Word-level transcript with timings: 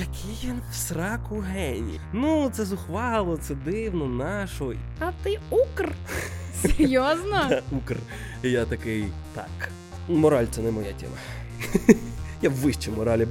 який 0.00 0.50
він 0.50 0.60
в 0.70 0.74
сраку 0.74 1.38
геній. 1.38 2.00
Ну, 2.12 2.50
це 2.54 2.64
зухвало, 2.64 3.36
це 3.36 3.54
дивно, 3.54 4.06
нашо. 4.06 4.74
А 4.98 5.12
ти 5.22 5.38
укр. 5.50 5.92
Серйозно? 6.62 7.50
Укр. 7.72 7.96
І 8.42 8.50
я 8.50 8.64
такий, 8.64 9.04
так. 9.34 9.70
Мораль 10.08 10.46
це 10.50 10.60
не 10.60 10.70
моя 10.70 10.92
тема. 10.92 11.16
Я 12.42 12.50
вище 12.50 12.90
моралі. 12.90 13.26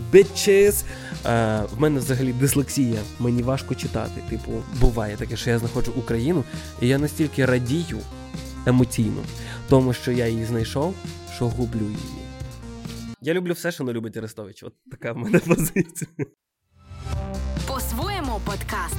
А, 1.23 1.65
В 1.75 1.81
мене 1.81 1.99
взагалі 1.99 2.33
дислексія. 2.33 2.99
Мені 3.19 3.43
важко 3.43 3.75
читати. 3.75 4.21
Типу, 4.29 4.51
буває 4.81 5.17
таке, 5.17 5.37
що 5.37 5.49
я 5.49 5.59
знаходжу 5.59 5.91
Україну, 5.95 6.43
і 6.81 6.87
я 6.87 6.97
настільки 6.97 7.45
радію 7.45 7.99
емоційно, 8.65 9.23
тому 9.69 9.93
що 9.93 10.11
я 10.11 10.27
її 10.27 10.45
знайшов, 10.45 10.95
що 11.35 11.47
гублю 11.47 11.85
її. 11.85 12.25
Я 13.21 13.33
люблю 13.33 13.53
все, 13.53 13.71
що 13.71 13.83
не 13.83 13.93
любить 13.93 14.17
Арестович. 14.17 14.63
От 14.63 14.73
така 14.91 15.11
в 15.13 15.17
мене 15.17 15.39
позиція. 15.47 16.09
Подкаст. 18.45 18.97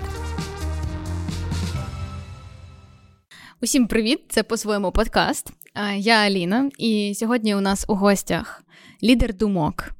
Усім 3.62 3.86
привіт! 3.86 4.20
Це 4.28 4.42
по-своєму 4.42 4.92
подкаст. 4.92 5.52
Я 5.96 6.14
Аліна, 6.14 6.70
і 6.78 7.12
сьогодні 7.14 7.54
у 7.54 7.60
нас 7.60 7.84
у 7.88 7.94
гостях 7.94 8.62
лідер 9.02 9.34
думок 9.34 9.90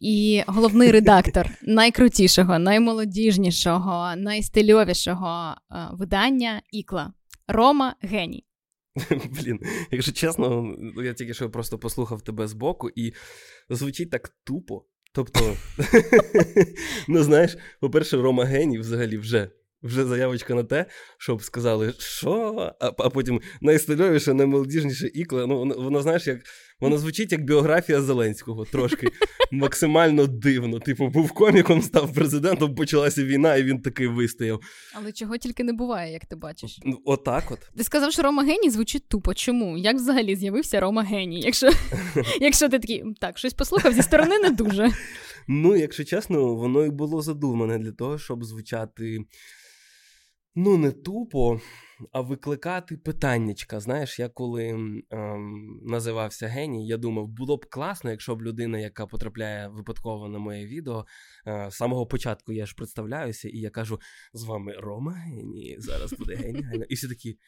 і 0.00 0.42
головний 0.46 0.90
редактор 0.90 1.50
найкрутішого, 1.62 2.58
наймолодіжнішого, 2.58 4.16
найстильовішого 4.16 5.54
видання 5.92 6.62
Ікла 6.72 7.12
Рома 7.48 7.96
Геній. 8.00 8.44
Блін, 9.10 9.60
якщо 9.90 10.12
чесно, 10.12 10.74
я 11.04 11.14
тільки 11.14 11.34
що 11.34 11.50
просто 11.50 11.78
послухав 11.78 12.22
тебе 12.22 12.48
збоку, 12.48 12.90
і 12.96 13.12
звучить 13.70 14.10
так 14.10 14.28
тупо. 14.44 14.84
Тобто, 15.16 15.56
ну 17.08 17.22
знаєш, 17.22 17.56
по-перше, 17.80 18.16
Рома 18.16 18.44
Геній 18.44 18.78
взагалі 18.78 19.16
вже 19.18 19.50
вже 19.82 20.04
заявочка 20.04 20.54
на 20.54 20.64
те, 20.64 20.86
щоб 21.18 21.42
сказали, 21.42 21.94
що, 21.98 22.72
а 22.80 22.92
а 22.98 23.10
потім 23.10 23.40
найстильовіше, 23.60 24.34
наймолодіжніше 24.34 25.10
ікла. 25.14 25.46
Ну, 25.46 25.74
воно, 25.78 26.02
знаєш, 26.02 26.26
як 26.26 26.40
воно 26.80 26.98
звучить 26.98 27.32
як 27.32 27.44
біографія 27.44 28.02
Зеленського, 28.02 28.64
трошки 28.64 29.08
максимально 29.52 30.26
дивно. 30.26 30.80
Типу, 30.80 31.08
був 31.08 31.32
коміком, 31.32 31.82
став 31.82 32.12
президентом, 32.14 32.74
почалася 32.74 33.24
війна, 33.24 33.56
і 33.56 33.62
він 33.62 33.82
такий 33.82 34.06
вистояв. 34.06 34.60
Але 34.94 35.12
чого 35.12 35.36
тільки 35.36 35.64
не 35.64 35.72
буває, 35.72 36.12
як 36.12 36.26
ти 36.26 36.36
бачиш? 36.36 36.78
Ну, 36.84 37.02
отак 37.04 37.50
от. 37.50 37.58
Ти 37.76 37.84
сказав, 37.84 38.12
що 38.12 38.22
Рома 38.22 38.42
Геній 38.42 38.70
звучить 38.70 39.08
тупо. 39.08 39.34
Чому? 39.34 39.78
Як 39.78 39.96
взагалі 39.96 40.36
з'явився 40.36 40.80
Рома 40.80 41.02
Геній? 41.02 41.40
Якщо 41.40 41.70
якщо 42.40 42.68
ти 42.68 42.78
такий, 42.78 43.04
так, 43.20 43.38
щось 43.38 43.54
послухав 43.54 43.92
зі 43.92 44.02
сторони, 44.02 44.38
не 44.38 44.50
дуже. 44.50 44.90
Ну, 45.48 45.76
якщо 45.76 46.04
чесно, 46.04 46.54
воно 46.54 46.86
і 46.86 46.90
було 46.90 47.22
задумане 47.22 47.78
для 47.78 47.92
того, 47.92 48.18
щоб 48.18 48.44
звучати 48.44 49.18
ну, 50.56 50.76
не 50.76 50.92
тупо, 50.92 51.60
а 52.12 52.20
викликати 52.20 52.96
питаннячка. 52.96 53.80
Знаєш, 53.80 54.18
я 54.18 54.28
коли 54.28 54.68
ем, 54.68 55.02
називався 55.82 56.46
геній, 56.46 56.86
я 56.86 56.96
думав, 56.96 57.28
було 57.28 57.56
б 57.56 57.66
класно, 57.70 58.10
якщо 58.10 58.36
б 58.36 58.42
людина, 58.42 58.78
яка 58.78 59.06
потрапляє 59.06 59.68
випадково 59.68 60.28
на 60.28 60.38
моє 60.38 60.66
відео, 60.66 61.06
е, 61.46 61.70
з 61.70 61.74
самого 61.74 62.06
початку 62.06 62.52
я 62.52 62.66
ж 62.66 62.74
представляюся, 62.74 63.48
і 63.48 63.58
я 63.58 63.70
кажу: 63.70 64.00
з 64.32 64.44
вами 64.44 64.72
Рома 64.78 65.12
Геній, 65.12 65.76
зараз 65.78 66.12
буде 66.12 66.34
геніально. 66.34 66.84
І 66.88 66.94
всі 66.94 67.08
такі. 67.08 67.38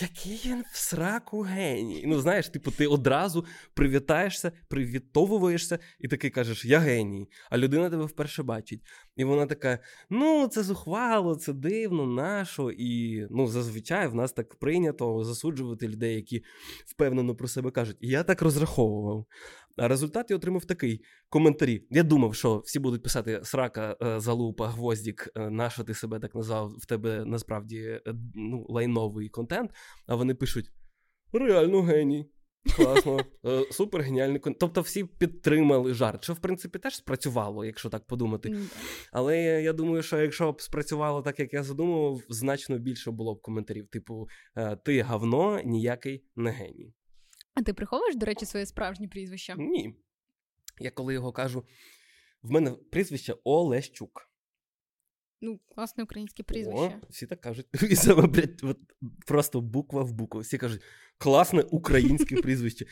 Який 0.00 0.40
він 0.46 0.64
в 0.72 0.76
сраку 0.76 1.40
геній. 1.40 2.04
Ну, 2.06 2.20
знаєш, 2.20 2.48
типу, 2.48 2.70
ти 2.70 2.86
одразу 2.86 3.46
привітаєшся, 3.74 4.52
привітовуєшся, 4.68 5.78
і 6.00 6.08
такий 6.08 6.30
кажеш, 6.30 6.64
я 6.64 6.78
геній. 6.78 7.28
А 7.50 7.58
людина 7.58 7.90
тебе 7.90 8.04
вперше 8.04 8.42
бачить. 8.42 8.82
І 9.16 9.24
вона 9.24 9.46
така: 9.46 9.78
ну, 10.10 10.48
це 10.48 10.62
зухвало, 10.62 11.34
це 11.34 11.52
дивно, 11.52 12.06
нашо. 12.06 12.70
І 12.70 13.22
ну, 13.30 13.46
зазвичай 13.46 14.08
в 14.08 14.14
нас 14.14 14.32
так 14.32 14.54
прийнято 14.54 15.24
засуджувати 15.24 15.88
людей, 15.88 16.14
які 16.14 16.44
впевнено 16.86 17.34
про 17.34 17.48
себе 17.48 17.70
кажуть. 17.70 17.96
І 18.00 18.08
я 18.08 18.22
так 18.22 18.42
розраховував. 18.42 19.26
А 19.76 19.88
результат 19.88 20.30
я 20.30 20.36
отримав 20.36 20.64
такий 20.64 21.04
коментарі. 21.28 21.86
Я 21.90 22.02
думав, 22.02 22.34
що 22.34 22.58
всі 22.58 22.78
будуть 22.78 23.02
писати 23.02 23.40
срака, 23.44 23.96
е, 24.02 24.20
залупа, 24.20 24.68
гвоздік, 24.68 25.28
е, 25.36 25.50
нащо 25.50 25.84
ти 25.84 25.94
себе 25.94 26.18
так 26.18 26.34
назвав, 26.34 26.68
в 26.78 26.86
тебе 26.86 27.24
насправді 27.24 27.78
е, 27.78 28.14
ну, 28.34 28.66
лайновий 28.68 29.28
контент. 29.28 29.70
А 30.06 30.14
вони 30.14 30.34
пишуть: 30.34 30.70
реально 31.32 31.82
геній. 31.82 32.30
Класно, 32.76 33.20
супер 33.70 34.02
геніальний 34.02 34.38
контент. 34.38 34.60
Тобто 34.60 34.80
всі 34.80 35.04
підтримали 35.04 35.94
жарт, 35.94 36.24
що 36.24 36.32
в 36.32 36.38
принципі 36.38 36.78
теж 36.78 36.96
спрацювало, 36.96 37.64
якщо 37.64 37.88
так 37.88 38.06
подумати. 38.06 38.56
Але 39.12 39.62
я 39.62 39.72
думаю, 39.72 40.02
що 40.02 40.20
якщо 40.20 40.52
б 40.52 40.60
спрацювало 40.60 41.22
так, 41.22 41.40
як 41.40 41.52
я 41.52 41.62
задумував, 41.62 42.20
значно 42.28 42.78
більше 42.78 43.10
було 43.10 43.34
б 43.34 43.42
коментарів. 43.42 43.88
Типу, 43.88 44.28
ти 44.84 45.00
гавно, 45.00 45.60
ніякий 45.64 46.24
не 46.36 46.50
геній. 46.50 46.94
А 47.54 47.62
ти 47.62 47.74
приховуєш, 47.74 48.16
до 48.16 48.26
речі, 48.26 48.46
своє 48.46 48.66
справжнє 48.66 49.08
прізвище? 49.08 49.54
Ні. 49.58 49.94
Я 50.80 50.90
коли 50.90 51.14
його 51.14 51.32
кажу, 51.32 51.64
в 52.42 52.50
мене 52.50 52.70
прізвище 52.90 53.34
Олещук. 53.44 54.28
Ну, 55.44 55.60
класне 55.74 56.04
українське 56.04 56.42
прізвище. 56.42 57.00
О, 57.02 57.06
Всі 57.10 57.26
так 57.26 57.40
кажуть. 57.40 57.66
І 57.90 57.96
саме, 57.96 58.26
блядь, 58.26 58.60
от 58.62 58.78
просто 59.26 59.60
буква 59.60 60.02
в 60.02 60.12
букву. 60.12 60.40
Всі 60.40 60.58
кажуть, 60.58 60.82
класне 61.22 61.62
українське 61.62 62.36
прізвище. 62.36 62.86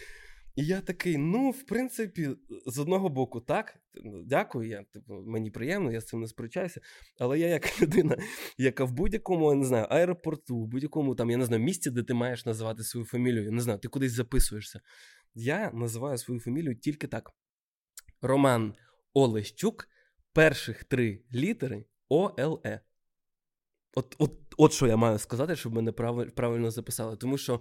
І 0.57 0.67
я 0.67 0.81
такий, 0.81 1.17
ну, 1.17 1.51
в 1.51 1.63
принципі, 1.63 2.29
з 2.67 2.79
одного 2.79 3.09
боку, 3.09 3.41
так, 3.41 3.79
дякую, 4.25 4.69
я, 4.69 4.85
типу, 4.93 5.15
мені 5.15 5.51
приємно, 5.51 5.93
я 5.93 6.01
з 6.01 6.07
цим 6.07 6.21
не 6.21 6.27
сперечаюся. 6.27 6.81
Але 7.19 7.39
я, 7.39 7.47
як 7.49 7.83
людина, 7.83 8.17
яка 8.59 8.85
в 8.85 8.93
будь-якому, 8.93 9.51
я 9.51 9.57
не 9.57 9.65
знаю, 9.65 9.87
аеропорту, 9.91 10.59
в 10.59 10.67
будь-якому 10.67 11.15
там, 11.15 11.31
я 11.31 11.37
не 11.37 11.45
знаю, 11.45 11.63
місці, 11.63 11.91
де 11.91 12.03
ти 12.03 12.15
маєш 12.15 12.47
називати 12.47 12.83
свою 12.83 13.07
фамілію, 13.07 13.45
я 13.45 13.51
не 13.51 13.61
знаю, 13.61 13.79
ти 13.79 13.89
кудись 13.89 14.13
записуєшся. 14.13 14.81
Я 15.35 15.71
називаю 15.75 16.19
свою 16.19 16.41
фамілію 16.41 16.77
тільки 16.77 17.07
так: 17.07 17.31
Роман 18.23 18.75
Олещук, 19.15 19.89
перших 20.33 20.85
три 20.85 21.23
літери 21.35 21.85
ОЛЕ. 22.09 22.81
От, 23.95 24.17
от, 24.19 24.33
от 24.57 24.73
що 24.73 24.87
я 24.87 24.97
маю 24.97 25.19
сказати, 25.19 25.57
щоб 25.57 25.75
мене 25.75 25.93
правильно 26.37 26.71
записали. 26.71 27.17
Тому 27.17 27.39
що 27.39 27.61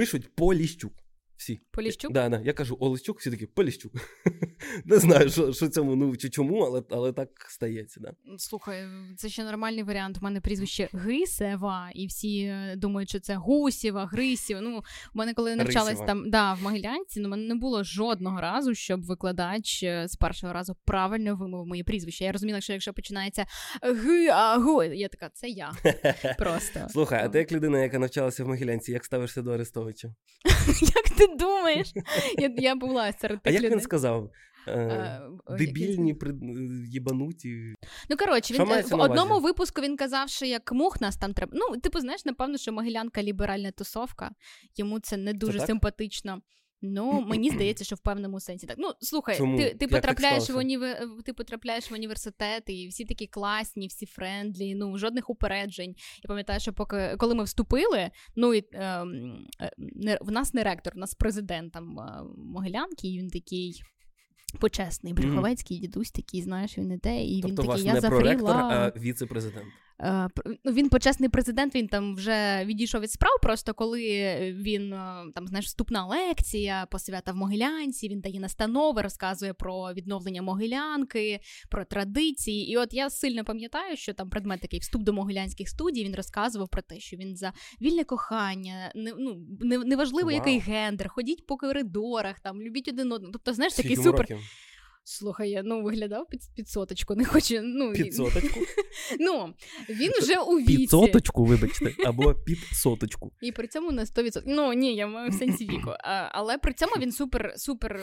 пишуть 0.00 0.34
Поліщук 0.34 0.92
всі. 1.40 1.60
Поліщук? 1.70 2.12
Да, 2.12 2.28
да. 2.28 2.40
Я 2.44 2.52
кажу 2.52 2.76
Олещук, 2.80 3.20
всі 3.20 3.30
такі 3.30 3.46
Поліщук. 3.46 3.92
Не 4.84 4.98
знаю, 4.98 5.30
що 5.30 5.52
що 5.52 5.68
цьому 5.68 5.96
ну 5.96 6.16
чи 6.16 6.30
чому, 6.30 6.58
але 6.60 6.82
але 6.90 7.12
так 7.12 7.28
стається. 7.48 8.00
Да. 8.00 8.12
Слухай, 8.38 8.86
це 9.16 9.28
ще 9.28 9.44
нормальний 9.44 9.82
варіант. 9.82 10.18
У 10.20 10.24
мене 10.24 10.40
прізвище 10.40 10.88
Гисева, 10.92 11.90
і 11.94 12.06
всі 12.06 12.42
е, 12.42 12.74
думають, 12.76 13.08
що 13.08 13.20
це 13.20 13.34
Гусєва, 13.34 14.06
Грисєва. 14.06 14.60
Ну, 14.60 14.78
у 15.14 15.18
мене 15.18 15.34
коли 15.34 15.56
навчалась 15.56 15.98
там 15.98 16.30
да, 16.30 16.54
в 16.54 16.62
Могилянці, 16.62 17.20
ну 17.20 17.28
мене 17.28 17.48
не 17.48 17.54
було 17.54 17.84
жодного 17.84 18.40
разу, 18.40 18.74
щоб 18.74 19.02
викладач 19.02 19.82
е, 19.82 20.08
з 20.08 20.16
першого 20.16 20.52
разу 20.52 20.76
правильно 20.84 21.36
вимовив 21.36 21.66
моє 21.66 21.84
прізвище. 21.84 22.24
Я 22.24 22.32
розуміла, 22.32 22.60
що 22.60 22.72
якщо 22.72 22.92
починається 22.92 23.46
Г, 23.82 24.28
а 24.28 24.58
Гу, 24.58 24.82
я 24.82 25.08
така, 25.08 25.30
це 25.34 25.48
я. 25.48 25.72
Просто. 26.38 26.80
Слухай, 26.90 27.22
а 27.24 27.28
ти 27.28 27.38
як 27.38 27.52
людина, 27.52 27.82
яка 27.82 27.98
навчалася 27.98 28.44
в 28.44 28.48
Могилянці, 28.48 28.92
як 28.92 29.04
ставишся 29.04 29.42
до 29.42 29.50
Арестовича? 29.50 30.14
Як 30.80 31.10
ти 31.18 31.29
думаєш? 31.36 31.92
Я 32.38 32.54
я 32.56 32.74
була 32.74 33.12
серед 33.12 33.42
тих 33.42 33.54
А 33.54 33.62
як 33.62 33.72
він 33.72 33.80
сказав? 33.80 34.30
Е, 34.68 35.20
дебільні, 35.58 36.16
їбануті. 36.88 37.74
Ну, 38.10 38.16
коротше, 38.16 38.54
він 38.54 38.70
е, 38.70 38.82
в 38.82 39.00
одному 39.00 39.40
випуску 39.40 39.80
він 39.80 39.96
казав, 39.96 40.28
що 40.28 40.46
як 40.46 40.72
мух 40.72 41.00
нас 41.00 41.16
там 41.16 41.34
треба. 41.34 41.52
Ну, 41.54 41.80
типу, 41.80 42.00
знаєш, 42.00 42.24
напевно, 42.24 42.58
що 42.58 42.72
Могилянка 42.72 43.22
ліберальна 43.22 43.70
тусовка, 43.70 44.30
йому 44.76 45.00
це 45.00 45.16
не 45.16 45.32
дуже 45.32 45.58
це 45.58 45.66
симпатично. 45.66 46.40
Ну, 46.82 47.20
мені 47.20 47.50
здається, 47.50 47.84
що 47.84 47.96
в 47.96 47.98
певному 47.98 48.40
сенсі 48.40 48.66
так. 48.66 48.76
Ну, 48.78 48.92
слухай, 49.00 49.36
Чому? 49.36 49.58
ти 49.58 49.74
ти 49.74 49.88
потрапляєш 49.88 50.50
в 50.50 50.56
універ... 50.56 51.08
ти 51.24 51.32
потрапляєш 51.32 51.90
в 51.90 51.94
університет, 51.94 52.62
і 52.66 52.88
всі 52.88 53.04
такі 53.04 53.26
класні, 53.26 53.86
всі 53.86 54.06
friendly, 54.06 54.74
ну 54.74 54.98
жодних 54.98 55.30
упереджень. 55.30 55.94
Я 56.22 56.28
пам'ятаю, 56.28 56.60
що 56.60 56.72
поки 56.72 57.16
коли 57.18 57.34
ми 57.34 57.44
вступили, 57.44 58.10
ну 58.36 58.54
і 58.54 58.64
ем, 58.72 59.46
е, 59.60 59.70
не, 59.78 60.18
в 60.20 60.30
нас 60.30 60.54
не 60.54 60.62
ректор, 60.62 60.94
в 60.94 60.98
нас 60.98 61.14
президент 61.14 61.72
там 61.72 61.98
е, 62.00 62.22
Могилянки, 62.36 63.08
і 63.08 63.18
він 63.18 63.30
такий. 63.30 63.82
Почесний 64.60 65.12
Брюховецький 65.12 65.76
mm-hmm. 65.76 65.80
дідусь 65.80 66.10
такий, 66.10 66.42
знаєш, 66.42 66.78
він 66.78 66.92
іде, 66.92 67.22
і 67.22 67.40
тобто 67.42 67.48
він 67.48 67.56
такий, 67.56 67.70
вас 67.70 67.84
я 67.84 67.94
не 67.94 68.00
захріла. 68.00 68.20
проректор, 68.20 68.56
а 68.56 68.92
віце-президент. 68.96 69.66
Е, 70.00 70.28
ну, 70.64 70.72
він 70.72 70.88
почесний 70.88 71.28
президент, 71.28 71.74
він 71.74 71.88
там 71.88 72.14
вже 72.14 72.64
відійшов 72.64 73.00
від 73.00 73.12
справ. 73.12 73.32
Просто 73.42 73.74
коли 73.74 74.02
він 74.56 74.92
е, 74.92 75.24
там 75.34 75.46
знаєш, 75.46 75.66
вступна 75.66 76.06
лекція, 76.06 76.86
посвята 76.90 77.32
в 77.32 77.36
Могилянці, 77.36 78.08
він 78.08 78.20
дає 78.20 78.40
настанови, 78.40 79.02
розказує 79.02 79.52
про 79.52 79.92
відновлення 79.92 80.42
Могилянки, 80.42 81.40
про 81.70 81.84
традиції. 81.84 82.72
І 82.72 82.76
от 82.76 82.94
я 82.94 83.10
сильно 83.10 83.44
пам'ятаю, 83.44 83.96
що 83.96 84.14
там 84.14 84.30
предмет 84.30 84.60
такий 84.60 84.78
вступ 84.78 85.02
до 85.02 85.12
могилянських 85.12 85.68
студій. 85.68 86.04
Він 86.04 86.14
розказував 86.14 86.68
про 86.68 86.82
те, 86.82 87.00
що 87.00 87.16
він 87.16 87.36
за 87.36 87.52
вільне 87.80 88.04
кохання, 88.04 88.92
не, 88.94 89.12
ну 89.18 89.84
неважливо, 89.84 90.30
wow. 90.30 90.34
який 90.34 90.58
гендер, 90.58 91.08
ходіть 91.08 91.46
по 91.46 91.56
коридорах, 91.56 92.40
там 92.40 92.62
любіть 92.62 92.88
один 92.88 93.12
одного. 93.12 93.32
Тобто, 93.32 93.54
знаєш, 93.54 93.74
такий 93.74 93.96
супер. 93.96 94.20
Років? 94.20 94.38
Слухай, 95.12 95.50
я 95.50 95.62
ну 95.62 95.82
виглядав 95.82 96.28
під 96.28 96.40
під 96.56 96.68
соточку, 96.68 97.14
не 97.14 97.24
хочу. 97.24 97.60
Ну, 97.62 97.92
Під 97.92 98.14
соточку? 98.14 98.60
Ну, 99.20 99.54
він 99.88 100.12
вже 100.22 100.38
у 100.38 100.58
віці. 100.58 100.76
Під 100.76 100.90
соточку, 100.90 101.44
вибачте, 101.44 101.94
або 102.06 102.34
під 102.34 102.58
соточку. 102.58 103.32
І 103.40 103.52
при 103.52 103.68
цьому 103.68 103.92
на 103.92 104.04
100%. 104.04 104.42
Ну, 104.46 104.72
ні, 104.72 104.94
я 104.94 105.06
маю 105.06 105.30
в 105.30 105.34
сенсі 105.34 105.64
віку. 105.64 105.90
А, 105.90 106.28
але 106.32 106.58
при 106.58 106.74
цьому 106.74 106.92
він 106.98 107.12
супер, 107.12 107.52
супер, 107.56 108.00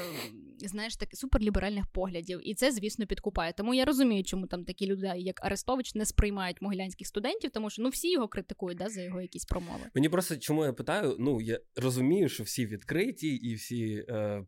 знаєш, 0.57 0.95
так, 0.95 1.09
супер 1.13 1.41
ліберальних 1.41 1.87
поглядів. 1.87 2.39
І 2.43 2.55
це, 2.55 2.71
звісно, 2.71 3.05
підкупає. 3.05 3.53
Тому 3.53 3.73
я 3.73 3.85
розумію, 3.85 4.23
чому 4.23 4.47
там 4.47 4.65
такі 4.65 4.87
люди, 4.87 5.13
як 5.15 5.45
Арестович, 5.45 5.95
не 5.95 6.05
сприймають 6.05 6.61
могилянських 6.61 7.07
студентів, 7.07 7.51
тому 7.51 7.69
що 7.69 7.81
ну 7.81 7.89
всі 7.89 8.11
його 8.11 8.27
критикують 8.27 8.77
да, 8.77 8.89
за 8.89 9.01
його 9.01 9.21
якісь 9.21 9.45
промови. 9.45 9.83
Мені 9.95 10.09
просто 10.09 10.37
чому 10.37 10.65
я 10.65 10.73
питаю? 10.73 11.15
Ну, 11.19 11.41
я 11.41 11.59
розумію, 11.75 12.29
що 12.29 12.43
всі 12.43 12.65
відкриті 12.65 13.35
і 13.35 13.55
всі. 13.55 14.05
Е... 14.09 14.45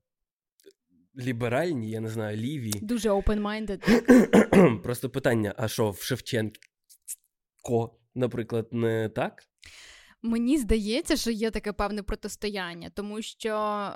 Ліберальні, 1.19 1.89
я 1.89 1.99
не 1.99 2.09
знаю, 2.09 2.37
ліві. 2.37 2.71
Дуже 2.81 3.09
open-minded. 3.09 4.81
Просто 4.83 5.09
питання: 5.09 5.53
а 5.57 5.67
що 5.67 5.91
в 5.91 6.01
Шевченко, 6.01 6.59
наприклад, 8.15 8.67
не 8.71 9.09
так? 9.09 9.43
Мені 10.21 10.57
здається, 10.57 11.15
що 11.15 11.31
є 11.31 11.51
таке 11.51 11.73
певне 11.73 12.03
протистояння, 12.03 12.89
тому 12.89 13.21
що 13.21 13.49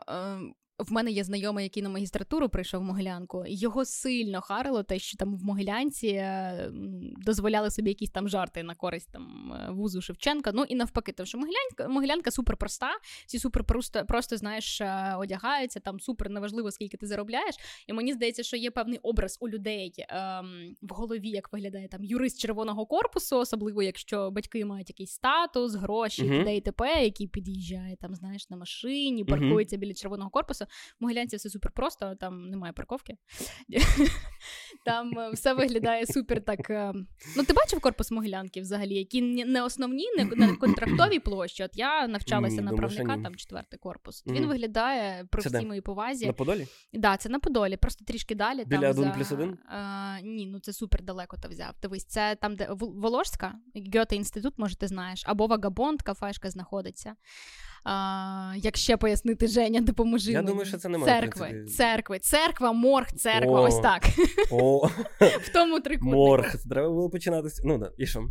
е, 0.09 0.39
в 0.79 0.91
мене 0.91 1.11
є 1.11 1.23
знайомий, 1.23 1.63
який 1.63 1.83
на 1.83 1.89
магістратуру 1.89 2.49
прийшов 2.49 2.81
в 2.81 2.83
Могилянку, 2.83 3.45
і 3.45 3.55
його 3.55 3.85
сильно 3.85 4.41
харило 4.41 4.83
те, 4.83 4.99
що 4.99 5.17
там 5.17 5.37
в 5.37 5.43
Могилянці 5.43 6.07
е, 6.07 6.69
дозволяли 7.17 7.71
собі 7.71 7.89
якісь 7.89 8.09
там 8.09 8.29
жарти 8.29 8.63
на 8.63 8.75
користь 8.75 9.11
там 9.11 9.53
е, 9.53 9.71
вузу 9.71 10.01
Шевченка. 10.01 10.51
Ну 10.53 10.63
і 10.63 10.75
навпаки, 10.75 11.11
тому 11.11 11.27
що 11.27 11.37
Могилянка 11.37 11.87
Могилянка 11.87 12.31
супер 12.31 12.57
проста, 12.57 12.91
всі 13.25 13.39
супер 13.39 13.63
просто 13.63 14.05
просто 14.05 14.37
знаєш, 14.37 14.81
е, 14.81 15.15
одягаються, 15.17 15.79
там 15.79 15.99
супер 15.99 16.29
неважливо, 16.29 16.71
скільки 16.71 16.97
ти 16.97 17.07
заробляєш. 17.07 17.55
І 17.87 17.93
мені 17.93 18.13
здається, 18.13 18.43
що 18.43 18.57
є 18.57 18.71
певний 18.71 18.99
образ 19.03 19.37
у 19.41 19.49
людей 19.49 19.93
ем, 19.97 20.75
в 20.81 20.93
голові, 20.93 21.29
як 21.29 21.53
виглядає 21.53 21.87
там 21.87 22.03
юрист 22.03 22.39
червоного 22.39 22.85
корпусу, 22.85 23.37
особливо 23.37 23.83
якщо 23.83 24.31
батьки 24.31 24.65
мають 24.65 24.89
якийсь 24.89 25.11
статус, 25.11 25.75
гроші, 25.75 26.23
uh-huh. 26.23 26.49
і 26.49 26.61
т.п., 26.61 27.03
який 27.03 27.27
під'їжджає 27.27 27.95
там, 27.95 28.15
знаєш, 28.15 28.49
на 28.49 28.57
машині, 28.57 29.25
паркується 29.25 29.75
uh-huh. 29.75 29.79
біля 29.79 29.93
червоного 29.93 30.29
корпусу. 30.29 30.62
В 30.63 31.03
Могилянці 31.03 31.35
все 31.35 31.49
супер 31.49 31.71
просто, 31.71 32.15
там 32.19 32.49
немає 32.49 32.73
парковки. 32.73 33.17
Там 34.85 35.19
е, 35.19 35.29
все 35.33 35.53
виглядає 35.53 36.05
супер 36.05 36.41
так. 36.41 36.69
Е, 36.69 36.93
ну, 37.37 37.43
ти 37.43 37.53
бачив 37.53 37.79
корпус 37.79 38.11
Могилянки 38.11 38.61
взагалі, 38.61 38.95
які 38.95 39.21
не 39.21 39.63
основні, 39.63 40.05
не 40.17 40.55
контрактові 40.55 41.19
площі. 41.19 41.63
От 41.63 41.71
я 41.73 42.07
навчалася 42.07 42.61
на 42.61 42.71
правника, 42.73 43.17
там 43.23 43.35
четвертий 43.35 43.79
корпус. 43.79 44.23
Він 44.27 44.45
виглядає 44.45 45.25
при 45.25 45.41
всій 45.41 45.65
моїй 45.65 45.81
повазі. 45.81 46.25
На 46.27 46.33
Подолі? 46.33 46.59
Так, 46.59 47.01
да, 47.01 47.17
це 47.17 47.29
на 47.29 47.39
Подолі, 47.39 47.77
просто 47.77 48.05
трішки 48.05 48.35
далі. 48.35 48.65
Біля 48.65 48.89
1 48.89 49.11
плюс 49.11 49.31
1? 49.31 49.57
Ні, 50.23 50.45
ну 50.45 50.59
це 50.59 50.73
супер 50.73 51.01
далеко 51.03 51.37
ти 51.37 51.47
взяв. 51.47 51.73
Дивись, 51.81 52.05
це 52.05 52.35
там, 52.41 52.55
де 52.55 52.67
Воложська, 52.79 53.53
Гьоте 53.95 54.15
інститут, 54.15 54.53
може, 54.57 54.75
ти 54.75 54.87
знаєш, 54.87 55.23
або 55.25 55.47
Вагабонд, 55.47 56.01
кафешка 56.01 56.49
знаходиться. 56.49 57.15
А, 57.83 58.53
Як 58.57 58.77
ще 58.77 58.97
пояснити, 58.97 59.47
Женя, 59.47 59.81
допоможи. 59.81 60.31
Я 60.31 60.37
мені. 60.37 60.47
думаю, 60.47 60.65
що 60.65 60.77
це 60.77 60.89
немає. 60.89 61.13
Церкви, 61.21 61.65
церкви, 61.65 62.19
церква, 62.19 62.71
морг, 62.73 63.07
церква, 63.11 63.61
О, 63.61 63.63
ось 63.63 63.79
так. 63.79 64.03
О. 64.51 64.87
В 65.19 65.49
тому 65.53 65.79
трикутнику. 65.79 66.15
Морг. 66.17 66.55
Треба 66.69 66.89
було 66.89 67.09
починати. 67.09 67.49
Ну, 67.63 67.77
да, 67.77 67.91
і 67.97 68.05
що? 68.05 68.23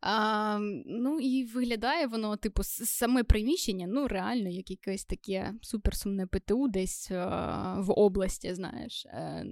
А, 0.00 0.58
Ну 0.86 1.20
і 1.20 1.44
виглядає 1.44 2.06
воно, 2.06 2.36
типу, 2.36 2.62
саме 2.64 3.24
приміщення, 3.24 3.86
ну 3.88 4.08
реально, 4.08 4.48
як 4.48 4.70
якесь 4.70 5.04
таке 5.04 5.54
суперсумне 5.62 6.26
ПТУ 6.26 6.68
десь 6.68 7.10
а, 7.10 7.80
в 7.80 7.90
області. 7.90 8.54
Знаєш, 8.54 9.06
е, 9.06 9.44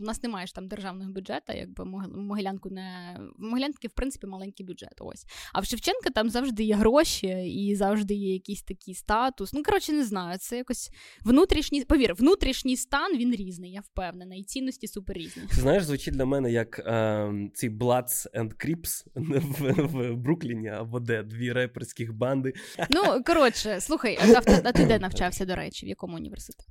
у 0.00 0.04
нас 0.04 0.22
немає 0.22 0.46
ж 0.46 0.54
там 0.54 0.68
державного 0.68 1.12
бюджету, 1.12 1.52
якби 1.52 1.84
Могилянку 1.84 2.70
не 2.70 3.18
в 3.38 3.42
Могилянки, 3.42 3.88
в 3.88 3.90
принципі, 3.90 4.26
маленький 4.26 4.66
бюджет. 4.66 4.94
Ось. 5.00 5.26
А 5.52 5.60
в 5.60 5.64
Шевченка 5.64 6.10
там 6.10 6.30
завжди 6.30 6.62
є 6.64 6.74
гроші 6.74 7.28
і 7.28 7.76
завжди 7.76 8.14
є 8.14 8.32
якийсь 8.32 8.62
такий 8.62 8.94
статус. 8.94 9.52
Ну, 9.52 9.62
коротше, 9.62 9.92
не 9.92 10.04
знаю. 10.04 10.38
Це 10.38 10.56
якось 10.56 10.90
внутрішній, 11.24 11.84
повір, 11.84 12.14
внутрішній 12.14 12.76
стан 12.76 13.16
він 13.16 13.34
різний, 13.34 13.72
я 13.72 13.80
впевнена, 13.80 14.34
і 14.34 14.42
цінності 14.42 14.86
супер 14.86 15.16
різні. 15.16 15.42
Знаєш, 15.50 15.84
звучить 15.84 16.14
для 16.14 16.24
мене 16.24 16.52
як 16.52 16.78
е, 16.78 17.50
ці 17.54 17.70
Bloods 17.70 18.26
and 18.34 18.66
Crips 18.66 19.04
в 19.14 19.79
Брукліні 20.16 20.68
або 20.68 21.00
де 21.00 21.22
дві 21.22 21.52
реперських 21.52 22.12
банди. 22.12 22.52
Ну 22.90 23.22
коротше, 23.26 23.80
слухай, 23.80 24.18
а, 24.22 24.40
а 24.64 24.72
ти 24.72 24.86
де 24.86 24.98
навчався, 24.98 25.44
до 25.44 25.56
речі, 25.56 25.86
в 25.86 25.88
якому 25.88 26.16
університеті? 26.16 26.68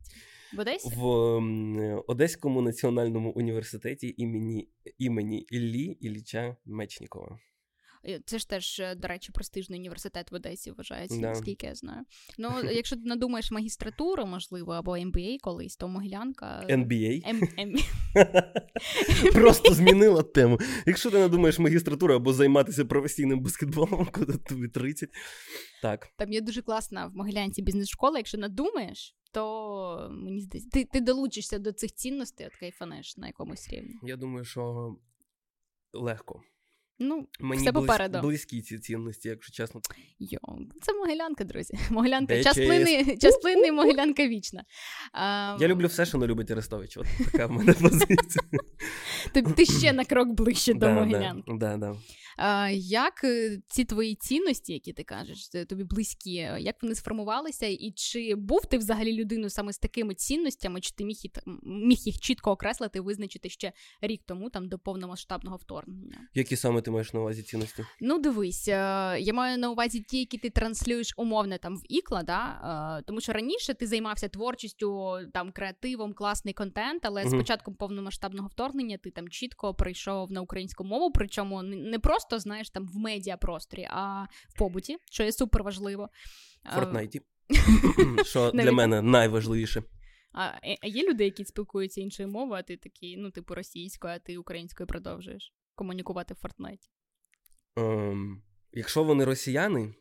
В 0.53 0.59
Одесі? 0.59 0.89
В 0.95 1.05
Одеському 2.07 2.61
національному 2.61 3.29
університеті 3.29 4.15
імені 4.17 4.69
імені 4.97 5.39
Іллі 5.39 5.97
Ілліча 6.01 6.55
Мечнікова. 6.65 7.39
Це 8.25 8.39
ж 8.39 8.49
теж, 8.49 8.79
е, 8.79 8.95
до 8.95 9.07
речі, 9.07 9.31
престижний 9.31 9.79
університет 9.79 10.31
в 10.31 10.35
Одесі 10.35 10.71
вважається, 10.71 11.19
да. 11.21 11.27
наскільки 11.29 11.67
я 11.67 11.75
знаю. 11.75 12.01
Ну, 12.37 12.51
якщо 12.71 12.95
ти 12.95 13.01
надумаєш 13.05 13.51
магістратуру, 13.51 14.25
можливо, 14.25 14.71
або 14.73 14.91
MBA 14.97 15.37
колись, 15.41 15.75
то 15.75 15.87
Могилянка. 15.87 16.65
NBA? 16.69 17.21
М- 17.29 17.49
М- 17.59 17.75
Просто 19.33 19.73
змінила 19.73 20.23
тему. 20.23 20.59
Якщо 20.85 21.11
ти 21.11 21.17
надумаєш 21.19 21.59
магістратуру 21.59 22.13
або 22.13 22.33
займатися 22.33 22.85
професійним 22.85 23.39
баскетболом, 23.39 24.09
коли 24.11 24.37
тобі 24.37 24.67
30. 24.67 25.09
Так. 25.81 26.07
Там 26.17 26.33
є 26.33 26.41
дуже 26.41 26.61
класна 26.61 27.05
в 27.07 27.15
Могилянці 27.15 27.61
бізнес-школа. 27.61 28.17
Якщо 28.17 28.37
надумаєш, 28.37 29.15
то 29.31 30.07
мені 30.11 30.41
здається, 30.41 30.69
ти 30.73 30.85
ти 30.85 31.01
долучишся 31.01 31.59
до 31.59 31.71
цих 31.71 31.91
цінностей, 31.93 32.47
от 32.47 32.55
кайфанеш 32.55 33.17
на 33.17 33.27
якомусь 33.27 33.69
рівні. 33.69 33.93
Я 34.03 34.15
думаю, 34.15 34.45
що 34.45 34.95
легко. 35.93 36.41
Ну, 37.01 37.27
Мені 37.39 37.61
все 37.61 37.71
попереду. 37.71 38.19
близькі 38.21 38.61
ці 38.61 38.79
цінності, 38.79 39.29
якщо 39.29 39.53
чесно. 39.53 39.81
Йо, 40.19 40.39
це 40.81 40.93
могилянка, 40.93 41.43
друзі. 41.43 41.73
Могилянка, 41.89 42.43
час 42.43 42.55
плини, 42.55 43.17
час 43.17 43.37
плини, 43.37 43.71
могилянка 43.71 44.27
вічна. 44.27 44.63
А, 45.13 45.57
Я 45.59 45.67
люблю 45.67 45.87
все, 45.87 46.05
що 46.05 46.17
не 46.17 46.27
любить 46.27 46.51
Арестович. 46.51 46.97
От 46.97 47.05
така 47.31 47.45
в 47.45 47.51
мене 47.51 47.73
позиція. 47.81 48.43
Ти 49.55 49.65
ще 49.65 49.93
на 49.93 50.05
крок 50.05 50.29
ближче 50.29 50.73
до 50.73 50.89
могилянки. 50.89 51.51
Як 52.73 53.23
е, 53.23 53.59
ці 53.67 53.85
твої 53.85 54.15
цінності, 54.15 54.73
які 54.73 54.93
ти 54.93 55.03
кажеш, 55.03 55.49
тобі 55.69 55.83
близькі, 55.83 56.33
як 56.59 56.75
вони 56.81 56.95
сформувалися, 56.95 57.65
і 57.65 57.93
чи 57.95 58.35
був 58.35 58.65
ти 58.65 58.77
взагалі 58.77 59.13
людиною 59.13 59.49
саме 59.49 59.73
з 59.73 59.77
такими 59.77 60.13
цінностями, 60.13 60.81
чи 60.81 60.91
ти 60.91 61.05
міг 61.05 61.17
міг 61.63 61.97
їх 61.97 62.19
чітко 62.19 62.51
окреслити, 62.51 63.01
визначити 63.01 63.49
ще 63.49 63.73
рік 64.01 64.21
тому, 64.25 64.49
там 64.49 64.69
до 64.69 64.79
повномасштабного 64.79 65.57
вторгнення? 65.57 66.27
Які 66.33 66.55
саме 66.55 66.81
ти 66.81 66.91
маєш 66.91 67.13
на 67.13 67.19
увазі 67.19 67.43
цінності? 67.43 67.85
Ну, 68.01 68.19
дивись, 68.19 68.67
е, 68.67 68.71
я 69.19 69.33
маю 69.33 69.57
на 69.57 69.69
увазі 69.69 69.99
ті, 70.01 70.19
які 70.19 70.37
ти 70.37 70.49
транслюєш 70.49 71.13
умовне 71.17 71.57
там 71.57 71.77
в 71.77 71.81
ікла, 71.89 72.23
да? 72.23 72.97
Е, 72.99 73.03
тому 73.07 73.21
що 73.21 73.33
раніше 73.33 73.73
ти 73.73 73.87
займався 73.87 74.27
творчістю, 74.27 75.17
там 75.33 75.51
креативом, 75.51 76.13
класний 76.13 76.53
контент, 76.53 77.05
але 77.05 77.21
угу. 77.21 77.29
з 77.29 77.33
початком 77.33 77.75
повномасштабного 77.75 78.47
вторгнення 78.47 78.97
ти 78.97 79.11
там 79.11 79.29
чітко 79.29 79.73
прийшов 79.73 80.31
на 80.31 80.41
українську 80.41 80.83
мову, 80.83 81.11
причому 81.11 81.63
не 81.63 81.99
просто 81.99 82.28
просто, 82.29 82.39
знаєш, 82.39 82.69
там 82.69 82.87
в 82.87 82.97
медіапросторі, 82.97 83.87
а 83.89 84.23
в 84.23 84.57
побуті, 84.57 84.97
що 85.11 85.23
є 85.23 85.31
супер 85.31 85.63
важливо. 85.63 86.09
В 86.65 86.75
Фортнайті. 86.75 87.21
Що 88.25 88.51
для 88.51 88.71
мене 88.71 89.01
найважливіше. 89.01 89.83
А, 90.33 90.41
а 90.81 90.87
є 90.87 91.09
люди, 91.09 91.23
які 91.23 91.45
спілкуються 91.45 92.01
іншою 92.01 92.29
мовою, 92.29 92.59
а 92.59 92.63
ти 92.63 92.77
такий, 92.77 93.17
ну, 93.17 93.31
типу, 93.31 93.55
російською, 93.55 94.13
а 94.13 94.19
ти 94.19 94.37
українською 94.37 94.87
продовжуєш 94.87 95.53
комунікувати 95.75 96.33
в 96.33 96.37
Фортнайті? 96.37 96.89
Um, 97.75 98.35
якщо 98.73 99.03
вони 99.03 99.25
росіяни, 99.25 99.93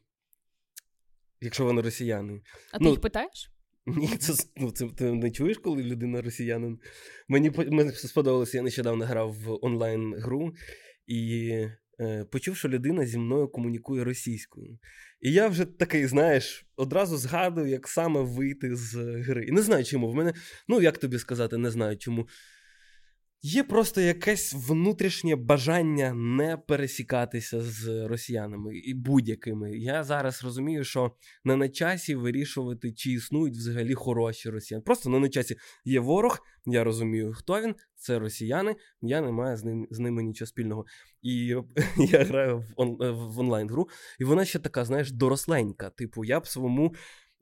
якщо 1.40 1.64
вони 1.64 1.82
росіяни. 1.82 2.42
А 2.72 2.78
ну, 2.78 2.84
ти 2.84 2.90
їх 2.90 3.00
питаєш? 3.00 3.50
Ні, 3.86 4.08
це 4.08 4.32
ну, 4.56 4.70
це 4.70 4.88
ти 4.88 5.12
не 5.12 5.30
чуєш, 5.30 5.58
коли 5.58 5.82
людина 5.82 6.22
росіянин. 6.22 6.78
Мені 7.28 7.50
мені 7.50 7.92
сподобалося, 7.92 8.56
я 8.56 8.62
нещодавно 8.62 9.04
грав 9.04 9.32
в 9.32 9.58
онлайн-гру, 9.62 10.54
і 11.06 11.50
Е, 11.50 11.78
почув, 12.30 12.56
що 12.56 12.68
людина 12.68 13.06
зі 13.06 13.18
мною 13.18 13.48
комунікує 13.48 14.04
російською. 14.04 14.78
І 15.20 15.32
я 15.32 15.48
вже 15.48 15.64
такий, 15.64 16.06
знаєш, 16.06 16.66
одразу 16.76 17.16
згадую, 17.16 17.66
як 17.66 17.88
саме 17.88 18.20
вийти 18.22 18.76
з 18.76 18.94
гри. 18.96 19.44
І 19.44 19.52
не 19.52 19.62
знаю 19.62 19.84
чому. 19.84 20.10
В 20.10 20.14
мене, 20.14 20.32
ну 20.68 20.80
як 20.80 20.98
тобі 20.98 21.18
сказати, 21.18 21.56
не 21.56 21.70
знаю 21.70 21.96
чому. 21.96 22.28
Є 23.42 23.64
просто 23.64 24.00
якесь 24.00 24.54
внутрішнє 24.54 25.36
бажання 25.36 26.14
не 26.14 26.56
пересікатися 26.56 27.60
з 27.60 28.06
росіянами 28.06 28.76
і 28.76 28.94
будь-якими. 28.94 29.78
Я 29.78 30.04
зараз 30.04 30.44
розумію, 30.44 30.84
що 30.84 31.12
не 31.44 31.56
на 31.56 31.68
часі 31.68 32.14
вирішувати, 32.14 32.92
чи 32.92 33.10
існують 33.10 33.56
взагалі 33.56 33.94
хороші 33.94 34.50
росіяни. 34.50 34.82
Просто 34.82 35.10
не 35.10 35.18
на 35.18 35.28
часі 35.28 35.56
є 35.84 36.00
ворог, 36.00 36.38
я 36.66 36.84
розумію, 36.84 37.32
хто 37.32 37.60
він. 37.60 37.74
Це 37.94 38.18
росіяни, 38.18 38.76
я 39.02 39.20
не 39.20 39.30
маю 39.30 39.56
з 39.56 39.64
ним 39.64 39.86
з 39.90 39.98
ними 39.98 40.22
нічого 40.22 40.46
спільного. 40.46 40.84
І 41.22 41.54
я 41.96 42.24
граю 42.24 42.58
в, 42.58 42.64
он, 42.76 42.96
в 42.98 43.40
онлайн-гру, 43.40 43.88
і 44.18 44.24
вона 44.24 44.44
ще 44.44 44.58
така, 44.58 44.84
знаєш, 44.84 45.12
доросленька. 45.12 45.90
Типу, 45.90 46.24
я 46.24 46.40
б 46.40 46.46
своєму 46.46 46.94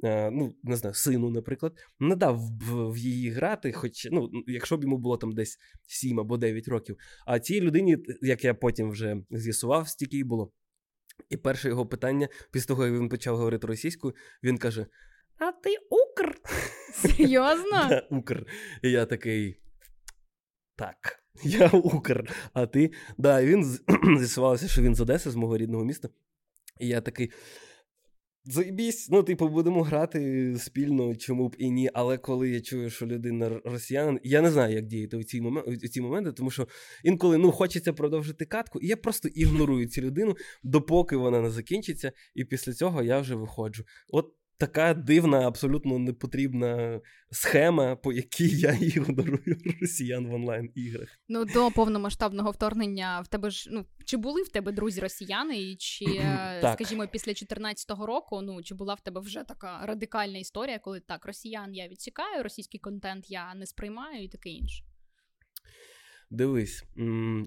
ну 0.02 0.54
не 0.62 0.76
знаю, 0.76 0.94
сину, 0.94 1.30
наприклад, 1.30 1.72
не 2.00 2.16
дав 2.16 2.38
в, 2.38 2.92
в 2.92 2.98
її 2.98 3.30
грати, 3.30 3.72
хоч 3.72 4.08
ну, 4.10 4.30
якщо 4.46 4.76
б 4.76 4.82
йому 4.82 4.98
було 4.98 5.16
там 5.16 5.32
десь 5.32 5.58
7 5.86 6.20
або 6.20 6.36
9 6.36 6.68
років. 6.68 6.96
А 7.26 7.38
цій 7.38 7.60
людині, 7.60 7.96
як 8.22 8.44
я 8.44 8.54
потім 8.54 8.90
вже 8.90 9.16
з'ясував, 9.30 9.88
стільки 9.88 10.18
й 10.18 10.24
було. 10.24 10.52
І 11.30 11.36
перше 11.36 11.68
його 11.68 11.86
питання, 11.86 12.28
після 12.50 12.66
того, 12.66 12.86
як 12.86 12.94
він 12.94 13.08
почав 13.08 13.36
говорити 13.36 13.66
російською, 13.66 14.14
він 14.42 14.58
каже: 14.58 14.86
А 15.38 15.52
ти 15.52 15.76
Укр? 15.90 16.34
Серйозно? 16.92 17.86
Да, 17.88 18.08
Укр. 18.10 18.46
І 18.82 18.90
я 18.90 19.06
такий. 19.06 19.60
Так, 20.76 20.96
я 21.44 21.68
Укр. 21.68 22.30
А 22.52 22.66
ти. 22.66 22.92
Да, 23.18 23.40
і 23.40 23.46
він 23.46 23.64
з'ясувалося, 24.18 24.68
що 24.68 24.82
він 24.82 24.94
з 24.94 25.00
Одеси, 25.00 25.30
з 25.30 25.36
мого 25.36 25.56
рідного 25.56 25.84
міста. 25.84 26.08
І 26.80 26.88
я 26.88 27.00
такий. 27.00 27.30
Заєбісь, 28.48 29.08
ну, 29.10 29.22
типу, 29.22 29.48
будемо 29.48 29.82
грати 29.82 30.54
спільно, 30.58 31.16
чому 31.16 31.48
б 31.48 31.56
і 31.58 31.70
ні. 31.70 31.90
Але 31.94 32.18
коли 32.18 32.50
я 32.50 32.60
чую, 32.60 32.90
що 32.90 33.06
людина 33.06 33.60
росіянин, 33.64 34.20
я 34.22 34.40
не 34.40 34.50
знаю, 34.50 34.74
як 34.74 34.86
діяти 34.86 35.16
у 35.16 35.22
ці 35.22 35.40
моменти, 35.40 35.70
у 35.70 35.88
ці 35.88 36.00
моменти, 36.00 36.32
тому 36.32 36.50
що 36.50 36.68
інколи 37.04 37.38
ну, 37.38 37.52
хочеться 37.52 37.92
продовжити 37.92 38.44
катку, 38.44 38.80
і 38.80 38.86
я 38.86 38.96
просто 38.96 39.28
ігнорую 39.28 39.88
цю 39.88 40.00
людину, 40.00 40.36
допоки 40.62 41.16
вона 41.16 41.40
не 41.40 41.50
закінчиться, 41.50 42.12
і 42.34 42.44
після 42.44 42.72
цього 42.72 43.02
я 43.02 43.20
вже 43.20 43.34
виходжу. 43.34 43.84
От 44.08 44.32
така 44.58 44.94
дивна, 44.94 45.48
абсолютно 45.48 45.98
непотрібна 45.98 47.00
схема, 47.30 47.96
по 47.96 48.12
якій 48.12 48.48
я 48.58 48.72
ігнорую 48.72 49.58
росіян 49.80 50.26
в 50.26 50.34
онлайн 50.34 50.72
іграх. 50.74 51.08
Ну 51.28 51.44
до 51.44 51.70
повномасштабного 51.70 52.50
вторгнення 52.50 53.20
в 53.20 53.28
тебе 53.28 53.50
ж 53.50 53.70
ну 53.72 53.86
чи 54.04 54.16
були 54.16 54.42
в 54.42 54.48
тебе 54.48 54.72
друзі 54.72 55.00
росіяни, 55.00 55.62
і 55.62 55.76
чи 55.76 56.04
скажімо, 56.74 57.06
після 57.12 57.30
2014 57.30 57.90
року, 57.90 58.42
ну 58.42 58.62
чи 58.62 58.74
була 58.74 58.94
в 58.94 59.00
тебе 59.00 59.20
вже 59.20 59.44
така 59.44 59.86
радикальна 59.86 60.38
історія, 60.38 60.78
коли 60.78 61.00
так 61.00 61.26
росіян 61.26 61.74
я 61.74 61.88
відсікаю, 61.88 62.42
російський 62.42 62.80
контент 62.80 63.30
я 63.30 63.54
не 63.54 63.66
сприймаю 63.66 64.24
і 64.24 64.28
таке 64.28 64.48
інше. 64.48 64.84
Дивись, 66.30 66.84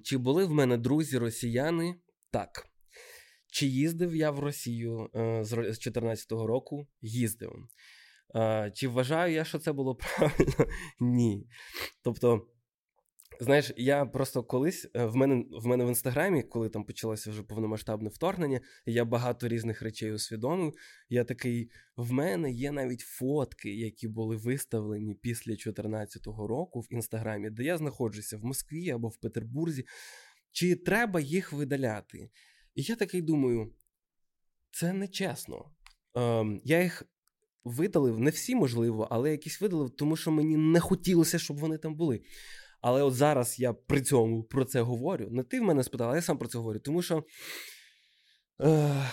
чи 0.04 0.18
були 0.18 0.46
в 0.46 0.52
мене 0.52 0.78
друзі 0.78 1.18
росіяни? 1.18 1.96
Так. 2.32 2.70
Чи 3.52 3.66
їздив 3.66 4.16
я 4.16 4.32
в 4.32 4.40
Росію 4.40 5.10
е, 5.16 5.44
з 5.44 5.50
2014 5.50 6.32
року? 6.32 6.88
Їздив. 7.02 7.52
Е, 8.36 8.72
чи 8.76 8.88
вважаю 8.88 9.34
я, 9.34 9.44
що 9.44 9.60
це 9.60 9.74
було 9.74 9.96
правильно? 10.18 10.68
Ні. 11.00 11.48
Тобто, 12.04 12.48
знаєш, 13.40 13.74
я 13.78 14.06
просто 14.06 14.44
колись 14.44 14.90
е, 14.96 15.06
в 15.06 15.16
мене 15.16 15.46
в 15.52 15.66
мене 15.66 15.86
в 15.86 15.88
інстаграмі, 15.88 16.44
коли 16.44 16.70
там 16.70 16.84
почалося 16.84 17.32
вже 17.32 17.44
повномасштабне 17.44 18.10
вторгнення, 18.10 18.62
я 18.86 19.06
багато 19.06 19.48
різних 19.48 19.82
речей 19.82 20.14
усвідомив. 20.14 20.74
Я 21.10 21.24
такий: 21.24 21.70
в 21.96 22.12
мене 22.12 22.52
є 22.52 22.72
навіть 22.72 23.02
фотки, 23.02 23.76
які 23.76 24.08
були 24.08 24.36
виставлені 24.36 25.16
після 25.16 25.52
2014 25.52 26.26
року 26.28 26.80
в 26.80 26.94
інстаграмі, 26.94 27.50
де 27.50 27.64
я 27.64 27.78
знаходжуся 27.78 28.38
в 28.38 28.44
Москві 28.44 28.90
або 28.90 29.08
в 29.08 29.18
Петербурзі. 29.18 29.86
Чи 30.52 30.76
треба 30.76 31.20
їх 31.20 31.54
видаляти? 31.54 32.30
І 32.76 32.82
я 32.82 32.96
такий 32.96 33.22
думаю, 33.22 33.74
це 34.72 34.94
не 34.94 35.08
чесно. 35.08 35.72
Ем, 36.16 36.62
Я 36.64 36.84
їх 36.84 37.04
видалив, 37.64 38.20
не 38.20 38.30
всі 38.30 38.56
можливо, 38.56 39.08
але 39.12 39.32
якісь 39.32 39.62
видалив, 39.62 39.90
тому 39.90 40.16
що 40.16 40.32
мені 40.32 40.58
не 40.58 40.80
хотілося, 40.80 41.40
щоб 41.40 41.58
вони 41.58 41.78
там 41.78 41.96
були. 41.96 42.22
Але 42.82 43.04
от 43.04 43.14
зараз 43.14 43.60
я 43.60 43.74
при 43.74 44.02
цьому 44.02 44.44
про 44.44 44.66
це 44.66 44.82
говорю. 44.82 45.28
Не 45.32 45.44
ти 45.44 45.60
в 45.60 45.64
мене 45.64 45.84
спитав, 45.84 46.10
а 46.10 46.16
я 46.16 46.22
сам 46.22 46.38
про 46.38 46.48
це 46.48 46.58
говорю. 46.58 46.80
Тому 46.80 47.02
що 47.02 47.24
е, 48.62 49.04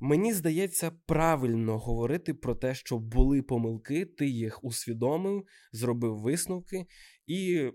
мені 0.00 0.32
здається 0.32 0.92
правильно 1.06 1.78
говорити 1.78 2.34
про 2.34 2.54
те, 2.54 2.74
що 2.74 2.98
були 2.98 3.42
помилки, 3.42 4.04
ти 4.04 4.26
їх 4.26 4.64
усвідомив, 4.64 5.44
зробив 5.72 6.18
висновки, 6.18 6.86
і 7.26 7.70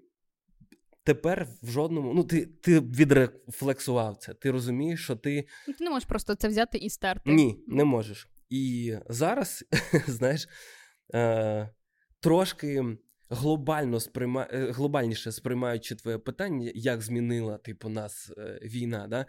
тепер 1.04 1.48
в 1.62 1.72
жодному. 1.72 2.14
Ну, 2.14 2.24
ти 2.24 2.46
ти 2.46 2.80
відрефлексував 2.80 4.18
це. 4.18 4.34
Ти 4.34 4.52
розумієш, 4.52 5.04
що 5.04 5.16
ти. 5.16 5.48
Ну, 5.68 5.74
ти 5.74 5.84
не 5.84 5.90
можеш 5.90 6.08
просто 6.08 6.36
це 6.36 6.48
взяти 6.48 6.78
і 6.78 6.90
стерти. 6.90 7.32
Ні, 7.32 7.64
не 7.68 7.84
можеш. 7.84 8.30
І 8.50 8.96
зараз, 9.10 9.66
знаєш, 10.08 10.48
е, 11.14 11.70
трошки 12.20 12.98
глобально 13.30 14.00
сприйма... 14.00 14.48
Е, 14.52 14.72
глобальніше 14.72 15.32
сприймаючи 15.32 15.96
твоє 15.96 16.18
питання, 16.18 16.72
як 16.76 17.02
змінила 17.02 17.58
типу, 17.58 17.90
нас 17.90 18.32
е, 18.38 18.60
війна. 18.64 19.08
да? 19.08 19.26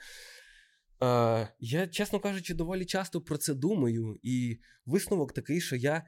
Е, 1.43 1.49
Я, 1.61 1.87
чесно 1.87 2.21
кажучи, 2.21 2.55
доволі 2.55 2.85
часто 2.85 3.21
про 3.21 3.37
це 3.37 3.55
думаю, 3.55 4.19
і 4.23 4.59
висновок 4.87 5.33
такий, 5.33 5.61
що 5.61 5.77
я 5.77 6.03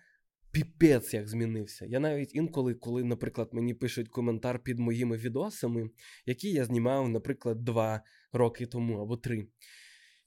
піпець 0.52 1.14
як 1.14 1.28
змінився. 1.28 1.86
Я 1.86 2.00
навіть 2.00 2.34
інколи, 2.34 2.74
коли, 2.74 3.04
наприклад, 3.04 3.48
мені 3.52 3.74
пишуть 3.74 4.08
коментар 4.08 4.58
під 4.58 4.78
моїми 4.78 5.16
відосами, 5.16 5.90
які 6.26 6.50
я 6.50 6.64
знімав, 6.64 7.08
наприклад, 7.08 7.64
два 7.64 8.02
роки 8.32 8.66
тому 8.66 8.98
або 9.02 9.16
три. 9.16 9.46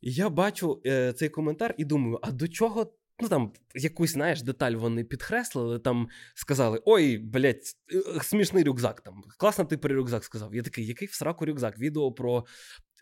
І 0.01 0.11
я 0.11 0.29
бачу 0.29 0.81
е, 0.85 1.13
цей 1.13 1.29
коментар 1.29 1.75
і 1.77 1.85
думаю, 1.85 2.19
а 2.21 2.31
до 2.31 2.47
чого? 2.47 2.93
Ну 3.19 3.29
там 3.29 3.53
якусь, 3.75 4.11
знаєш, 4.11 4.41
деталь 4.41 4.71
вони 4.71 5.03
підкреслили, 5.03 5.79
там 5.79 6.07
сказали: 6.35 6.81
Ой, 6.85 7.17
блядь, 7.17 7.63
е, 7.93 8.23
смішний 8.23 8.63
рюкзак. 8.63 9.01
там, 9.01 9.23
Класно 9.37 9.65
ти 9.65 9.77
про 9.77 9.95
рюкзак 9.95 10.23
сказав. 10.23 10.55
Я 10.55 10.61
такий, 10.63 10.85
який 10.85 11.07
в 11.07 11.13
сраку 11.13 11.45
рюкзак? 11.45 11.79
Відео 11.79 12.11
про 12.11 12.45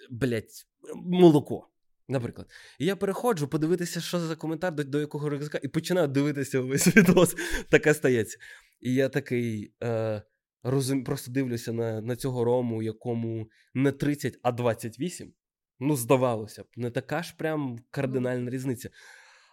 блядь, 0.09 0.65
молоко. 0.95 1.69
Наприклад, 2.07 2.47
і 2.79 2.85
я 2.85 2.95
переходжу 2.95 3.47
подивитися, 3.51 4.01
що 4.01 4.19
за 4.19 4.35
коментар 4.35 4.75
до, 4.75 4.83
до 4.83 4.99
якого 4.99 5.29
рюкзака, 5.29 5.59
і 5.63 5.67
починаю 5.67 6.07
дивитися 6.07 6.59
весь 6.59 6.95
відос. 6.95 7.35
Таке 7.69 7.93
стається. 7.93 8.37
І 8.79 8.93
я 8.93 9.09
такий 9.09 9.73
е, 9.83 10.21
розум, 10.63 11.03
просто 11.03 11.31
дивлюся 11.31 11.73
на 11.73 12.01
на 12.01 12.15
цього 12.15 12.43
рому, 12.43 12.83
якому 12.83 13.49
не 13.73 13.91
30, 13.91 14.39
а 14.41 14.51
28. 14.51 15.33
Ну, 15.79 15.95
здавалося 15.95 16.63
б, 16.63 16.67
не 16.75 16.91
така 16.91 17.23
ж 17.23 17.35
прям 17.37 17.79
кардинальна 17.91 18.51
різниця. 18.51 18.89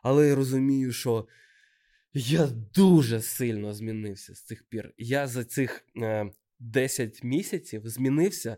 Але 0.02 0.28
я 0.28 0.34
розумію, 0.34 0.92
що 0.92 1.28
я 2.14 2.46
дуже 2.74 3.20
сильно 3.20 3.72
змінився 3.72 4.34
з 4.34 4.44
цих 4.44 4.64
пір. 4.68 4.94
Я 4.98 5.26
за 5.26 5.44
цих 5.44 5.84
е, 5.96 6.30
10 6.58 7.24
місяців 7.24 7.82
змінився 7.84 8.56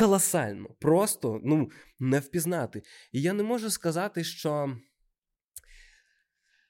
колосально. 0.00 0.68
Просто 0.78 1.40
ну, 1.44 1.70
не 1.98 2.20
впізнати. 2.20 2.82
І 3.12 3.22
я 3.22 3.32
не 3.32 3.42
можу 3.42 3.70
сказати, 3.70 4.24
що 4.24 4.76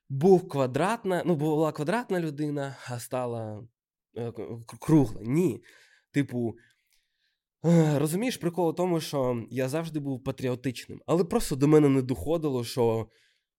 був 0.08 0.48
квадратна, 0.48 1.22
ну, 1.26 1.36
була 1.36 1.72
квадратна 1.72 2.20
людина, 2.20 2.76
а 2.88 2.98
стала 2.98 3.68
е, 4.16 4.32
кругла. 4.80 5.22
Ні. 5.24 5.62
Типу, 6.12 6.54
е, 7.64 7.98
розумієш, 7.98 8.36
прикол 8.36 8.68
у 8.68 8.72
тому, 8.72 9.00
що 9.00 9.46
я 9.50 9.68
завжди 9.68 10.00
був 10.00 10.24
патріотичним, 10.24 11.02
але 11.06 11.24
просто 11.24 11.56
до 11.56 11.68
мене 11.68 11.88
не 11.88 12.02
доходило, 12.02 12.64
що. 12.64 13.08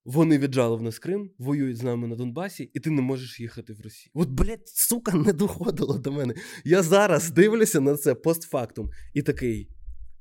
Вони 0.05 0.37
віджали 0.37 0.77
в 0.77 0.81
нас 0.81 0.99
Крим, 0.99 1.31
воюють 1.37 1.77
з 1.77 1.83
нами 1.83 2.07
на 2.07 2.15
Донбасі, 2.15 2.71
і 2.73 2.79
ти 2.79 2.89
не 2.89 3.01
можеш 3.01 3.39
їхати 3.39 3.73
в 3.73 3.81
Росію. 3.81 4.11
От, 4.13 4.29
блядь, 4.29 4.67
сука, 4.67 5.13
не 5.17 5.33
доходило 5.33 5.97
до 5.97 6.11
мене. 6.11 6.33
Я 6.65 6.83
зараз 6.83 7.31
дивлюся 7.31 7.81
на 7.81 7.97
це 7.97 8.15
постфактум 8.15 8.89
і 9.13 9.21
такий. 9.21 9.69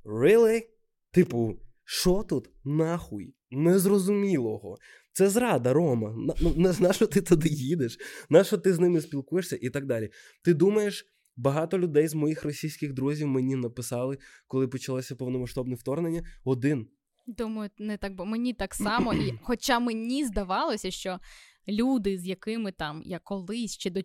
Really? 0.04 0.62
Типу, 1.10 1.60
що 1.84 2.22
тут 2.28 2.50
нахуй? 2.64 3.34
Незрозумілого. 3.50 4.76
Це 5.12 5.28
зрада, 5.28 5.72
Рома. 5.72 6.14
На, 6.16 6.34
ну, 6.40 6.74
на 6.80 6.92
що 6.92 7.06
ти 7.06 7.20
туди 7.20 7.48
їдеш? 7.48 7.98
На 8.30 8.44
що 8.44 8.58
ти 8.58 8.74
з 8.74 8.78
ними 8.78 9.00
спілкуєшся 9.00 9.58
і 9.60 9.70
так 9.70 9.86
далі. 9.86 10.10
Ти 10.44 10.54
думаєш, 10.54 11.06
багато 11.36 11.78
людей 11.78 12.08
з 12.08 12.14
моїх 12.14 12.44
російських 12.44 12.92
друзів 12.92 13.28
мені 13.28 13.56
написали, 13.56 14.18
коли 14.46 14.68
почалося 14.68 15.16
повномасштабне 15.16 15.74
вторгнення, 15.74 16.24
один. 16.44 16.86
Думаю, 17.38 17.70
не 17.78 17.96
так, 17.96 18.14
бо 18.14 18.24
мені 18.24 18.52
так 18.52 18.74
само, 18.74 19.14
і 19.14 19.38
хоча 19.42 19.78
мені 19.78 20.24
здавалося, 20.24 20.90
що 20.90 21.18
люди, 21.68 22.18
з 22.18 22.26
якими 22.26 22.72
там 22.72 23.02
я 23.04 23.18
колись 23.18 23.74
ще 23.74 23.90
до 23.90 24.00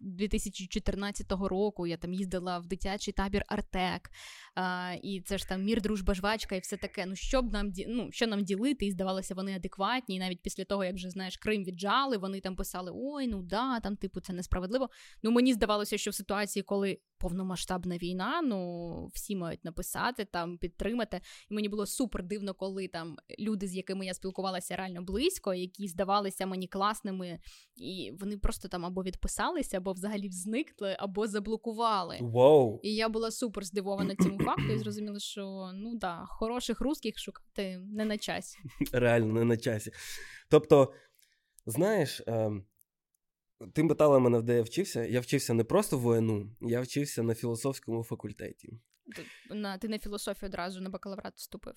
2014 0.00 1.32
року 1.32 1.86
я 1.86 1.96
там 1.96 2.12
їздила 2.12 2.58
в 2.58 2.66
дитячий 2.66 3.14
табір 3.14 3.44
Артек, 3.48 4.10
а, 4.54 4.94
і 5.02 5.20
це 5.20 5.38
ж 5.38 5.48
там 5.48 5.64
мір, 5.64 5.82
дружба, 5.82 6.14
жвачка, 6.14 6.56
і 6.56 6.60
все 6.60 6.76
таке. 6.76 7.06
Ну 7.06 7.16
що 7.16 7.42
б 7.42 7.52
нам 7.52 7.72
ну, 7.88 8.08
що 8.12 8.26
нам 8.26 8.44
ділити? 8.44 8.86
І 8.86 8.90
здавалося, 8.90 9.34
вони 9.34 9.56
адекватні. 9.56 10.16
І 10.16 10.18
навіть 10.18 10.42
після 10.42 10.64
того, 10.64 10.84
як 10.84 10.94
вже 10.94 11.10
знаєш, 11.10 11.36
Крим 11.36 11.64
віджали, 11.64 12.16
вони 12.16 12.40
там 12.40 12.56
писали: 12.56 12.92
Ой, 12.94 13.26
ну 13.26 13.42
да, 13.42 13.80
там, 13.80 13.96
типу, 13.96 14.20
це 14.20 14.32
несправедливо. 14.32 14.90
Ну 15.22 15.30
мені 15.30 15.52
здавалося, 15.52 15.98
що 15.98 16.10
в 16.10 16.14
ситуації, 16.14 16.62
коли 16.62 16.98
повномасштабна 17.20 17.98
війна, 17.98 18.42
ну 18.42 19.10
всі 19.14 19.36
мають 19.36 19.64
написати 19.64 20.24
там, 20.24 20.58
підтримати. 20.58 21.20
І 21.50 21.54
мені 21.54 21.68
було 21.68 21.86
супер 21.86 22.22
дивно, 22.22 22.54
коли 22.54 22.88
там 22.88 23.16
люди, 23.38 23.66
з 23.66 23.76
якими 23.76 24.06
я 24.06 24.14
спілкувалася 24.14 24.76
реально 24.76 25.02
близько, 25.02 25.54
які 25.54 25.88
здавалися 25.88 26.46
мені 26.46 26.66
класними, 26.68 27.38
і 27.76 28.12
вони 28.20 28.38
просто 28.38 28.68
там 28.68 28.86
або 28.86 29.02
відписалися, 29.02 29.76
або 29.76 29.92
взагалі 29.92 30.30
зникли, 30.30 30.96
або 30.98 31.26
заблокували. 31.26 32.18
Wow. 32.20 32.80
І 32.82 32.94
я 32.94 33.08
була 33.08 33.30
супер 33.30 33.64
здивована 33.64 34.16
цьому 34.16 34.38
факту 34.38 34.72
і 34.72 34.78
зрозуміла, 34.78 35.18
що 35.18 35.70
ну 35.74 35.94
да, 35.94 36.24
хороших 36.28 36.80
русських 36.80 37.18
шукати 37.18 37.78
не 37.78 38.04
на 38.04 38.18
часі. 38.18 38.58
Реально 38.92 39.32
не 39.32 39.44
на 39.44 39.56
часі. 39.56 39.90
Тобто. 40.50 40.92
Знаєш, 41.66 42.20
е, 42.20 42.50
ти 43.72 43.84
питала 43.84 44.18
мене, 44.18 44.42
де 44.42 44.56
я 44.56 44.62
вчився. 44.62 45.04
Я 45.04 45.20
вчився 45.20 45.54
не 45.54 45.64
просто 45.64 45.98
в 45.98 46.06
ОНУ, 46.06 46.56
я 46.60 46.80
вчився 46.80 47.22
на 47.22 47.34
філософському 47.34 48.04
факультеті. 48.04 48.80
Ти 49.16 49.54
на, 49.54 49.78
ти 49.78 49.88
на 49.88 49.98
філософію 49.98 50.48
одразу 50.48 50.80
на 50.80 50.90
бакалаврат 50.90 51.36
вступив? 51.36 51.74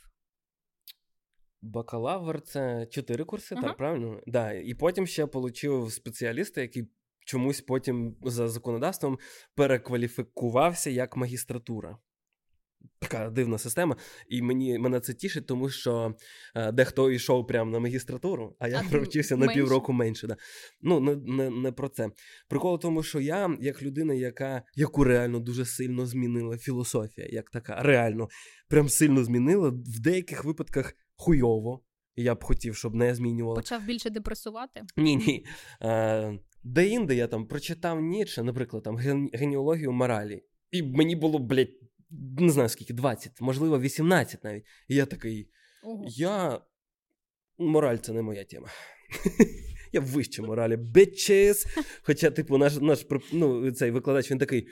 Бакалавр 1.62 2.42
це 2.42 2.86
чотири 2.86 3.24
курси, 3.24 3.56
ага. 3.56 3.68
так, 3.68 3.78
правильно? 3.78 4.22
Да. 4.28 4.52
І 4.52 4.74
потім 4.74 5.08
ще 5.08 5.24
отримав 5.24 5.92
спеціаліста, 5.92 6.62
який 6.62 6.88
чомусь 7.26 7.62
потім 7.62 8.18
за 8.24 8.48
законодавством 8.48 9.20
перекваліфікувався 9.56 10.90
як 10.90 11.18
магістратура. 11.18 11.98
Така 13.00 13.30
дивна 13.30 13.58
система, 13.58 13.96
і 14.28 14.42
мені 14.42 14.80
мене 14.80 15.00
це 15.00 15.14
тішить, 15.14 15.48
тому 15.48 15.70
що 15.70 16.16
е, 16.56 16.72
дехто 16.72 17.12
йшов 17.12 17.48
прямо 17.48 17.72
на 17.72 17.80
магістратуру, 17.80 18.56
а 18.60 18.68
я 18.68 18.84
провчився 18.92 19.38
на 19.38 19.48
півроку 19.48 19.94
менше. 19.94 20.28
Да. 20.28 20.38
Ну 20.82 21.00
не, 21.00 21.16
не 21.16 21.50
не, 21.50 21.72
про 21.72 21.90
це. 21.90 22.10
Прикол 22.50 22.76
в 22.76 22.80
тому, 22.80 23.04
що 23.04 23.20
я, 23.20 23.58
як 23.60 23.84
людина, 23.84 24.14
яка 24.14 24.64
яку 24.76 25.04
реально 25.04 25.40
дуже 25.40 25.66
сильно 25.66 26.06
змінила 26.06 26.58
філософія, 26.58 27.28
як 27.32 27.50
така, 27.50 27.84
реально 27.84 28.28
прям 28.68 28.90
сильно 28.90 29.24
змінила 29.24 29.70
в 29.70 30.00
деяких 30.00 30.46
випадках 30.46 30.94
хуйово. 31.16 31.84
Я 32.16 32.36
б 32.36 32.44
хотів, 32.44 32.76
щоб 32.76 32.96
не 32.96 33.16
змінювала. 33.16 33.56
Почав 33.56 33.84
більше 33.84 34.10
депресувати? 34.10 34.82
Ні, 34.98 35.16
ні. 35.16 35.46
Е, 35.82 36.40
Де 36.64 36.88
інде 36.88 37.16
я 37.16 37.28
там 37.28 37.48
прочитав 37.48 38.02
Ніцше, 38.02 38.44
наприклад, 38.44 38.84
там 38.84 38.98
генеалогію 39.34 39.92
моралі. 39.92 40.44
І 40.72 40.84
мені 40.84 41.16
було, 41.16 41.40
блядь, 41.40 41.83
не 42.40 42.50
знаю 42.50 42.70
скільки, 42.70 42.94
20, 42.94 43.42
можливо, 43.42 43.80
18 43.80 44.44
навіть. 44.44 44.64
І 44.88 44.96
я 44.96 45.06
такий. 45.06 45.50
Ого. 45.84 46.06
Я. 46.08 46.62
Мораль 47.58 47.98
це 47.98 48.14
не 48.14 48.22
моя 48.22 48.44
тема. 48.44 48.68
Я 49.94 50.00
вище 50.00 50.42
моралі. 50.42 50.76
Bitches. 50.76 51.66
Хоча, 52.02 52.32
типу, 52.32 52.58
наш 52.58 52.76
наш 52.76 53.06
ну, 53.34 53.72
цей 53.72 53.92
викладач 53.92 54.32
він 54.32 54.38
такий. 54.38 54.68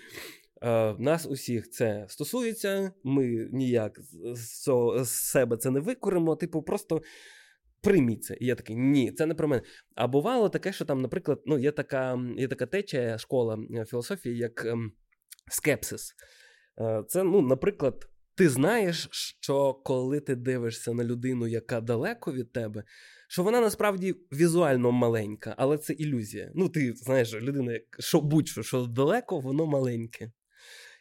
Е, 0.63 0.95
Нас 0.99 1.25
усіх 1.25 1.69
це 1.69 2.05
стосується, 2.09 2.91
ми 3.03 3.49
ніяк 3.51 3.99
з, 4.33 4.69
з 5.03 5.09
себе 5.09 5.57
це 5.57 5.71
не 5.71 5.79
викоримо, 5.79 6.35
типу, 6.35 6.61
просто 6.61 7.01
прийміть 7.81 8.23
це. 8.23 8.37
І 8.39 8.45
я 8.45 8.55
такий, 8.55 8.75
ні, 8.75 9.11
це 9.11 9.25
не 9.25 9.35
про 9.35 9.47
мене. 9.47 9.61
А 9.95 10.07
бувало 10.07 10.49
таке, 10.49 10.73
що 10.73 10.85
там, 10.85 11.01
наприклад, 11.01 11.41
ну, 11.45 11.59
є 11.59 11.71
така 11.71 12.19
є 12.37 12.47
така 12.47 12.65
течія 12.65 13.17
школа 13.17 13.59
е, 13.75 13.85
філософії, 13.85 14.37
як 14.37 14.65
ем, 14.65 14.91
скепсис. 15.49 16.13
Е, 16.81 17.03
це, 17.07 17.23
ну, 17.23 17.41
наприклад, 17.41 18.07
ти 18.35 18.49
знаєш, 18.49 19.07
що 19.11 19.73
коли 19.73 20.19
ти 20.19 20.35
дивишся 20.35 20.93
на 20.93 21.03
людину, 21.03 21.47
яка 21.47 21.81
далеко 21.81 22.33
від 22.33 22.51
тебе, 22.51 22.83
що 23.29 23.43
вона 23.43 23.61
насправді 23.61 24.15
візуально 24.33 24.91
маленька, 24.91 25.55
але 25.57 25.77
це 25.77 25.93
ілюзія. 25.93 26.51
Ну, 26.55 26.69
ти 26.69 26.93
знаєш, 26.93 27.33
людина, 27.33 27.79
що 27.99 28.21
будь-що, 28.21 28.63
що 28.63 28.85
далеко, 28.85 29.39
воно 29.39 29.65
маленьке. 29.65 30.31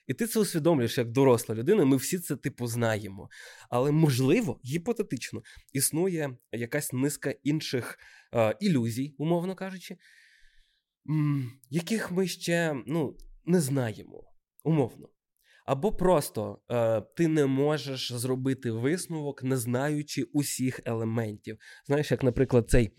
І 0.06 0.14
ти 0.14 0.26
це 0.26 0.40
усвідомлюєш 0.40 0.98
як 0.98 1.10
доросла 1.10 1.54
людина, 1.54 1.84
ми 1.84 1.96
всі 1.96 2.18
це 2.18 2.36
типу 2.36 2.66
знаємо. 2.66 3.28
Але, 3.70 3.92
можливо, 3.92 4.60
гіпотетично 4.64 5.42
існує 5.72 6.36
якась 6.52 6.92
низка 6.92 7.34
інших 7.42 7.98
е, 8.34 8.56
ілюзій, 8.60 9.14
умовно 9.18 9.54
кажучи, 9.54 9.96
яких 11.70 12.10
ми 12.10 12.26
ще 12.26 12.82
ну, 12.86 13.16
не 13.44 13.60
знаємо, 13.60 14.24
умовно. 14.64 15.08
Або 15.66 15.92
просто 15.92 16.60
е, 16.70 17.00
ти 17.00 17.28
не 17.28 17.46
можеш 17.46 18.12
зробити 18.12 18.70
висновок, 18.70 19.42
не 19.42 19.56
знаючи 19.56 20.22
усіх 20.22 20.80
елементів. 20.84 21.58
Знаєш, 21.86 22.10
як, 22.10 22.22
наприклад, 22.22 22.70
цей 22.70 22.90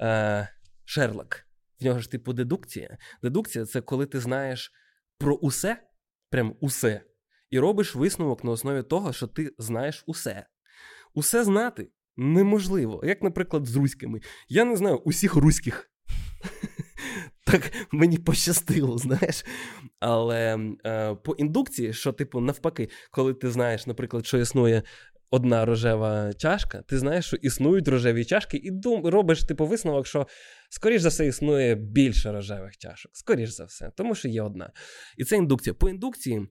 е, 0.00 0.48
Шерлок. 0.84 1.46
В 1.80 1.84
нього 1.84 2.00
ж 2.00 2.10
типу 2.10 2.32
дедукція. 2.32 2.98
Дедукція 3.22 3.64
це 3.64 3.80
коли 3.80 4.06
ти 4.06 4.20
знаєш 4.20 4.72
про 5.18 5.34
усе, 5.34 5.82
прям 6.30 6.56
усе, 6.60 7.02
і 7.50 7.58
робиш 7.58 7.94
висновок 7.94 8.44
на 8.44 8.50
основі 8.50 8.82
того, 8.82 9.12
що 9.12 9.26
ти 9.26 9.50
знаєш 9.58 10.04
усе. 10.06 10.46
Усе 11.14 11.44
знати 11.44 11.90
неможливо. 12.16 13.02
Як, 13.04 13.22
наприклад, 13.22 13.66
з 13.66 13.76
руськими. 13.76 14.20
Я 14.48 14.64
не 14.64 14.76
знаю 14.76 14.96
усіх 14.96 15.34
руських. 15.34 15.90
Так 17.54 17.72
мені 17.92 18.18
пощастило, 18.18 18.98
знаєш. 18.98 19.44
Але 20.00 20.58
е, 20.86 21.14
по 21.14 21.32
індукції, 21.32 21.92
що, 21.92 22.12
типу, 22.12 22.40
навпаки, 22.40 22.88
коли 23.10 23.34
ти 23.34 23.50
знаєш, 23.50 23.86
наприклад, 23.86 24.26
що 24.26 24.38
існує 24.38 24.82
одна 25.30 25.64
рожева 25.64 26.32
чашка, 26.32 26.82
ти 26.82 26.98
знаєш, 26.98 27.26
що 27.26 27.36
існують 27.36 27.88
рожеві 27.88 28.24
чашки, 28.24 28.56
і 28.56 28.70
дум, 28.70 29.06
робиш 29.06 29.44
типу 29.44 29.66
висновок, 29.66 30.06
що, 30.06 30.26
скоріш 30.70 31.02
за 31.02 31.08
все, 31.08 31.26
існує 31.26 31.74
більше 31.74 32.32
рожевих 32.32 32.76
чашок. 32.76 33.12
Скоріш 33.14 33.50
за 33.50 33.64
все, 33.64 33.90
тому 33.96 34.14
що 34.14 34.28
є 34.28 34.42
одна. 34.42 34.72
І 35.16 35.24
це 35.24 35.36
індукція. 35.36 35.74
По 35.74 35.88
індукції. 35.88 36.46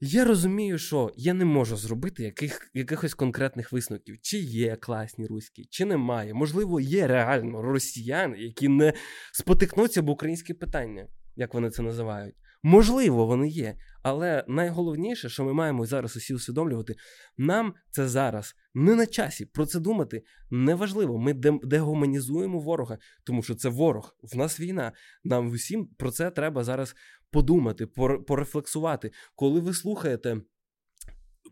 Я 0.00 0.24
розумію, 0.24 0.78
що 0.78 1.10
я 1.16 1.34
не 1.34 1.44
можу 1.44 1.76
зробити 1.76 2.22
яких, 2.22 2.70
якихось 2.74 3.14
конкретних 3.14 3.72
висновків, 3.72 4.16
чи 4.22 4.38
є 4.38 4.76
класні 4.76 5.26
руські, 5.26 5.64
чи 5.70 5.84
немає. 5.84 6.34
Можливо, 6.34 6.80
є 6.80 7.06
реально 7.06 7.62
росіяни, 7.62 8.38
які 8.38 8.68
не 8.68 8.92
спотикнуться 9.32 10.00
об 10.00 10.08
українське 10.08 10.54
питання, 10.54 11.06
як 11.36 11.54
вони 11.54 11.70
це 11.70 11.82
називають. 11.82 12.34
Можливо, 12.62 13.26
вони 13.26 13.48
є. 13.48 13.76
Але 14.02 14.44
найголовніше, 14.48 15.28
що 15.28 15.44
ми 15.44 15.52
маємо 15.52 15.86
зараз 15.86 16.16
усі 16.16 16.34
усвідомлювати, 16.34 16.94
нам 17.38 17.74
це 17.90 18.08
зараз 18.08 18.54
не 18.74 18.94
на 18.94 19.06
часі. 19.06 19.46
Про 19.46 19.66
це 19.66 19.80
думати 19.80 20.22
неважливо. 20.50 21.18
Ми 21.18 21.34
дегуманізуємо 21.62 22.60
ворога, 22.60 22.98
тому 23.24 23.42
що 23.42 23.54
це 23.54 23.68
ворог. 23.68 24.16
В 24.22 24.36
нас 24.36 24.60
війна. 24.60 24.92
Нам 25.24 25.48
усім 25.48 25.86
про 25.86 26.10
це 26.10 26.30
треба 26.30 26.64
зараз 26.64 26.94
подумати, 27.30 27.86
порефлексувати. 28.26 29.10
Коли 29.34 29.60
ви 29.60 29.74
слухаєте 29.74 30.40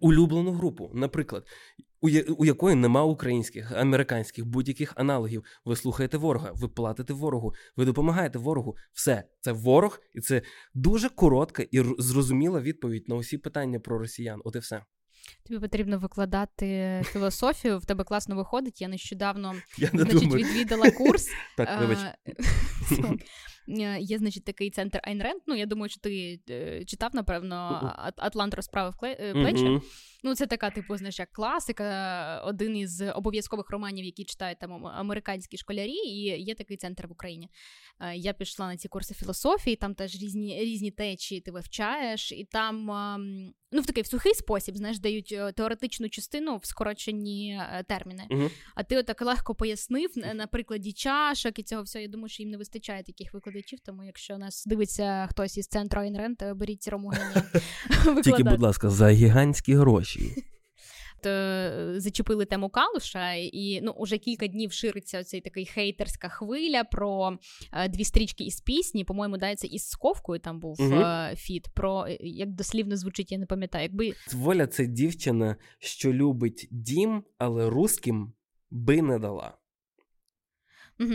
улюблену 0.00 0.52
групу, 0.52 0.90
наприклад, 0.94 1.46
у, 2.00 2.08
у 2.38 2.44
якої 2.44 2.76
нема 2.76 3.04
українських, 3.04 3.72
американських 3.72 4.46
будь-яких 4.46 4.92
аналогів. 4.96 5.44
Ви 5.64 5.76
слухаєте 5.76 6.16
ворога, 6.16 6.52
ви 6.54 6.68
платите 6.68 7.12
ворогу, 7.12 7.54
ви 7.76 7.84
допомагаєте 7.84 8.38
ворогу. 8.38 8.76
Все, 8.92 9.24
це 9.40 9.52
ворог, 9.52 10.00
і 10.14 10.20
це 10.20 10.42
дуже 10.74 11.08
коротка 11.08 11.62
і 11.70 11.82
зрозуміла 11.98 12.60
відповідь 12.60 13.08
на 13.08 13.14
усі 13.14 13.38
питання 13.38 13.80
про 13.80 13.98
росіян. 13.98 14.40
От 14.44 14.56
і 14.56 14.58
все. 14.58 14.82
Тобі 15.46 15.60
потрібно 15.60 15.98
викладати 15.98 17.02
філософію. 17.04 17.78
В 17.78 17.84
тебе 17.84 18.04
класно 18.04 18.36
виходить. 18.36 18.80
Я 18.80 18.88
нещодавно 18.88 19.54
Я 19.78 19.90
не 19.92 20.02
значить, 20.02 20.34
відвідала 20.34 20.90
курс. 20.90 21.28
Так, 21.56 21.80
вибач. 21.80 21.98
Є, 24.00 24.18
значить, 24.18 24.44
такий 24.44 24.70
центр 24.70 25.00
Айн 25.02 25.22
Ну, 25.46 25.54
я 25.54 25.66
думаю, 25.66 25.88
що 25.88 26.00
ти 26.00 26.40
е, 26.50 26.84
читав, 26.84 27.10
напевно, 27.14 27.92
Атлант. 28.16 28.54
Розправив 28.54 28.94
плечі. 29.32 29.80
Ну, 30.26 30.34
це 30.34 30.46
така, 30.46 30.70
типу, 30.70 30.96
знаєш, 30.96 31.18
як 31.18 31.32
класика, 31.32 32.42
один 32.44 32.76
із 32.76 33.00
обов'язкових 33.14 33.70
романів, 33.70 34.04
які 34.04 34.24
читають 34.24 34.58
там 34.58 34.86
американські 34.86 35.56
школярі, 35.56 35.92
і 35.92 36.42
є 36.42 36.54
такий 36.54 36.76
центр 36.76 37.06
в 37.06 37.12
Україні. 37.12 37.50
Я 38.14 38.32
пішла 38.32 38.66
на 38.66 38.76
ці 38.76 38.88
курси 38.88 39.14
філософії, 39.14 39.76
там 39.76 39.94
теж 39.94 40.22
різні 40.22 40.60
різні 40.60 40.90
течії 40.90 41.40
ти 41.40 41.50
вивчаєш, 41.50 42.32
і 42.32 42.44
там 42.44 42.86
ну, 43.72 43.82
в 43.82 43.86
такий 43.86 44.02
в 44.02 44.06
сухий 44.06 44.34
спосіб, 44.34 44.76
знаєш, 44.76 44.98
дають 44.98 45.34
теоретичну 45.56 46.08
частину 46.08 46.56
в 46.56 46.66
скорочені 46.66 47.60
терміни. 47.88 48.22
uh 48.30 48.50
А 48.74 48.82
ти 48.82 48.98
отак 48.98 49.22
легко 49.22 49.54
пояснив 49.54 50.10
на 50.34 50.46
прикладі 50.46 50.92
чашок 50.92 51.58
і 51.58 51.62
цього 51.62 51.82
всього. 51.82 52.02
Я 52.02 52.08
думаю, 52.08 52.28
що 52.28 52.42
їм 52.42 52.50
не 52.50 52.56
вистачає 52.56 53.02
таких 53.02 53.34
викладачів, 53.34 53.78
тому 53.80 54.04
якщо 54.04 54.38
нас 54.38 54.64
дивиться 54.66 55.26
хтось 55.30 55.58
із 55.58 55.66
центру 55.66 56.00
Айнрен, 56.00 56.36
то 56.36 56.54
беріть 56.54 56.88
Ромогені. 56.88 57.34
Тільки, 58.24 58.42
будь 58.42 58.60
ласка, 58.60 58.90
за 58.90 59.10
гігантські 59.10 59.74
гроші. 59.74 60.15
Зачепили 61.96 62.44
тему 62.44 62.68
Калуша, 62.68 63.32
і 63.32 63.80
ну 63.82 63.90
уже 63.90 64.18
кілька 64.18 64.46
днів 64.46 64.72
шириться 64.72 65.20
оцей 65.20 65.40
такий 65.40 65.66
хейтерська 65.66 66.28
хвиля 66.28 66.84
про 66.84 67.38
е, 67.72 67.88
дві 67.88 68.04
стрічки 68.04 68.44
із 68.44 68.60
пісні. 68.60 69.04
По-моєму, 69.04 69.38
дається 69.38 69.66
із 69.66 69.88
Сковкою 69.88 70.40
там 70.40 70.60
був 70.60 70.76
угу. 70.80 71.04
фіт. 71.36 71.68
Про 71.74 72.06
е, 72.06 72.16
як 72.20 72.48
дослівно 72.48 72.96
звучить, 72.96 73.32
я 73.32 73.38
не 73.38 73.46
пам'ятаю. 73.46 73.82
Якби 73.82 74.12
воля 74.32 74.66
це 74.66 74.86
дівчина, 74.86 75.56
що 75.78 76.12
любить 76.12 76.68
дім, 76.70 77.24
але 77.38 77.70
русським 77.70 78.32
би 78.70 79.02
не 79.02 79.18
дала. 79.18 79.58
Угу. 81.00 81.14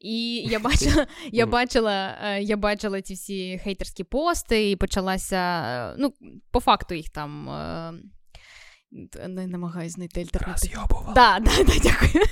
І 0.00 0.34
я 0.50 0.58
бачила, 0.58 1.06
я 1.32 1.46
бачила, 1.46 2.18
е, 2.22 2.42
я 2.42 2.56
бачила 2.56 3.02
ці 3.02 3.14
всі 3.14 3.58
хейтерські 3.58 4.04
пости, 4.04 4.70
і 4.70 4.76
почалася. 4.76 5.62
Е, 5.92 5.96
ну, 5.98 6.14
по 6.50 6.60
факту 6.60 6.94
їх 6.94 7.10
там. 7.10 7.48
Е, 7.48 7.92
не 9.28 9.46
намагаюся 9.46 9.94
знайти 9.94 10.20
альтернативу. 10.20 11.12
Да, 11.14 11.38
да, 11.40 11.64
да, 11.64 11.72
дякую. 11.82 12.24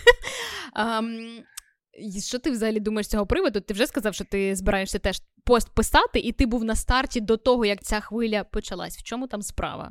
Um, 0.76 1.42
що 2.26 2.38
ти 2.38 2.50
взагалі 2.50 2.80
думаєш 2.80 3.06
з 3.06 3.10
цього 3.10 3.26
приводу? 3.26 3.60
Ти 3.60 3.74
вже 3.74 3.86
сказав, 3.86 4.14
що 4.14 4.24
ти 4.24 4.56
збираєшся 4.56 4.98
теж 4.98 5.22
пост 5.44 5.74
писати, 5.74 6.18
і 6.18 6.32
ти 6.32 6.46
був 6.46 6.64
на 6.64 6.76
старті 6.76 7.20
до 7.20 7.36
того, 7.36 7.64
як 7.64 7.82
ця 7.82 8.00
хвиля 8.00 8.44
почалась. 8.44 8.98
В 8.98 9.02
чому 9.02 9.26
там 9.26 9.42
справа? 9.42 9.90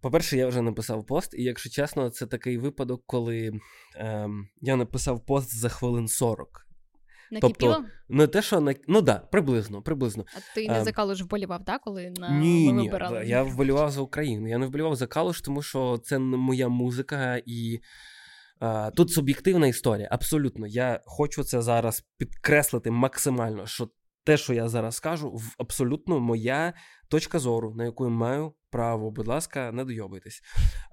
По-перше, 0.00 0.36
я 0.36 0.46
вже 0.46 0.62
написав 0.62 1.06
пост, 1.06 1.34
і 1.34 1.42
якщо 1.42 1.70
чесно, 1.70 2.10
це 2.10 2.26
такий 2.26 2.58
випадок, 2.58 3.02
коли 3.06 3.52
ем, 3.96 4.48
я 4.60 4.76
написав 4.76 5.26
пост 5.26 5.56
за 5.56 5.68
хвилин 5.68 6.08
40. 6.08 6.63
Накипіло? 7.34 7.74
Тобто, 7.74 7.90
не 8.08 8.26
те, 8.26 8.42
що 8.42 8.60
на 8.60 8.74
ну 8.88 9.02
да, 9.02 9.14
приблизно, 9.14 9.82
приблизно. 9.82 10.24
А 10.36 10.54
ти 10.54 10.68
не 10.68 10.80
а, 10.80 10.84
за 10.84 10.92
Калуш 10.92 11.22
вболівав, 11.22 11.64
так? 11.64 11.80
Коли 11.80 12.10
на 12.10 12.30
ні, 12.38 12.72
ми 12.72 12.82
вибирали? 12.82 13.26
Я 13.26 13.42
вболівав 13.42 13.90
за 13.90 14.00
Україну. 14.00 14.48
Я 14.48 14.58
не 14.58 14.66
вболівав 14.66 14.96
за 14.96 15.06
Калуш, 15.06 15.40
тому 15.40 15.62
що 15.62 15.98
це 16.04 16.18
не 16.18 16.36
моя 16.36 16.68
музика 16.68 17.42
і. 17.46 17.80
Тут 18.96 19.10
суб'єктивна 19.10 19.66
історія. 19.66 20.08
Абсолютно, 20.10 20.66
я 20.66 21.00
хочу 21.04 21.44
це 21.44 21.62
зараз 21.62 22.04
підкреслити 22.18 22.90
максимально, 22.90 23.66
що 23.66 23.88
те, 24.24 24.36
що 24.36 24.54
я 24.54 24.68
зараз 24.68 24.96
скажу, 24.96 25.40
абсолютно 25.58 26.20
моя 26.20 26.72
точка 27.08 27.38
зору, 27.38 27.74
на 27.74 27.84
яку 27.84 28.04
я 28.04 28.10
маю 28.10 28.54
право, 28.70 29.10
будь 29.10 29.28
ласка, 29.28 29.72
не 29.72 29.84
дойобайтесь. 29.84 30.42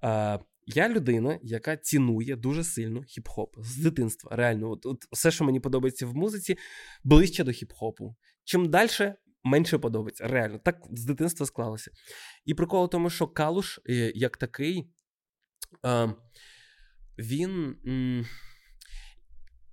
Uh, 0.04 0.40
я 0.66 0.90
людина, 0.90 1.40
яка 1.44 1.78
цінує 1.78 2.36
дуже 2.36 2.64
сильно 2.64 3.00
хіп-хоп 3.00 3.48
з 3.58 3.78
дитинства. 3.78 4.36
Реально, 4.36 4.70
от, 4.70 4.86
от 4.86 5.08
все, 5.12 5.32
що 5.32 5.44
мені 5.44 5.60
подобається 5.60 6.06
в 6.06 6.16
музиці, 6.16 6.58
ближче 7.04 7.44
до 7.44 7.52
хіп-хопу. 7.52 8.16
Чим 8.44 8.70
далі, 8.70 9.14
менше 9.44 9.78
подобається. 9.78 10.28
Реально, 10.28 10.60
так 10.60 10.78
з 10.92 11.06
дитинства 11.06 11.46
склалося. 11.46 11.92
І 12.46 12.54
прикол 12.54 12.86
у 12.86 12.88
тому, 12.88 13.10
що 13.10 13.28
Калуш, 13.28 13.80
е, 13.90 14.12
як 14.16 14.38
такий, 14.38 14.90
він. 17.18 17.76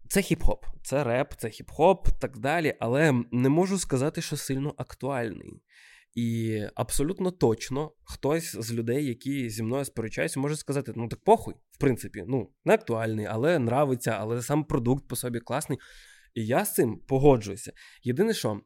Це 0.08 0.20
хіп-хоп, 0.20 0.62
це 0.82 1.04
реп, 1.04 1.34
це 1.36 1.48
хіп-хоп, 1.48 2.18
так 2.20 2.38
далі, 2.38 2.74
але 2.80 3.24
не 3.32 3.48
можу 3.48 3.78
сказати, 3.78 4.22
що 4.22 4.36
сильно 4.36 4.74
актуальний. 4.78 5.62
І 6.18 6.62
абсолютно 6.74 7.30
точно 7.30 7.92
хтось 8.04 8.56
з 8.56 8.72
людей, 8.72 9.06
які 9.06 9.50
зі 9.50 9.62
мною 9.62 9.84
сперечаються, 9.84 10.40
може 10.40 10.56
сказати: 10.56 10.92
ну 10.96 11.08
так 11.08 11.20
похуй, 11.24 11.54
в 11.70 11.78
принципі, 11.78 12.24
ну, 12.28 12.52
не 12.64 12.74
актуальний, 12.74 13.26
але 13.26 13.54
нравиться, 13.54 14.10
але 14.10 14.42
сам 14.42 14.64
продукт 14.64 15.08
по 15.08 15.16
собі 15.16 15.40
класний. 15.40 15.78
І 16.34 16.46
я 16.46 16.64
з 16.64 16.74
цим 16.74 16.98
погоджуюся. 16.98 17.72
Єдине, 18.02 18.34
що 18.34 18.50
е, 18.52 18.56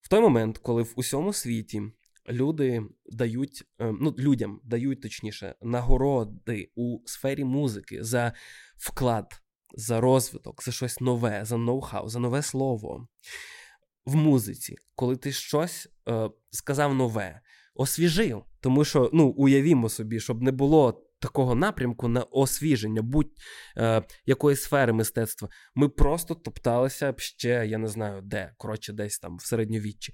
в 0.00 0.08
той 0.10 0.20
момент, 0.20 0.58
коли 0.58 0.82
в 0.82 0.92
усьому 0.96 1.32
світі 1.32 1.82
люди 2.28 2.82
дають, 3.06 3.64
е, 3.80 3.92
ну, 4.00 4.14
людям 4.18 4.60
дають 4.64 5.02
точніше 5.02 5.54
нагороди 5.62 6.72
у 6.74 6.98
сфері 7.06 7.44
музики 7.44 8.04
за 8.04 8.32
вклад, 8.76 9.42
за 9.74 10.00
розвиток, 10.00 10.62
за 10.62 10.72
щось 10.72 11.00
нове, 11.00 11.44
за 11.44 11.56
ноу-хау, 11.56 12.08
за 12.08 12.18
нове 12.18 12.42
слово 12.42 13.08
в 14.06 14.16
музиці, 14.16 14.76
коли 14.94 15.16
ти 15.16 15.32
щось 15.32 15.88
е, 16.08 16.30
сказав 16.50 16.94
нове, 16.94 17.40
освіжив. 17.74 18.44
Тому 18.60 18.84
що 18.84 19.10
ну, 19.12 19.28
уявімо 19.28 19.88
собі, 19.88 20.20
щоб 20.20 20.42
не 20.42 20.52
було 20.52 21.08
такого 21.18 21.54
напрямку 21.54 22.08
на 22.08 22.22
освіження 22.22 23.02
будь-якої 23.02 24.54
е, 24.54 24.56
сфери 24.56 24.92
мистецтва. 24.92 25.48
Ми 25.74 25.88
просто 25.88 26.34
топталися 26.34 27.12
б 27.12 27.20
ще, 27.20 27.66
я 27.66 27.78
не 27.78 27.88
знаю, 27.88 28.22
де, 28.22 28.52
коротше, 28.56 28.92
десь 28.92 29.18
там 29.18 29.36
в 29.36 29.42
середньовіччі. 29.42 30.12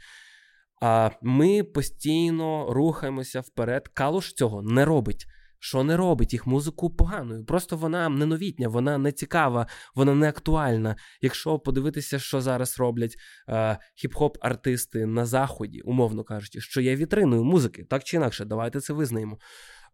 А 0.82 1.10
ми 1.22 1.62
постійно 1.62 2.72
рухаємося 2.72 3.40
вперед. 3.40 3.88
Калуш 3.88 4.32
цього 4.32 4.62
не 4.62 4.84
робить 4.84 5.26
що 5.58 5.84
не 5.84 5.96
робить 5.96 6.32
їх 6.32 6.46
музику 6.46 6.90
поганою. 6.90 7.44
Просто 7.44 7.76
вона 7.76 8.08
не 8.08 8.26
новітня, 8.26 8.68
вона 8.68 8.98
не 8.98 9.12
цікава, 9.12 9.66
вона 9.94 10.14
не 10.14 10.28
актуальна. 10.28 10.96
Якщо 11.20 11.58
подивитися, 11.58 12.18
що 12.18 12.40
зараз 12.40 12.78
роблять 12.78 13.16
е, 13.48 13.78
хіп-хоп-артисти 14.04 15.06
на 15.06 15.26
заході, 15.26 15.80
умовно 15.80 16.24
кажучи, 16.24 16.60
що 16.60 16.80
є 16.80 16.96
вітриною 16.96 17.44
музики, 17.44 17.84
так 17.84 18.04
чи 18.04 18.16
інакше, 18.16 18.44
давайте 18.44 18.80
це 18.80 18.92
визнаємо. 18.92 19.38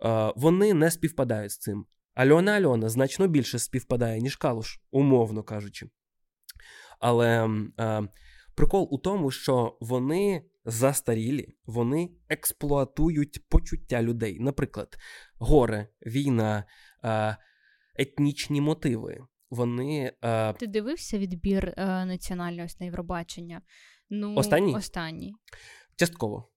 Е, 0.05 0.33
вони 0.37 0.75
не 0.75 0.91
співпадають 0.91 1.53
з 1.53 1.59
цим. 1.59 1.87
Альона 2.15 2.53
Альона 2.53 2.89
значно 2.89 3.29
більше 3.29 3.59
співпадає, 3.59 4.21
ніж 4.21 4.37
Калуш, 4.37 4.79
умовно 4.91 5.43
кажучи. 5.43 5.89
Але 7.01 7.49
е, 7.81 8.09
прикол 8.55 8.89
у 8.91 8.99
тому, 8.99 9.31
що 9.31 9.79
вони 9.81 10.45
застарілі, 10.65 11.49
вони 11.67 12.11
експлуатують 12.29 13.49
почуття 13.49 14.03
людей. 14.03 14.41
Наприклад, 14.41 14.97
горе, 15.39 15.89
війна, 16.07 16.65
е, 17.05 17.37
етнічні 17.95 18.61
мотиви. 18.61 19.19
Вони 19.51 20.13
е... 20.25 20.53
ти 20.53 20.67
дивився 20.67 21.19
відбір 21.19 21.75
е, 21.77 22.05
національного 22.05 22.69
на 22.81 22.87
Євробачення? 22.87 23.63
Ну, 24.11 24.37
останній? 24.37 24.75
Останній. 24.75 25.35
Частково. 25.97 26.54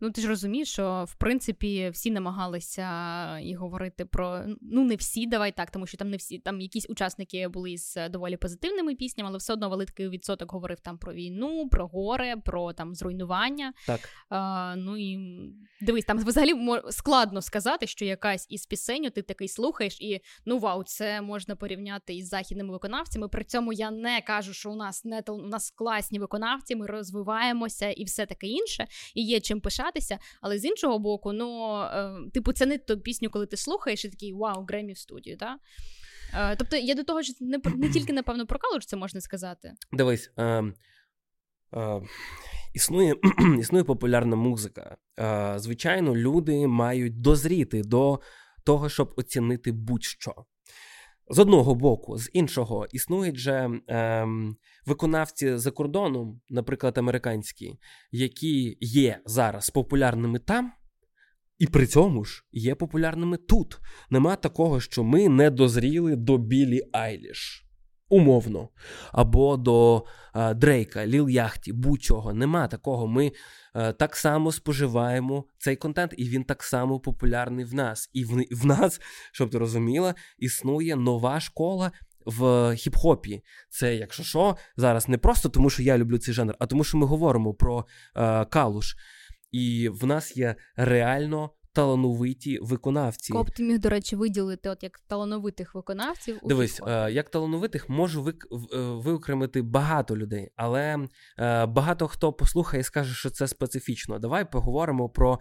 Ну, 0.00 0.10
ти 0.10 0.20
ж 0.20 0.28
розумієш, 0.28 0.68
що 0.68 1.04
в 1.08 1.14
принципі 1.14 1.90
всі 1.92 2.10
намагалися 2.10 3.38
і 3.38 3.54
говорити 3.54 4.04
про 4.04 4.42
ну 4.60 4.84
не 4.84 4.96
всі, 4.96 5.26
давай 5.26 5.52
так, 5.52 5.70
тому 5.70 5.86
що 5.86 5.96
там 5.96 6.10
не 6.10 6.16
всі 6.16 6.38
там 6.38 6.60
якісь 6.60 6.86
учасники 6.90 7.48
були 7.48 7.78
з 7.78 8.08
доволі 8.08 8.36
позитивними 8.36 8.94
піснями, 8.94 9.28
але 9.30 9.38
все 9.38 9.52
одно 9.52 9.68
великий 9.68 10.08
відсоток 10.08 10.52
говорив 10.52 10.80
там 10.80 10.98
про 10.98 11.12
війну, 11.12 11.68
про 11.68 11.86
горе, 11.86 12.36
про 12.36 12.72
там 12.72 12.94
зруйнування. 12.94 13.72
Так. 13.86 14.00
А, 14.28 14.74
Ну 14.76 14.96
і 14.96 15.18
дивись, 15.80 16.04
там 16.04 16.18
взагалі 16.18 16.52
складно 16.90 17.42
сказати, 17.42 17.86
що 17.86 18.04
якась 18.04 18.46
із 18.50 18.66
пісень 18.66 19.10
ти 19.10 19.22
такий 19.22 19.48
слухаєш, 19.48 20.00
і 20.00 20.20
ну 20.46 20.58
вау, 20.58 20.84
це 20.84 21.20
можна 21.20 21.56
порівняти 21.56 22.14
із 22.14 22.28
західними 22.28 22.72
виконавцями. 22.72 23.28
При 23.28 23.44
цьому 23.44 23.72
я 23.72 23.90
не 23.90 24.20
кажу, 24.20 24.52
що 24.52 24.70
у 24.70 24.76
нас 24.76 25.04
не 25.04 25.22
у 25.28 25.42
нас 25.42 25.70
класні 25.70 26.18
виконавці, 26.18 26.76
ми 26.76 26.86
розвиваємося 26.86 27.90
і 27.90 28.04
все 28.04 28.26
таке 28.26 28.46
інше. 28.46 28.86
І 29.14 29.22
є 29.22 29.40
чим 29.40 29.55
пишатися, 29.60 30.18
але 30.40 30.58
з 30.58 30.64
іншого 30.64 30.98
боку, 30.98 31.32
ну, 31.32 31.80
е, 31.82 32.30
типу, 32.34 32.52
це 32.52 32.66
не 32.66 32.78
ту 32.78 33.00
пісню, 33.00 33.30
коли 33.30 33.46
ти 33.46 33.56
слухаєш 33.56 34.04
і 34.04 34.08
такий 34.08 34.32
вау, 34.32 34.64
Гремі 34.68 34.92
в 34.92 34.98
студію. 34.98 35.36
так? 35.36 35.58
Е, 36.34 36.56
тобто, 36.56 36.76
я 36.76 36.94
до 36.94 37.04
того 37.04 37.22
що 37.22 37.32
не 37.40 37.60
не 37.76 37.88
тільки, 37.88 38.12
напевно, 38.12 38.46
про 38.46 38.58
калуш 38.58 38.86
це 38.86 38.96
можна 38.96 39.20
сказати. 39.20 39.72
Дивись. 39.92 40.30
Е, 40.38 40.64
е, 41.74 42.02
Існує 42.74 43.14
існує 43.60 43.84
популярна 43.84 44.36
музика. 44.36 44.96
Е, 45.18 45.54
Звичайно, 45.56 46.16
люди 46.16 46.66
мають 46.66 47.20
дозріти 47.20 47.82
до 47.82 48.20
того, 48.64 48.88
щоб 48.88 49.14
оцінити 49.16 49.72
будь-що. 49.72 50.34
З 51.28 51.38
одного 51.38 51.74
боку, 51.74 52.18
з 52.18 52.30
іншого, 52.32 52.86
існують 52.92 53.36
же 53.36 53.80
ем, 53.88 54.56
виконавці 54.86 55.56
за 55.56 55.70
кордоном, 55.70 56.40
наприклад, 56.48 56.98
американські, 56.98 57.78
які 58.12 58.78
є 58.80 59.20
зараз 59.24 59.70
популярними 59.70 60.38
там, 60.38 60.72
і 61.58 61.66
при 61.66 61.86
цьому 61.86 62.24
ж 62.24 62.44
є 62.52 62.74
популярними 62.74 63.36
тут. 63.36 63.78
Нема 64.10 64.36
такого, 64.36 64.80
що 64.80 65.04
ми 65.04 65.28
не 65.28 65.50
дозріли 65.50 66.16
до 66.16 66.38
Білі 66.38 66.82
Айліш 66.92 67.65
умовно, 68.08 68.68
або 69.12 69.56
до 69.56 70.04
е, 70.34 70.54
Дрейка, 70.54 71.06
Ліл 71.06 71.28
Яхті, 71.28 71.72
будь-чого. 71.72 72.32
Нема 72.32 72.68
такого. 72.68 73.06
Ми 73.06 73.32
е, 73.74 73.92
так 73.92 74.16
само 74.16 74.52
споживаємо 74.52 75.44
цей 75.58 75.76
контент, 75.76 76.14
і 76.16 76.28
він 76.28 76.44
так 76.44 76.62
само 76.62 77.00
популярний 77.00 77.64
в 77.64 77.74
нас. 77.74 78.10
І 78.12 78.24
в, 78.24 78.44
в 78.50 78.66
нас, 78.66 79.00
щоб 79.32 79.50
ти 79.50 79.58
розуміла, 79.58 80.14
існує 80.38 80.96
нова 80.96 81.40
школа. 81.40 81.92
В 82.26 82.42
хіп-хопі 82.70 83.40
це, 83.68 83.96
якщо 83.96 84.22
що, 84.22 84.56
зараз 84.76 85.08
не 85.08 85.18
просто 85.18 85.48
тому, 85.48 85.70
що 85.70 85.82
я 85.82 85.98
люблю 85.98 86.18
цей 86.18 86.34
жанр, 86.34 86.54
а 86.58 86.66
тому, 86.66 86.84
що 86.84 86.98
ми 86.98 87.06
говоримо 87.06 87.54
про 87.54 87.86
е, 88.16 88.44
калуш. 88.44 88.96
І 89.52 89.88
в 89.88 90.06
нас 90.06 90.36
є 90.36 90.54
реально 90.76 91.50
талановиті 91.76 92.58
виконавці. 92.62 93.32
Б 93.32 93.50
ти 93.50 93.62
міг, 93.62 93.78
до 93.78 93.88
речі, 93.88 94.16
виділити 94.16 94.68
от 94.68 94.82
як 94.82 94.98
талановитих 94.98 95.74
виконавців? 95.74 96.38
у 96.42 96.48
Дивись, 96.48 96.80
е, 96.86 97.12
як 97.12 97.30
талановитих 97.30 97.88
можу 97.88 98.22
вик... 98.22 98.46
Е, 98.52 98.78
виокремити 98.78 99.62
багато 99.62 100.16
людей, 100.16 100.50
але 100.56 100.98
е, 101.38 101.66
багато 101.66 102.08
хто 102.08 102.32
послухає 102.32 102.80
і 102.80 102.84
скаже, 102.84 103.14
що 103.14 103.30
це 103.30 103.48
специфічно. 103.48 104.18
Давай 104.18 104.50
поговоримо 104.50 105.08
про. 105.08 105.38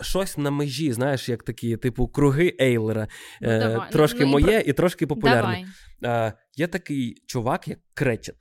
Щось 0.00 0.38
на 0.38 0.50
межі, 0.50 0.92
знаєш, 0.92 1.28
як 1.28 1.42
такі, 1.42 1.76
типу, 1.76 2.08
круги 2.08 2.56
Ейлера. 2.60 3.08
Ну, 3.40 3.48
е, 3.48 3.88
Трошки 3.92 4.24
ну, 4.24 4.26
моє 4.26 4.58
і, 4.58 4.62
про... 4.62 4.70
і 4.70 4.72
трошки 4.72 5.06
популярне. 5.06 5.66
Е, 6.04 6.32
Є 6.56 6.66
такий 6.66 7.22
чувак, 7.26 7.68
як 7.68 7.78
Кречет. 7.94 8.36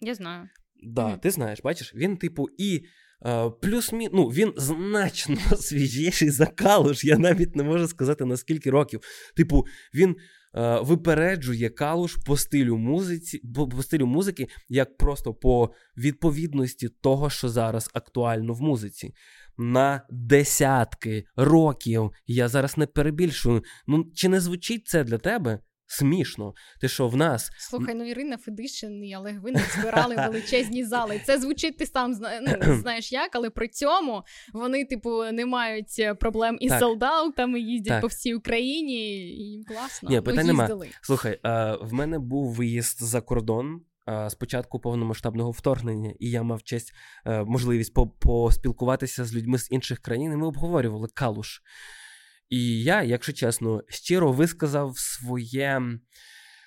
Я 0.00 0.14
знаю. 0.14 0.48
Да, 0.82 1.06
mm-hmm. 1.06 1.18
Ти 1.18 1.30
знаєш, 1.30 1.60
бачиш, 1.64 1.94
він, 1.94 2.16
типу, 2.16 2.46
і 2.58 2.84
плюс 3.62 3.92
мі... 3.92 4.08
ну, 4.12 4.26
він 4.26 4.52
значно 4.56 5.36
свіжіший 5.56 6.30
за 6.30 6.46
Калуш. 6.46 7.04
Я 7.04 7.18
навіть 7.18 7.56
не 7.56 7.62
можу 7.62 7.88
сказати 7.88 8.24
на 8.24 8.36
скільки 8.36 8.70
років. 8.70 9.00
Типу, 9.36 9.64
він 9.94 10.16
е, 10.54 10.80
випереджує 10.82 11.68
Калуш 11.68 12.16
по 12.26 12.36
стилю 12.36 12.76
музиці, 12.76 13.38
по, 13.54 13.68
по 13.68 13.82
стилю 13.82 14.06
музики, 14.06 14.48
як 14.68 14.96
просто 14.96 15.34
по 15.34 15.70
відповідності 15.96 16.88
того, 16.88 17.30
що 17.30 17.48
зараз 17.48 17.90
актуально 17.94 18.52
в 18.52 18.60
музиці. 18.62 19.14
На 19.58 20.06
десятки 20.10 21.24
років. 21.36 22.10
Я 22.26 22.48
зараз 22.48 22.78
не 22.78 22.86
перебільшую. 22.86 23.62
Ну, 23.86 24.04
чи 24.14 24.28
не 24.28 24.40
звучить 24.40 24.86
це 24.86 25.04
для 25.04 25.18
тебе? 25.18 25.58
Смішно. 25.86 26.54
Ти 26.80 26.88
що 26.88 27.08
в 27.08 27.16
нас. 27.16 27.50
Слухай, 27.58 27.94
ну 27.94 28.04
Ірина 28.04 28.36
Федишин 28.36 29.04
і 29.04 29.16
Олег 29.16 29.40
Винник 29.40 29.70
збирали 29.78 30.16
величезні 30.16 30.84
зали. 30.84 31.20
Це 31.24 31.38
звучить 31.38 31.78
ти 31.78 31.86
сам 31.86 32.14
ну, 32.66 32.74
знаєш 32.80 33.12
як, 33.12 33.36
але 33.36 33.50
при 33.50 33.68
цьому 33.68 34.22
вони, 34.52 34.84
типу, 34.84 35.24
не 35.24 35.46
мають 35.46 35.96
е, 35.98 36.14
проблем 36.14 36.56
із 36.60 36.78
солдатами, 36.78 37.60
їздять 37.60 37.92
так. 37.92 38.00
по 38.00 38.06
всій 38.06 38.34
Україні, 38.34 39.16
і 39.16 39.50
їм 39.50 39.64
класно. 39.64 40.10
Ні, 40.10 40.20
питань 40.20 40.46
нема. 40.46 40.68
Слухай, 41.02 41.40
а, 41.42 41.76
в 41.76 41.92
мене 41.92 42.18
був 42.18 42.52
виїзд 42.52 43.02
за 43.02 43.20
кордон. 43.20 43.80
Спочатку 44.28 44.80
повномасштабного 44.80 45.50
вторгнення, 45.50 46.14
і 46.18 46.30
я 46.30 46.42
мав 46.42 46.62
честь 46.62 46.92
е, 47.26 47.44
можливість 47.44 47.94
поспілкуватися 48.20 49.24
з 49.24 49.34
людьми 49.34 49.58
з 49.58 49.70
інших 49.70 49.98
країн. 49.98 50.32
і 50.32 50.36
Ми 50.36 50.46
обговорювали 50.46 51.08
калуш. 51.14 51.60
І 52.54 52.82
я, 52.82 53.02
якщо 53.02 53.32
чесно, 53.32 53.82
щиро 53.88 54.32
висказав 54.32 54.98
своє 54.98 55.82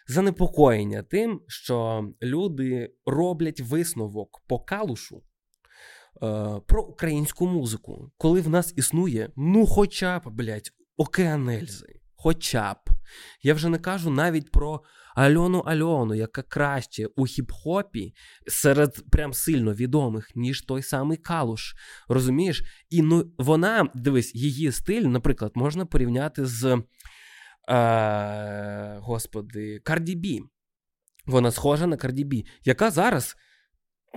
занепокоєння 0.07 1.03
тим, 1.03 1.41
що 1.47 2.07
люди 2.21 2.93
роблять 3.05 3.59
висновок 3.59 4.41
по 4.47 4.59
калушу. 4.59 5.17
Е, 5.17 6.61
про 6.67 6.83
українську 6.83 7.47
музику, 7.47 8.11
коли 8.17 8.41
в 8.41 8.49
нас 8.49 8.73
існує, 8.75 9.29
ну, 9.35 9.67
хоча 9.67 10.19
б, 10.19 10.23
блядь, 10.25 10.71
океанельзи, 10.97 11.99
хоча 12.15 12.73
б. 12.73 12.77
Я 13.41 13.53
вже 13.53 13.69
не 13.69 13.79
кажу 13.79 14.09
навіть 14.09 14.51
про 14.51 14.83
Альону 15.17 15.59
Альону, 15.59 16.13
яка 16.13 16.41
краще 16.41 17.07
у 17.15 17.25
хіп-хопі 17.25 18.13
серед 18.47 19.11
прям 19.11 19.33
сильно 19.33 19.73
відомих, 19.73 20.35
ніж 20.35 20.61
той 20.61 20.83
самий 20.83 21.17
Калуш. 21.17 21.73
Розумієш? 22.07 22.63
І 22.89 23.01
ну, 23.01 23.31
вона, 23.37 23.89
дивись, 23.95 24.35
її 24.35 24.71
стиль, 24.71 25.01
наприклад, 25.01 25.51
можна 25.55 25.85
порівняти 25.85 26.45
з 26.45 26.81
е, 27.69 28.97
Господи, 29.01 29.79
Карді 29.79 30.15
Бі. 30.15 30.41
Вона 31.25 31.51
схожа 31.51 31.87
на 31.87 31.97
Карді 31.97 32.23
Бі, 32.23 32.45
яка 32.65 32.91
зараз 32.91 33.35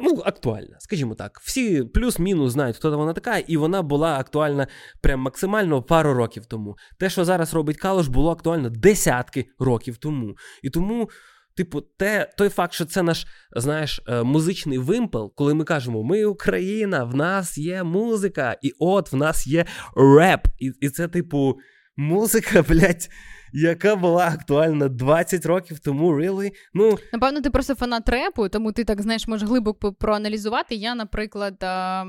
ну, 0.03 0.23
актуальна, 0.25 0.77
скажімо 0.79 1.15
так. 1.15 1.41
Всі 1.45 1.85
плюс-мінус 1.85 2.53
знають, 2.53 2.77
хто 2.77 2.99
вона 2.99 3.13
така, 3.13 3.39
і 3.39 3.57
вона 3.57 3.83
була 3.83 4.19
актуальна 4.19 4.67
прям 5.01 5.21
максимально 5.21 5.83
пару 5.83 6.15
років 6.15 6.47
тому. 6.47 6.77
Те, 6.99 7.11
що 7.11 7.25
зараз 7.25 7.55
робить 7.55 7.77
Калош, 7.77 8.09
було 8.09 8.31
актуально 8.31 8.71
десятки 8.71 9.47
років 9.59 9.97
тому. 9.97 10.35
І 10.63 10.71
тому. 10.71 11.09
Типу, 11.57 11.81
те, 11.81 12.31
той 12.39 12.49
факт, 12.49 12.73
що 12.73 12.85
це 12.85 13.03
наш, 13.03 13.27
знаєш, 13.57 14.01
е, 14.09 14.23
музичний 14.23 14.79
вимпел, 14.79 15.35
коли 15.35 15.55
ми 15.55 15.65
кажемо, 15.65 16.03
ми 16.03 16.25
Україна, 16.25 17.05
в 17.05 17.15
нас 17.15 17.59
є 17.59 17.83
музика, 17.83 18.57
і 18.63 18.73
от 18.79 19.13
в 19.13 19.17
нас 19.17 19.47
є 19.47 19.65
реп. 19.97 20.41
І 20.59 20.73
і 20.81 20.89
це, 20.89 21.09
типу, 21.09 21.59
музика, 21.97 22.63
блядь, 22.69 23.09
яка 23.53 23.97
була 23.97 24.27
актуальна 24.27 24.89
20 24.89 25.47
років 25.47 25.79
тому, 25.79 26.13
really? 26.13 26.51
Ну, 26.75 26.99
Напевно, 27.13 27.41
ти 27.41 27.51
просто 27.51 27.75
фанат 27.75 28.09
репу, 28.09 28.49
тому 28.49 28.73
ти 28.73 28.85
так 28.85 29.03
знаєш, 29.03 29.29
можеш 29.29 29.49
глибоко 29.49 29.93
проаналізувати. 29.93 30.75
Я, 30.75 30.95
наприклад, 30.95 31.63
а, 31.63 32.05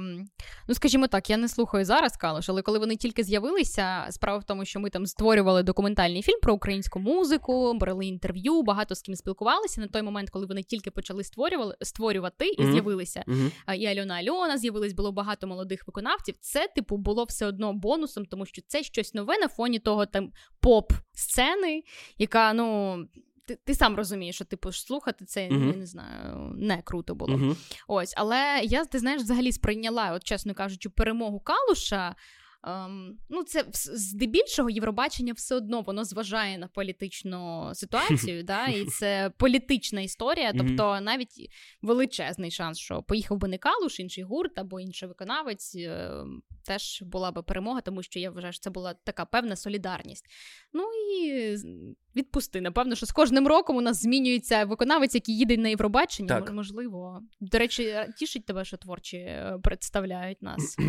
ну 0.68 0.76
скажімо 0.76 1.08
так, 1.08 1.30
я 1.30 1.38
не 1.38 1.48
слухаю 1.48 1.86
зараз 1.86 2.18
Калош, 2.18 2.50
але 2.50 2.62
коли 2.62 2.80
вони 2.80 2.96
тільки 2.96 3.24
з'явилися, 3.24 4.06
справа 4.10 4.38
в 4.38 4.44
тому, 4.44 4.66
що 4.66 4.80
ми 4.80 4.90
там 4.90 5.06
створювали 5.06 5.64
документальний 5.64 6.22
фільм 6.22 6.40
про 6.42 6.54
українську 6.54 7.00
музику, 7.00 7.74
брали 7.74 8.06
інтерв'ю, 8.06 8.62
багато 8.62 8.96
з 8.96 9.02
ким 9.02 9.16
спілкувалися 9.16 9.82
на 9.82 9.88
той 9.88 10.02
момент, 10.02 10.30
коли 10.30 10.46
вони 10.46 10.64
тільки 10.64 10.92
почали 10.92 11.24
створювали, 11.24 11.76
створювати 11.82 12.48
і 12.48 12.62
mm-hmm. 12.62 12.72
з'явилися. 12.72 13.24
Mm-hmm. 13.28 13.74
І 13.76 13.86
Альона 13.86 14.14
Альона 14.14 14.58
з'явились, 14.58 14.94
було 14.94 15.12
багато 15.12 15.48
молодих 15.48 15.88
виконавців. 15.88 16.36
Це, 16.40 16.68
типу, 16.76 16.98
було 16.98 17.24
все 17.24 17.46
одно 17.46 17.74
бонусом, 17.74 18.26
тому 18.26 18.46
що 18.46 18.62
це 18.68 18.84
щось 18.84 19.14
нове 19.14 19.38
на 19.38 19.48
фоні 19.48 19.80
того 19.80 20.06
там 20.06 20.32
поп 20.60 20.94
сцени, 21.32 21.84
яка, 22.18 22.54
ну. 22.54 22.98
Ти 23.46 23.58
ти 23.66 23.76
сам 23.76 23.96
розумієш, 23.96 24.36
що 24.36 24.46
типу 24.46 24.72
слухати 24.72 25.26
це 25.26 25.50
uh-huh. 25.50 25.78
не 25.78 25.86
знаю, 25.86 26.54
не 26.56 26.82
круто 26.82 27.16
було. 27.16 27.36
Uh-huh. 27.36 27.56
Ось, 27.88 28.14
але 28.18 28.62
я 28.64 28.86
ти 28.86 29.00
знаєш, 29.00 29.22
взагалі 29.22 29.52
сприйняла, 29.52 30.12
от 30.12 30.24
чесно 30.24 30.54
кажучи, 30.54 30.90
перемогу 30.90 31.40
Калуша 31.40 32.16
Ем, 32.64 33.18
ну, 33.30 33.44
це 33.44 33.66
здебільшого 33.74 34.70
Євробачення 34.70 35.34
все 35.34 35.56
одно 35.56 35.82
воно 35.82 36.04
зважає 36.04 36.58
на 36.58 36.68
політичну 36.68 37.72
ситуацію, 37.74 38.44
да, 38.48 38.68
і 38.68 38.86
це 38.86 39.32
політична 39.38 40.02
історія. 40.02 40.54
Тобто, 40.58 41.02
навіть 41.02 41.50
величезний 41.82 42.52
шанс, 42.52 42.78
що 42.78 43.04
поїхав 43.04 43.38
би 43.38 43.48
не 43.48 43.58
Калуш, 43.58 44.00
інший 44.00 44.24
гурт 44.24 44.60
або 44.60 44.80
інший 44.80 45.08
виконавець, 45.10 45.76
е, 45.76 46.12
теж 46.66 47.02
була 47.02 47.32
би 47.32 47.44
перемога, 47.44 47.82
тому 47.82 48.04
що 48.04 48.20
я 48.20 48.32
вважаю, 48.32 48.54
що 48.54 48.62
це 48.62 48.70
була 48.70 48.94
така 48.94 49.26
певна 49.26 49.56
солідарність. 49.56 50.26
Ну 50.74 50.84
і 51.18 51.56
відпусти. 52.16 52.62
Напевно, 52.62 52.96
що 52.96 53.06
з 53.06 53.12
кожним 53.12 53.48
роком 53.48 53.78
у 53.78 53.82
нас 53.82 54.02
змінюється 54.02 54.66
виконавець, 54.66 55.16
який 55.16 55.38
їде 55.38 55.58
на 55.58 55.70
Євробачення. 55.70 56.28
Так. 56.28 56.52
Можливо, 56.52 57.22
до 57.40 57.58
речі, 57.58 57.96
тішить 58.18 58.46
тебе, 58.46 58.66
що 58.66 58.78
творчі 58.78 59.18
е, 59.18 59.58
представляють 59.64 60.42
нас. 60.42 60.78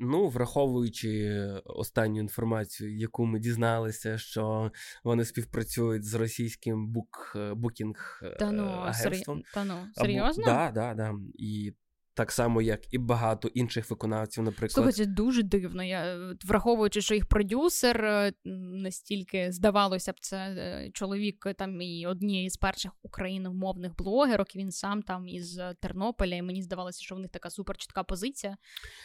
Ну, 0.00 0.28
враховуючи 0.28 1.42
останню 1.64 2.20
інформацію, 2.20 2.96
яку 2.96 3.26
ми 3.26 3.38
дізналися, 3.38 4.18
що 4.18 4.72
вони 5.04 5.24
співпрацюють 5.24 6.04
з 6.04 6.14
російським 6.14 6.86
бук 6.88 7.36
букінг 7.52 8.22
Та 8.38 8.52
ну, 8.52 8.62
агентством. 8.62 9.42
Та 9.54 9.64
ну, 9.64 9.74
серйозно? 9.94 10.44
Так, 10.44 10.74
да, 10.74 10.94
да, 10.94 11.12
да. 11.12 11.18
І 11.34 11.72
так 12.18 12.32
само, 12.32 12.62
як 12.62 12.94
і 12.94 12.98
багато 12.98 13.48
інших 13.48 13.90
виконавців, 13.90 14.44
наприклад. 14.44 14.70
Слухай, 14.70 14.92
це 14.92 15.06
дуже 15.06 15.42
дивно. 15.42 15.84
Я 15.84 16.32
враховуючи, 16.44 17.00
що 17.00 17.14
їх 17.14 17.26
продюсер 17.26 18.04
е, 18.04 18.32
настільки 18.72 19.52
здавалося 19.52 20.12
б, 20.12 20.20
це 20.20 20.36
е, 20.36 20.90
чоловік 20.92 21.46
е, 21.46 21.54
там 21.54 21.80
і 21.80 22.06
однієї 22.06 22.50
з 22.50 22.56
перших 22.56 22.92
україномовних 23.02 23.96
блогерок. 23.96 24.56
Він 24.56 24.70
сам 24.70 25.02
там 25.02 25.28
із 25.28 25.60
Тернополя, 25.80 26.34
і 26.34 26.42
мені 26.42 26.62
здавалося, 26.62 27.02
що 27.02 27.14
в 27.14 27.18
них 27.18 27.30
така 27.30 27.50
суперчітка 27.50 28.02
позиція. 28.02 28.56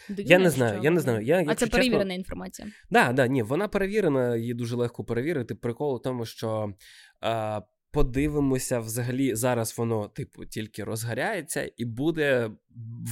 Дивно, 0.10 0.32
я 0.32 0.40
не 0.40 0.50
знаю. 0.50 0.74
Що... 0.74 0.84
Я 0.84 0.90
не 0.90 1.00
знаю. 1.00 1.26
Я, 1.26 1.46
А 1.48 1.56
це 1.56 1.68
перевірена 1.68 2.04
чесно... 2.04 2.14
інформація. 2.14 2.68
Да, 2.90 3.14
да, 3.14 3.28
ні, 3.28 3.44
вона 3.44 3.68
перевірена, 3.68 4.36
її 4.36 4.54
дуже 4.54 4.76
легко 4.76 5.04
перевірити. 5.04 5.56
Прикол 5.56 5.96
у 5.96 6.00
тому, 6.00 6.26
що. 6.26 6.74
А, 7.22 7.62
подивимося, 7.94 8.80
взагалі 8.80 9.36
зараз 9.36 9.78
воно, 9.78 10.08
типу, 10.08 10.46
тільки 10.46 10.84
розгаряється, 10.84 11.72
і 11.78 11.86
буде 11.86 12.52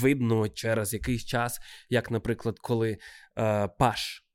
видно 0.02 0.50
через 0.50 0.94
якийсь 0.94 1.26
час, 1.26 1.60
як, 1.90 2.12
наприклад, 2.12 2.60
коли 2.60 2.98
е, 3.38 3.68
Паш. 3.68 4.26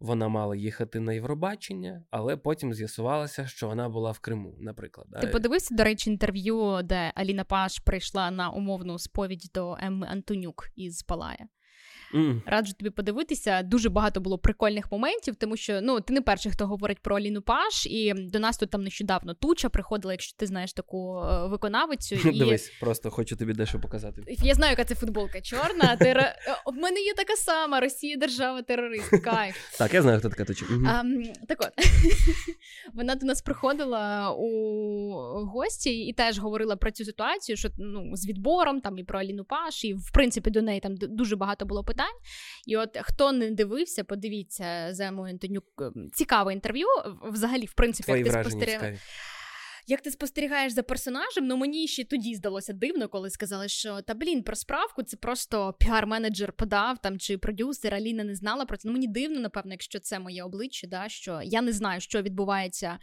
Вона 0.00 0.28
мала 0.28 0.56
їхати 0.56 1.00
на 1.00 1.12
Євробачення, 1.12 2.04
але 2.10 2.36
потім 2.36 2.74
з'ясувалося, 2.74 3.46
що 3.46 3.68
вона 3.68 3.88
була 3.88 4.10
в 4.10 4.18
Криму, 4.18 4.54
наприклад. 4.60 5.06
Ти 5.20 5.26
подивився, 5.26 5.74
до 5.74 5.84
речі, 5.84 6.10
інтерв'ю, 6.10 6.80
де 6.84 7.12
Аліна 7.14 7.44
Паш 7.44 7.78
прийшла 7.78 8.30
на 8.30 8.50
умовну 8.50 8.98
сповідь 8.98 9.50
до 9.54 9.76
Емми 9.80 10.06
Антонюк 10.06 10.68
із 10.74 11.02
Палая. 11.02 11.48
Mm. 12.14 12.40
Раджу 12.46 12.72
тобі 12.78 12.90
подивитися. 12.90 13.62
Дуже 13.62 13.88
багато 13.88 14.20
було 14.20 14.38
прикольних 14.38 14.92
моментів, 14.92 15.36
тому 15.36 15.56
що 15.56 15.80
ну 15.82 16.00
ти 16.00 16.12
не 16.12 16.20
перший, 16.20 16.52
хто 16.52 16.66
говорить 16.66 16.98
про 17.02 17.16
Аліну 17.16 17.42
Паш, 17.42 17.86
і 17.86 18.12
до 18.12 18.38
нас 18.38 18.58
тут 18.58 18.70
там 18.70 18.84
нещодавно 18.84 19.34
туча 19.34 19.68
приходила, 19.68 20.12
якщо 20.12 20.36
ти 20.36 20.46
знаєш 20.46 20.72
таку 20.72 21.20
е, 21.20 21.46
виконавицю. 21.46 22.14
І... 22.32 22.38
Дивись, 22.38 22.72
просто 22.80 23.10
хочу 23.10 23.36
тобі 23.36 23.52
дещо 23.52 23.80
показати. 23.80 24.22
Я 24.26 24.54
знаю, 24.54 24.70
яка 24.70 24.84
це 24.84 24.94
футболка 24.94 25.40
чорна. 25.40 25.96
Тер... 25.96 26.34
У 26.66 26.72
мене 26.72 27.00
є 27.00 27.14
така 27.14 27.36
сама 27.36 27.80
Росія, 27.80 28.16
держава 28.16 28.62
терорист. 28.62 29.10
Кайф. 29.24 29.56
Так, 29.78 29.94
я 29.94 30.02
знаю, 30.02 30.18
хто 30.18 30.28
така 30.28 30.44
туча. 30.44 30.66
А, 30.86 31.02
Так 31.48 31.58
от 31.60 31.86
вона 32.94 33.14
до 33.14 33.26
нас 33.26 33.42
приходила 33.42 34.30
у 34.30 34.46
гості 35.44 36.00
і 36.00 36.12
теж 36.12 36.38
говорила 36.38 36.76
про 36.76 36.90
цю 36.90 37.04
ситуацію, 37.04 37.56
що 37.56 37.68
ну 37.78 38.16
з 38.16 38.26
відбором 38.28 38.80
там 38.80 38.98
і 38.98 39.04
про 39.04 39.18
Аліну 39.18 39.44
Паш, 39.44 39.84
і 39.84 39.94
в 39.94 40.10
принципі 40.12 40.50
до 40.50 40.62
неї 40.62 40.80
там 40.80 40.94
дуже 40.96 41.36
багато 41.36 41.66
було 41.66 41.84
питань 41.84 41.95
питань. 41.96 42.16
І 42.66 42.76
от 42.76 42.98
хто 43.02 43.32
не 43.32 43.50
дивився, 43.50 44.04
подивіться 44.04 44.88
Зему 44.94 45.22
Антонюк. 45.22 45.64
Ем, 45.80 46.10
цікаве 46.12 46.52
інтерв'ю. 46.52 46.86
Взагалі, 47.22 47.66
в 47.66 47.74
принципі, 47.74 48.06
Твої 48.06 48.24
як 48.24 48.34
ти 48.34 48.50
спостерігаєш. 48.50 49.00
Як 49.88 50.00
ти 50.00 50.10
спостерігаєш 50.10 50.72
за 50.72 50.82
персонажем, 50.82 51.46
ну 51.46 51.56
мені 51.56 51.88
ще 51.88 52.04
тоді 52.04 52.34
здалося 52.34 52.72
дивно, 52.72 53.08
коли 53.08 53.30
сказали, 53.30 53.68
що 53.68 54.02
та 54.02 54.14
блін, 54.14 54.42
про 54.42 54.56
справку 54.56 55.02
це 55.02 55.16
просто 55.16 55.74
піар-менеджер 55.80 56.52
подав 56.52 56.98
там 56.98 57.18
чи 57.18 57.38
продюсер, 57.38 57.94
Аліна 57.94 58.24
не 58.24 58.34
знала 58.34 58.64
про 58.64 58.76
це. 58.76 58.88
Ну 58.88 58.92
мені 58.92 59.06
дивно, 59.06 59.40
напевно, 59.40 59.72
якщо 59.72 59.98
це 59.98 60.18
моє 60.18 60.44
обличчя, 60.44 60.86
да, 60.86 61.08
що 61.08 61.40
я 61.44 61.62
не 61.62 61.72
знаю, 61.72 62.00
що 62.00 62.22
відбувається 62.22 62.98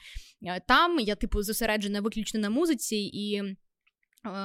е, 0.46 0.62
там. 0.68 1.00
Я, 1.00 1.16
типу, 1.16 1.44
зосереджена 1.44 2.02
виключно 2.02 2.40
на 2.40 2.50
музиці 2.50 2.96
і 2.96 3.42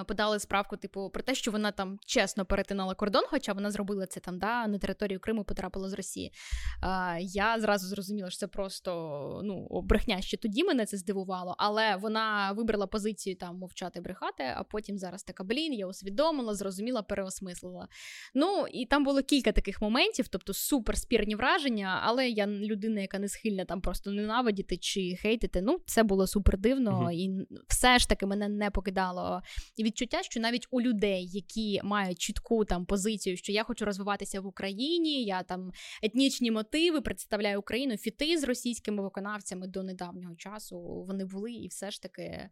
подали 0.06 0.38
справку, 0.38 0.76
типу, 0.76 1.10
про 1.10 1.22
те, 1.22 1.34
що 1.34 1.50
вона 1.50 1.72
там 1.72 1.98
чесно 2.06 2.44
перетинала 2.44 2.94
кордон, 2.94 3.22
хоча 3.28 3.52
вона 3.52 3.70
зробила 3.70 4.06
це 4.06 4.20
там, 4.20 4.38
да, 4.38 4.66
на 4.66 4.78
територію 4.78 5.20
Криму 5.20 5.44
потрапила 5.44 5.88
з 5.88 5.92
Росії. 5.92 6.32
А, 6.80 7.18
Я 7.20 7.60
зразу 7.60 7.86
зрозуміла, 7.86 8.30
що 8.30 8.38
це 8.38 8.46
просто 8.46 9.40
ну, 9.44 9.80
брехня. 9.82 10.20
Ще 10.20 10.36
тоді 10.36 10.64
мене 10.64 10.86
це 10.86 10.96
здивувало, 10.96 11.54
але 11.58 11.96
вона 11.96 12.52
вибрала 12.52 12.86
позицію 12.86 13.36
там 13.36 13.56
мовчати, 13.56 14.00
брехати, 14.00 14.44
а 14.56 14.62
потім 14.62 14.98
зараз 14.98 15.22
така 15.22 15.44
блін, 15.44 15.72
я 15.72 15.86
усвідомила, 15.86 16.54
зрозуміла, 16.54 17.02
переосмислила. 17.02 17.88
Ну 18.34 18.66
і 18.72 18.86
там 18.86 19.04
було 19.04 19.22
кілька 19.22 19.52
таких 19.52 19.82
моментів, 19.82 20.28
тобто 20.28 20.52
супер 20.52 20.98
спірні 20.98 21.34
враження, 21.34 22.00
але 22.04 22.28
я 22.28 22.46
людина, 22.46 23.00
яка 23.00 23.18
не 23.18 23.28
схильна 23.28 23.64
там 23.64 23.80
просто 23.80 24.10
ненавидіти 24.10 24.76
чи 24.76 25.16
хейтити. 25.22 25.62
Ну, 25.62 25.78
це 25.86 26.02
було 26.02 26.26
супер 26.26 26.58
дивно, 26.58 27.00
угу. 27.00 27.10
і 27.10 27.46
все 27.68 27.98
ж 27.98 28.08
таки 28.08 28.26
мене 28.26 28.48
не 28.48 28.70
покидало 28.70 29.42
відчуття, 29.78 30.22
що 30.22 30.40
навіть 30.40 30.66
у 30.70 30.80
людей, 30.80 31.28
які 31.32 31.80
мають 31.84 32.18
чітку 32.18 32.64
там 32.64 32.86
позицію, 32.86 33.36
що 33.36 33.52
я 33.52 33.64
хочу 33.64 33.84
розвиватися 33.84 34.40
в 34.40 34.46
Україні, 34.46 35.24
я 35.24 35.42
там 35.42 35.72
етнічні 36.02 36.50
мотиви 36.50 37.00
представляю 37.00 37.58
Україну, 37.58 37.96
фіти 37.96 38.38
з 38.38 38.44
російськими 38.44 39.02
виконавцями 39.02 39.66
до 39.66 39.82
недавнього 39.82 40.34
часу 40.34 41.04
вони 41.08 41.24
були, 41.24 41.52
і 41.52 41.68
все 41.68 41.90
ж 41.90 42.02
таки, 42.02 42.22
е, 42.22 42.50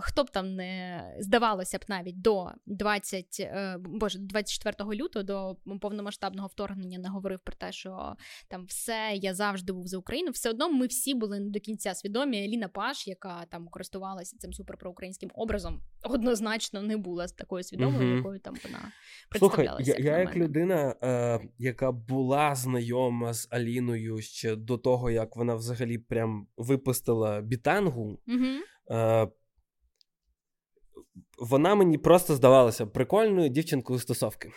хто 0.00 0.24
б 0.24 0.30
там 0.30 0.54
не 0.54 1.02
здавалося 1.18 1.78
б 1.78 1.84
навіть 1.88 2.20
до 2.20 2.50
20, 2.66 3.36
е, 3.40 3.76
боже, 3.80 4.18
24 4.18 4.94
лютого 4.94 5.22
до 5.22 5.56
повномасштабного 5.80 6.48
вторгнення 6.48 6.98
не 6.98 7.08
говорив 7.08 7.40
про 7.44 7.54
те, 7.54 7.72
що 7.72 8.16
там 8.48 8.64
все 8.66 9.12
я 9.14 9.34
завжди 9.34 9.72
був 9.72 9.86
за 9.86 9.98
Україну. 9.98 10.30
Все 10.30 10.50
одно 10.50 10.68
ми 10.72 10.86
всі 10.86 11.14
були 11.14 11.40
не 11.40 11.50
до 11.50 11.60
кінця 11.60 11.94
свідомі. 11.94 12.48
Ліна 12.48 12.68
Паш, 12.68 13.08
яка 13.08 13.44
там 13.50 13.68
користувалася 13.68 14.36
цим 14.38 14.52
суперпроукраїнським 14.52 15.30
образом, 15.34 15.82
однозначно 16.02 16.45
однозначно 16.46 16.82
не 16.82 16.96
була 16.96 17.28
з 17.28 17.32
такою 17.32 17.64
свідомою, 17.64 18.12
uh 18.12 18.16
якою 18.16 18.38
там 18.38 18.54
вона 18.64 18.92
представлялася. 19.28 19.84
Слухай, 19.84 20.04
я, 20.04 20.12
я 20.12 20.18
як 20.18 20.36
людина, 20.36 20.94
е, 21.02 21.40
яка 21.58 21.92
була 21.92 22.54
знайома 22.54 23.34
з 23.34 23.48
Аліною 23.50 24.22
ще 24.22 24.56
до 24.56 24.78
того, 24.78 25.10
як 25.10 25.36
вона 25.36 25.54
взагалі 25.54 25.98
прям 25.98 26.46
випустила 26.56 27.40
бітангу. 27.40 28.18
uh 28.28 28.58
Е, 28.90 29.28
вона 31.38 31.74
мені 31.74 31.98
просто 31.98 32.34
здавалася 32.34 32.86
прикольною 32.86 33.48
дівчинкою 33.48 33.98
стосовки. 33.98 34.50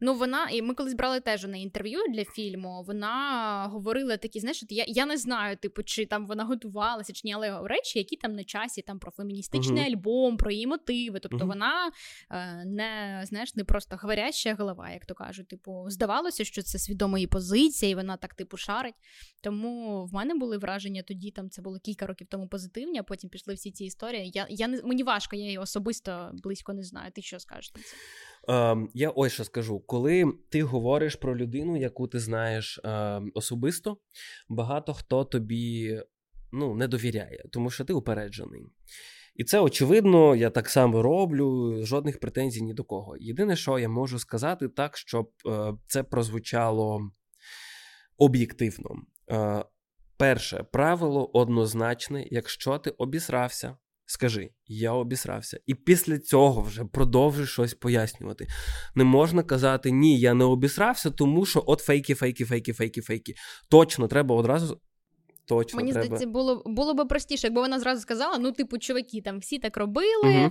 Ну, 0.00 0.14
вона, 0.14 0.48
і 0.50 0.62
ми 0.62 0.74
колись 0.74 0.94
брали 0.94 1.20
теж 1.20 1.44
на 1.44 1.56
інтерв'ю 1.56 1.98
для 2.08 2.24
фільму. 2.24 2.84
Вона 2.86 3.66
говорила 3.72 4.16
такі, 4.16 4.40
знаєш, 4.40 4.64
я 4.68 4.84
я 4.88 5.06
не 5.06 5.16
знаю, 5.16 5.56
типу, 5.56 5.82
чи 5.82 6.06
там 6.06 6.26
вона 6.26 6.44
готувалася, 6.44 7.12
чи 7.12 7.20
ні, 7.24 7.34
але 7.34 7.60
речі, 7.68 7.98
які 7.98 8.16
там 8.16 8.32
на 8.32 8.44
часі, 8.44 8.82
там 8.82 8.98
про 8.98 9.10
феміністичний 9.10 9.82
uh-huh. 9.82 9.92
альбом, 9.92 10.36
про 10.36 10.50
її 10.50 10.66
мотиви. 10.66 11.20
Тобто 11.20 11.38
uh-huh. 11.38 11.46
вона 11.46 11.90
е, 12.30 12.64
не 12.64 13.22
знаєш, 13.26 13.54
не 13.54 13.64
просто 13.64 13.96
говоряща 14.02 14.54
голова, 14.54 14.90
як 14.90 15.06
то 15.06 15.14
кажуть. 15.14 15.48
Типу, 15.48 15.84
здавалося, 15.88 16.44
що 16.44 16.62
це 16.62 16.78
свідома 16.78 17.18
її 17.18 17.26
позиція, 17.26 17.90
і 17.90 17.94
вона 17.94 18.16
так 18.16 18.34
типу 18.34 18.56
шарить. 18.56 18.94
Тому 19.42 20.04
в 20.06 20.14
мене 20.14 20.34
були 20.34 20.58
враження 20.58 21.02
тоді, 21.02 21.30
там 21.30 21.50
це 21.50 21.62
було 21.62 21.78
кілька 21.78 22.06
років 22.06 22.26
тому 22.30 22.48
позитивні, 22.48 22.98
а 22.98 23.02
потім 23.02 23.30
пішли 23.30 23.54
всі 23.54 23.72
ці 23.72 23.84
історії. 23.84 24.30
Я 24.34 24.46
я 24.50 24.68
не 24.68 24.82
мені 24.82 25.02
важко, 25.02 25.36
я 25.36 25.44
її 25.44 25.58
особисто 25.58 26.30
близько 26.32 26.72
не 26.72 26.82
знаю. 26.82 27.12
Ти 27.12 27.22
що 27.22 27.40
скажеш 27.40 27.74
на 27.74 27.82
це? 27.82 27.96
Е, 28.48 28.76
Я 28.94 29.10
ось 29.10 29.32
що 29.32 29.44
скажу, 29.44 29.80
коли 29.80 30.32
ти 30.50 30.62
говориш 30.62 31.16
про 31.16 31.36
людину, 31.36 31.76
яку 31.76 32.08
ти 32.08 32.18
знаєш 32.18 32.80
е, 32.84 33.20
особисто, 33.34 33.98
багато 34.48 34.94
хто 34.94 35.24
тобі 35.24 36.00
ну, 36.52 36.74
не 36.74 36.88
довіряє, 36.88 37.44
тому 37.52 37.70
що 37.70 37.84
ти 37.84 37.92
упереджений. 37.92 38.62
І 39.34 39.44
це 39.44 39.60
очевидно, 39.60 40.36
я 40.36 40.50
так 40.50 40.68
само 40.68 41.02
роблю, 41.02 41.78
жодних 41.84 42.20
претензій 42.20 42.62
ні 42.62 42.74
до 42.74 42.84
кого. 42.84 43.16
Єдине, 43.16 43.56
що 43.56 43.78
я 43.78 43.88
можу 43.88 44.18
сказати, 44.18 44.68
так, 44.68 44.96
щоб 44.96 45.30
е, 45.46 45.72
це 45.86 46.02
прозвучало 46.02 47.10
об'єктивно. 48.18 48.90
Е, 49.30 49.64
Перше 50.18 50.62
правило 50.72 51.30
однозначне: 51.32 52.26
якщо 52.30 52.78
ти 52.78 52.90
обісрався, 52.90 53.76
Скажи, 54.06 54.50
я 54.66 54.92
обісрався. 54.92 55.60
І 55.66 55.74
після 55.74 56.18
цього 56.18 56.62
вже 56.62 56.84
продовжуй 56.84 57.46
щось 57.46 57.74
пояснювати. 57.74 58.46
Не 58.94 59.04
можна 59.04 59.42
казати, 59.42 59.90
ні, 59.90 60.20
я 60.20 60.34
не 60.34 60.44
обісрався, 60.44 61.10
тому 61.10 61.46
що 61.46 61.64
от 61.66 61.80
фейки, 61.80 62.14
фейки, 62.14 62.44
фейки, 62.44 62.72
фейки, 62.72 63.00
фейки. 63.02 63.34
Точно, 63.70 64.08
треба 64.08 64.34
одразу 64.34 64.80
точно 65.46 65.76
Мені 65.76 65.92
треба. 65.92 66.06
здається, 66.06 66.26
було 66.26 66.62
було 66.66 66.94
би 66.94 67.04
простіше, 67.04 67.46
якби 67.46 67.60
вона 67.60 67.80
зразу 67.80 68.00
сказала: 68.00 68.38
ну, 68.38 68.52
типу, 68.52 68.78
чуваки, 68.78 69.20
там 69.20 69.38
всі 69.38 69.58
так 69.58 69.76
робили. 69.76 70.50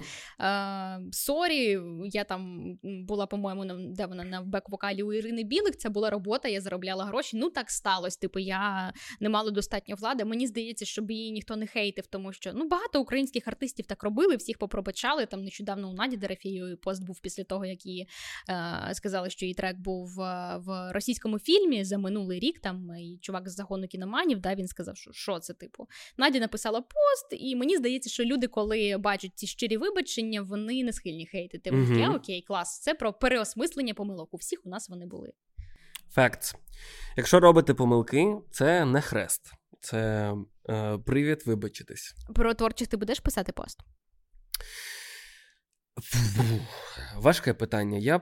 Sorry, 1.12 1.78
uh-huh. 1.77 2.01
я 2.03 2.23
там 2.23 2.73
була, 2.84 3.25
по-моєму, 3.25 3.65
на 3.65 3.75
де 3.75 4.05
вона 4.05 4.23
на 4.23 4.41
бек-вокалі 4.41 5.03
у 5.03 5.13
Ірини 5.13 5.43
Білик. 5.43 5.75
Це 5.75 5.89
була 5.89 6.10
робота, 6.10 6.47
я 6.47 6.62
заробляла 6.62 7.05
гроші. 7.05 7.38
Ну 7.38 7.49
так 7.49 7.71
сталося. 7.71 8.19
Типу, 8.19 8.39
я 8.39 8.93
не 9.19 9.29
мала 9.29 9.51
достатньо 9.51 9.95
влади. 9.95 10.25
Мені 10.25 10.47
здається, 10.47 10.86
щоб 10.86 11.12
її 11.12 11.31
ніхто 11.31 11.55
не 11.55 11.67
хейтив, 11.67 12.08
тому 12.08 12.34
що 12.34 12.51
ну 12.53 12.67
багато 12.67 13.01
українських 13.01 13.47
артистів 13.47 13.86
так 13.86 14.03
робили, 14.03 14.36
всіх 14.36 14.58
попробачали. 14.58 15.25
Там 15.25 15.43
нещодавно 15.43 15.89
у 15.89 15.93
Наді 15.93 16.17
Дорофєєвої 16.17 16.76
пост 16.75 17.05
був 17.05 17.19
після 17.19 17.43
того, 17.43 17.65
як 17.65 17.86
її 17.86 18.08
е, 18.49 18.93
сказали, 18.93 19.29
що 19.29 19.45
її 19.45 19.53
трек 19.53 19.77
був 19.77 20.21
е, 20.21 20.58
в 20.58 20.91
російському 20.91 21.39
фільмі 21.39 21.84
за 21.84 21.97
минулий 21.97 22.39
рік. 22.39 22.60
Там 22.60 22.91
і 22.99 23.17
чувак 23.21 23.49
з 23.49 23.55
загону 23.55 23.88
кіноманів, 23.88 24.39
да, 24.39 24.55
він 24.55 24.67
сказав 24.67 24.85
сказав, 24.86 24.98
що 24.98 25.12
що 25.13 25.39
це 25.39 25.54
типу. 25.54 25.88
Надя 26.17 26.39
написала 26.39 26.82
пост, 26.82 27.28
і 27.32 27.56
мені 27.56 27.78
здається, 27.78 28.10
що 28.10 28.24
люди, 28.24 28.48
коли 28.48 28.98
бачать 28.98 29.32
ці 29.36 29.48
щирі 29.48 29.78
вибачення, 29.78 30.41
вони 30.41 30.84
не 30.84 30.93
схильні 30.93 31.26
хейтити. 31.26 31.69
Такі, 31.69 31.82
uh 31.82 32.15
окей, 32.15 32.41
клас, 32.41 32.80
це 32.80 32.93
про 32.93 33.13
переосмислення 33.13 33.93
помилок. 33.93 34.34
У 34.34 34.38
всіх 34.38 34.60
у 34.65 34.69
нас 34.69 34.89
вони 34.89 35.06
були. 35.06 35.32
Факт. 36.12 36.56
Якщо 37.17 37.39
робите 37.39 37.74
помилки, 37.74 38.36
це 38.52 38.86
не 38.86 39.02
хрест, 39.02 39.52
це 39.80 40.34
е, 40.69 40.98
привід 40.98 41.43
вибачитись. 41.45 42.15
Про 42.36 42.54
творчих 42.54 42.88
ти 42.88 42.98
будеш 42.98 43.19
писати 43.19 43.52
пост? 43.52 43.80
Важке 47.17 47.54
питання. 47.54 47.98
Я 47.98 48.21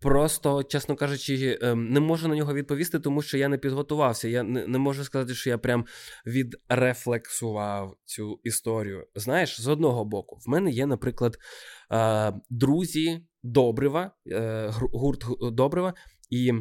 Просто, 0.00 0.62
чесно 0.62 0.96
кажучи, 0.96 1.58
ем, 1.62 1.88
не 1.88 2.00
можу 2.00 2.28
на 2.28 2.36
нього 2.36 2.54
відповісти, 2.54 3.00
тому 3.00 3.22
що 3.22 3.38
я 3.38 3.48
не 3.48 3.58
підготувався. 3.58 4.28
Я 4.28 4.42
не, 4.42 4.66
не 4.66 4.78
можу 4.78 5.04
сказати, 5.04 5.34
що 5.34 5.50
я 5.50 5.58
прям 5.58 5.86
відрефлексував 6.26 7.96
цю 8.04 8.40
історію. 8.44 9.06
Знаєш, 9.14 9.60
з 9.60 9.68
одного 9.68 10.04
боку, 10.04 10.38
в 10.46 10.48
мене 10.48 10.70
є, 10.70 10.86
наприклад, 10.86 11.38
е, 11.92 12.32
друзі 12.50 13.26
Добрива, 13.42 14.10
е, 14.26 14.70
гурт 14.72 15.24
Добрива, 15.52 15.94
і 16.30 16.52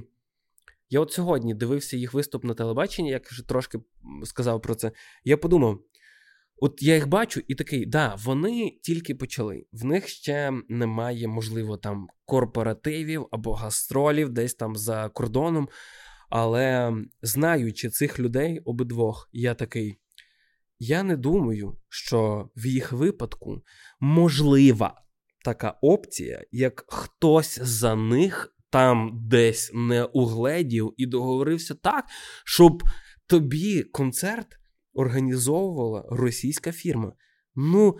я 0.89 1.00
от 1.00 1.12
сьогодні 1.12 1.54
дивився 1.54 1.97
їх 1.97 2.13
виступ 2.13 2.43
на 2.43 2.54
телебаченні, 2.54 3.10
як 3.10 3.28
вже 3.28 3.47
трошки 3.47 3.80
сказав 4.23 4.62
про 4.62 4.76
це. 4.76 4.91
Я 5.23 5.38
подумав: 5.38 5.80
От 6.59 6.83
я 6.83 6.95
їх 6.95 7.07
бачу 7.07 7.41
і 7.47 7.55
такий, 7.55 7.85
да, 7.85 8.15
вони 8.23 8.79
тільки 8.83 9.15
почали. 9.15 9.65
В 9.71 9.85
них 9.85 10.07
ще 10.07 10.53
немає, 10.69 11.27
можливо, 11.27 11.77
там 11.77 12.07
корпоративів 12.25 13.27
або 13.31 13.53
гастролів 13.53 14.29
десь 14.29 14.53
там 14.53 14.75
за 14.75 15.09
кордоном. 15.09 15.69
Але 16.29 16.93
знаючи 17.21 17.89
цих 17.89 18.19
людей 18.19 18.59
обидвох, 18.59 19.29
я 19.31 19.53
такий. 19.53 19.99
Я 20.79 21.03
не 21.03 21.17
думаю, 21.17 21.77
що 21.89 22.49
в 22.55 22.65
їх 22.65 22.91
випадку 22.91 23.63
можлива 23.99 25.01
така 25.43 25.77
опція, 25.81 26.45
як 26.51 26.85
хтось 26.87 27.59
за 27.61 27.95
них 27.95 28.55
там 28.69 29.11
десь 29.13 29.71
не 29.73 30.03
угледів 30.03 30.93
і 30.97 31.05
договорився 31.05 31.75
так, 31.75 32.05
щоб 32.45 32.83
тобі 33.27 33.83
концерт 33.83 34.47
організовувала 34.97 36.05
російська 36.10 36.71
фірма. 36.71 37.13
Ну, 37.55 37.97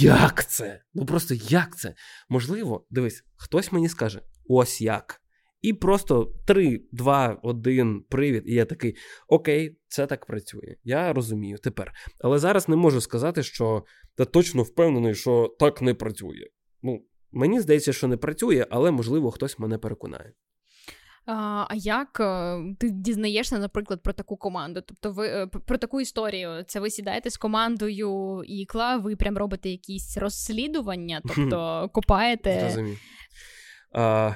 як 0.00 0.48
це? 0.48 0.82
Ну 0.94 1.06
просто 1.06 1.34
як 1.34 1.76
це? 1.76 1.94
Можливо, 2.28 2.86
дивись, 2.90 3.24
хтось 3.36 3.72
мені 3.72 3.88
скаже: 3.88 4.22
ось 4.48 4.80
як. 4.80 5.22
І 5.62 5.72
просто 5.72 6.34
3, 6.46 6.82
2, 6.92 7.40
1 7.42 8.02
привід, 8.08 8.42
і 8.46 8.54
я 8.54 8.64
такий: 8.64 8.96
Окей, 9.28 9.78
це 9.88 10.06
так 10.06 10.26
працює. 10.26 10.76
Я 10.84 11.12
розумію 11.12 11.58
тепер. 11.58 11.92
Але 12.20 12.38
зараз 12.38 12.68
не 12.68 12.76
можу 12.76 13.00
сказати, 13.00 13.42
що 13.42 13.84
я 14.18 14.24
точно 14.24 14.62
впевнений, 14.62 15.14
що 15.14 15.56
так 15.58 15.82
не 15.82 15.94
працює. 15.94 16.46
Ну, 16.82 17.06
мені 17.32 17.60
здається, 17.60 17.92
що 17.92 18.08
не 18.08 18.16
працює, 18.16 18.66
але 18.70 18.90
можливо 18.90 19.30
хтось 19.30 19.58
мене 19.58 19.78
переконає. 19.78 20.32
А 21.26 21.66
як 21.74 22.20
е, 22.20 22.58
ти 22.78 22.90
дізнаєшся, 22.90 23.58
наприклад, 23.58 24.02
про 24.02 24.12
таку 24.12 24.36
команду? 24.36 24.82
Тобто, 24.86 25.12
ви 25.12 25.26
е, 25.28 25.46
про 25.46 25.78
таку 25.78 26.00
історію? 26.00 26.64
Це 26.66 26.80
ви 26.80 26.90
сідаєте 26.90 27.30
з 27.30 27.36
командою 27.36 28.42
ікла, 28.46 28.96
ви 28.96 29.16
прям 29.16 29.38
робите 29.38 29.70
якісь 29.70 30.16
розслідування, 30.16 31.20
тобто 31.28 31.90
копаєте. 31.92 32.76
А, 33.94 34.34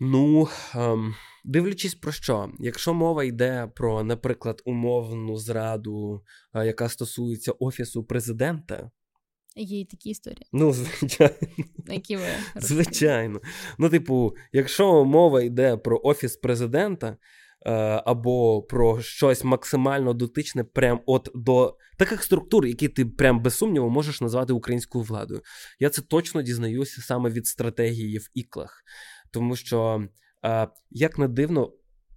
Ну, 0.00 0.48
ем, 0.74 1.14
дивлячись 1.44 1.94
про 1.94 2.12
що, 2.12 2.50
якщо 2.58 2.94
мова 2.94 3.24
йде 3.24 3.70
про, 3.74 4.02
наприклад, 4.02 4.62
умовну 4.64 5.36
зраду, 5.36 6.22
яка 6.54 6.88
стосується 6.88 7.52
офісу 7.52 8.04
президента, 8.04 8.90
Є 9.56 9.80
й 9.80 9.84
такі 9.84 10.10
історії. 10.10 10.46
Ну, 10.52 10.72
звичайно. 10.72 11.34
Які 11.86 12.16
ви 12.16 12.26
Звичайно. 12.56 13.40
Ну, 13.78 13.88
типу, 13.88 14.36
якщо 14.52 15.04
мова 15.04 15.42
йде 15.42 15.76
про 15.76 16.00
офіс 16.04 16.36
президента. 16.36 17.16
Е, 17.66 17.72
або 18.06 18.62
про 18.62 19.02
щось 19.02 19.44
максимально 19.44 20.14
дотичне, 20.14 20.64
прям 20.64 21.00
от 21.06 21.28
до 21.34 21.76
таких 21.98 22.22
структур, 22.22 22.66
які 22.66 22.88
ти 22.88 23.06
прям 23.06 23.42
без 23.42 23.54
сумніву 23.54 23.90
можеш 23.90 24.20
назвати 24.20 24.52
українською 24.52 25.04
владою. 25.04 25.42
Я 25.80 25.90
це 25.90 26.02
точно 26.02 26.42
дізнаюся 26.42 27.02
саме 27.02 27.30
від 27.30 27.46
стратегії 27.46 28.18
в 28.18 28.30
іклах, 28.34 28.82
тому 29.30 29.56
що 29.56 30.08
е, 30.44 30.68
як 30.90 31.18
не 31.18 31.28
дивно. 31.28 31.72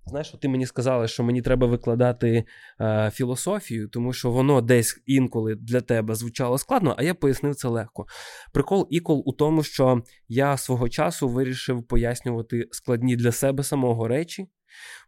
Знаєш, 0.08 0.36
ти 0.42 0.48
мені 0.48 0.66
сказала, 0.66 1.08
що 1.08 1.24
мені 1.24 1.42
треба 1.42 1.68
викладати 1.68 2.44
е, 2.82 3.12
філософію, 3.14 3.88
тому 3.88 4.14
що 4.14 4.32
воно 4.32 4.62
десь 4.62 5.02
інколи 5.06 5.56
для 5.56 5.82
тебе 5.82 6.16
звучало 6.16 6.58
складно, 6.58 6.96
а 6.98 7.04
я 7.04 7.14
пояснив 7.14 7.56
це 7.56 7.68
легко. 7.68 8.06
Прикол 8.54 8.88
ікол 8.90 9.24
у 9.26 9.34
тому, 9.34 9.64
що 9.64 10.04
я 10.28 10.58
свого 10.58 10.90
часу 10.90 11.30
вирішив 11.30 11.84
пояснювати 11.84 12.68
складні 12.72 13.16
для 13.16 13.32
себе 13.32 13.64
самого 13.64 14.08
речі 14.08 14.48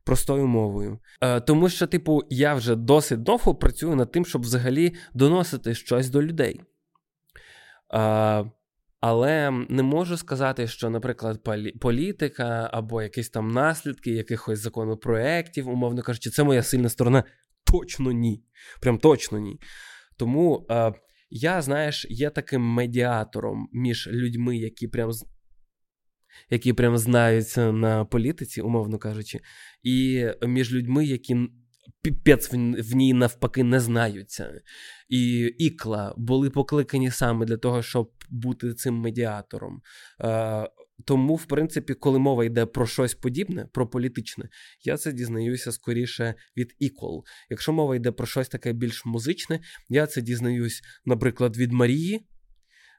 простою 0.04 0.47
мовою. 0.47 1.00
Е, 1.22 1.41
Тому 1.41 1.70
що, 1.70 1.88
типу, 1.88 2.22
я 2.30 2.54
вже 2.54 2.76
досить 2.76 3.24
довго 3.24 3.56
працюю 3.56 3.95
над 3.95 4.12
тим, 4.12 4.26
щоб 4.26 4.41
взагалі 4.41 4.93
доносити 5.14 5.76
щось 5.76 6.10
до 6.10 6.24
людей. 6.24 6.62
Е, 7.93 8.52
але 9.00 9.52
не 9.70 9.84
можу 9.84 10.18
сказати, 10.18 10.68
що, 10.68 10.89
наприклад, 10.89 11.43
політика 11.82 12.70
або 12.74 13.02
якісь 13.02 13.30
там 13.30 13.52
наслідки 13.52 14.12
якихось 14.12 14.60
законопроєктів, 14.60 15.70
умовно 15.70 16.02
кажучи, 16.02 16.30
це 16.30 16.43
моя 16.43 16.64
сильна 16.64 16.89
сторона. 16.89 17.24
Точно 17.72 18.12
ні. 18.12 18.43
Прям 18.82 18.97
точно 18.97 19.39
ні. 19.39 19.60
Тому 20.18 20.68
е, 20.72 20.93
я, 21.30 21.62
знаєш, 21.62 22.08
є 22.10 22.30
таким 22.30 22.62
медіатором 22.62 23.70
між 23.74 24.08
людьми, 24.08 24.58
які 24.58 24.88
прям 24.88 25.12
які 26.50 26.74
прям 26.74 26.97
знаються 26.97 27.72
на 27.72 28.06
політиці, 28.06 28.62
умовно 28.62 28.97
кажучи, 28.97 29.39
і 29.84 30.26
між 30.41 30.74
людьми, 30.74 31.06
які 31.06 31.38
піпець 32.02 32.54
в 32.54 32.95
ній 32.95 33.14
навпаки 33.14 33.64
не 33.64 33.80
знаються. 33.80 34.62
І 35.10 35.39
ікла 35.58 36.14
були 36.18 36.50
покликані 36.50 37.12
саме 37.12 37.45
для 37.45 37.58
того, 37.58 37.82
щоб 37.82 38.12
бути 38.30 38.74
цим 38.74 38.95
медіатором. 38.95 39.82
Е, 40.22 40.70
тому, 41.06 41.36
в 41.36 41.45
принципі, 41.45 41.93
коли 41.93 42.20
мова 42.20 42.45
йде 42.45 42.66
про 42.66 42.88
щось 42.88 43.14
подібне, 43.14 43.68
про 43.74 43.88
політичне, 43.89 44.50
я 44.84 44.97
це 44.97 45.12
дізнаюся 45.12 45.72
скоріше 45.72 46.36
від 46.58 46.76
ікол. 46.80 47.24
Якщо 47.50 47.74
мова 47.74 47.95
йде 47.95 48.12
про 48.12 48.28
щось 48.28 48.50
таке 48.50 48.74
більш 48.74 49.06
музичне, 49.06 49.60
я 49.89 50.08
це 50.08 50.22
дізнаюсь, 50.22 50.82
наприклад, 51.06 51.58
від 51.58 51.72
Марії. 51.72 52.26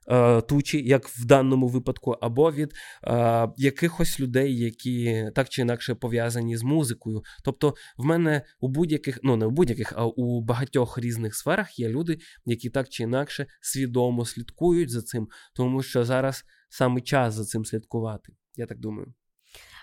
Е, 0.08 0.40
тучі, 0.40 0.82
як 0.88 1.08
в 1.08 1.24
даному 1.24 1.68
випадку, 1.68 2.10
або 2.20 2.52
від 2.52 2.74
е, 3.04 3.48
якихось 3.56 4.20
людей, 4.20 4.58
які 4.58 5.26
так 5.34 5.48
чи 5.48 5.62
інакше 5.62 5.94
пов'язані 5.94 6.56
з 6.56 6.62
музикою. 6.62 7.22
Тобто, 7.44 7.74
в 7.96 8.04
мене 8.04 8.42
у 8.60 8.68
будь-яких, 8.68 9.20
ну 9.22 9.36
не 9.36 9.46
у 9.46 9.50
будь-яких, 9.50 9.92
а 9.96 10.06
у 10.06 10.40
багатьох 10.40 10.98
різних 10.98 11.34
сферах 11.34 11.78
є 11.78 11.88
люди, 11.88 12.18
які 12.44 12.70
так 12.70 12.88
чи 12.88 13.02
інакше 13.02 13.46
свідомо 13.60 14.24
слідкують 14.24 14.90
за 14.90 15.02
цим, 15.02 15.28
тому 15.54 15.82
що 15.82 16.04
зараз 16.04 16.44
саме 16.68 17.00
час 17.00 17.34
за 17.34 17.44
цим 17.44 17.64
слідкувати. 17.64 18.32
Я 18.56 18.66
так 18.66 18.78
думаю. 18.78 19.14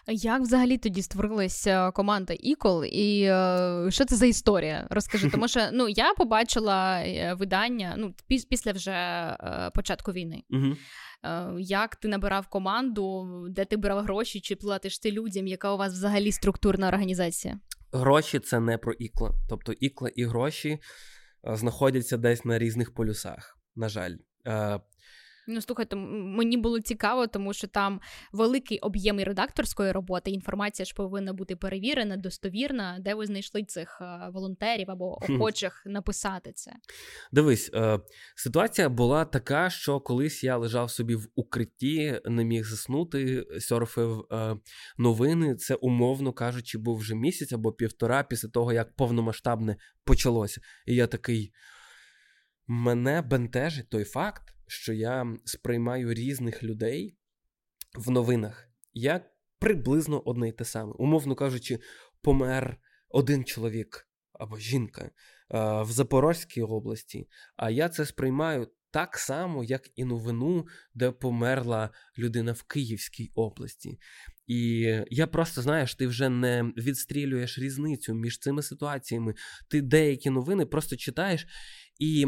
Як 0.10 0.41
взагалі 0.41 0.78
тоді 0.78 1.01
створилася 1.01 1.91
команда 1.91 2.34
Ікол, 2.39 2.86
і 2.86 3.22
е, 3.22 3.88
що 3.89 4.05
це 4.05 4.16
за 4.16 4.26
історія? 4.26 4.88
Розкажи, 4.89 5.30
тому 5.30 5.47
що 5.47 5.60
ну 5.74 5.89
я 5.89 6.14
побачила 6.14 7.01
е, 7.01 7.34
видання 7.34 7.93
ну 7.97 8.14
після 8.49 8.72
вже 8.72 8.91
е, 8.91 9.72
початку 9.74 10.12
війни. 10.12 10.43
Угу. 10.49 10.76
Як 11.60 11.95
ти 11.95 12.08
набирав 12.08 12.47
команду, 12.47 13.28
де 13.49 13.66
ти 13.66 13.78
брав 13.78 14.03
гроші, 14.03 14.41
чи 14.41 14.55
платиш 14.55 14.99
ти 14.99 15.12
людям? 15.12 15.47
Яка 15.47 15.74
у 15.74 15.78
вас 15.78 15.93
взагалі 15.93 16.32
структурна 16.32 16.88
організація? 16.88 17.60
Гроші 17.91 18.39
це 18.39 18.60
не 18.60 18.78
про 18.78 18.93
ікла. 18.93 19.32
Тобто 19.49 19.74
ікла 19.74 20.10
і 20.16 20.24
гроші 20.24 20.80
знаходяться 21.43 22.18
десь 22.18 22.45
на 22.45 22.60
різних 22.60 22.93
полюсах. 22.93 23.60
На 23.76 23.89
жаль, 23.89 24.16
Ну, 25.50 25.62
слухайте, 25.62 25.95
мені 25.95 26.58
було 26.58 26.80
цікаво, 26.80 27.28
тому 27.28 27.54
що 27.54 27.68
там 27.68 28.02
великий 28.32 28.80
об'єм 28.80 29.20
і 29.20 29.24
редакторської 29.24 29.91
роботи. 29.91 30.32
Інформація 30.32 30.86
ж 30.86 30.93
повинна 30.95 31.34
бути 31.34 31.56
перевірена, 31.56 32.18
достовірна. 32.18 32.98
Де 33.00 33.14
ви 33.14 33.26
знайшли 33.26 33.64
цих 33.64 33.98
е, 34.02 34.30
волонтерів 34.34 34.91
або 34.91 35.18
охочих 35.24 35.84
написати 35.86 36.52
це? 36.52 36.72
Дивись, 37.32 37.72
е, 37.74 38.00
ситуація 38.36 38.89
була 38.89 39.26
така, 39.26 39.70
що 39.70 40.00
колись 40.00 40.43
я 40.43 40.58
лежав 40.58 40.91
собі 40.91 41.16
в 41.16 41.28
укритті, 41.36 42.22
не 42.26 42.43
міг 42.43 42.66
заснути, 42.66 43.45
сьорфив 43.60 44.26
е, 44.32 44.56
новини. 44.98 45.56
Це 45.56 45.76
умовно 45.76 46.34
кажучи, 46.34 46.78
був 46.78 46.98
вже 46.98 47.16
місяць 47.16 47.54
або 47.54 47.72
півтора 47.72 48.24
після 48.24 48.50
того, 48.50 48.74
як 48.74 48.95
повномасштабне 48.95 49.76
почалося. 50.04 50.62
І 50.86 50.95
я 50.95 51.08
такий. 51.08 51.52
Мене 52.70 53.22
бентежить 53.22 53.89
той 53.89 54.04
факт, 54.04 54.57
що 54.68 54.93
я 54.93 55.38
сприймаю 55.45 56.13
різних 56.13 56.63
людей 56.63 57.18
в 57.95 58.11
новинах 58.11 58.70
як 58.93 59.32
приблизно 59.59 60.22
одне 60.26 60.49
й 60.49 60.51
те 60.51 60.65
саме. 60.65 60.91
Умовно 60.91 61.36
кажучи, 61.36 61.80
помер 62.22 62.78
один 63.09 63.45
чоловік 63.45 64.07
або 64.34 64.57
жінка 64.57 65.11
в 65.82 65.88
Запорозькій 65.89 66.61
області, 66.61 67.28
а 67.55 67.70
я 67.70 67.89
це 67.89 68.05
сприймаю. 68.05 68.68
Так 68.91 69.18
само, 69.18 69.63
як 69.63 69.89
і 69.95 70.05
новину, 70.05 70.68
де 70.93 71.11
померла 71.11 71.89
людина 72.18 72.51
в 72.51 72.63
Київській 72.63 73.32
області. 73.36 73.99
І 74.47 74.80
я 75.09 75.28
просто 75.28 75.61
знаєш, 75.61 75.95
ти 75.95 76.07
вже 76.07 76.30
не 76.30 76.63
відстрілюєш 76.78 77.59
різницю 77.59 78.13
між 78.13 78.39
цими 78.39 78.61
ситуаціями. 78.61 79.34
Ти 79.70 79.82
деякі 79.82 80.30
новини 80.30 80.65
просто 80.65 80.95
читаєш 80.95 81.47
і 81.99 82.26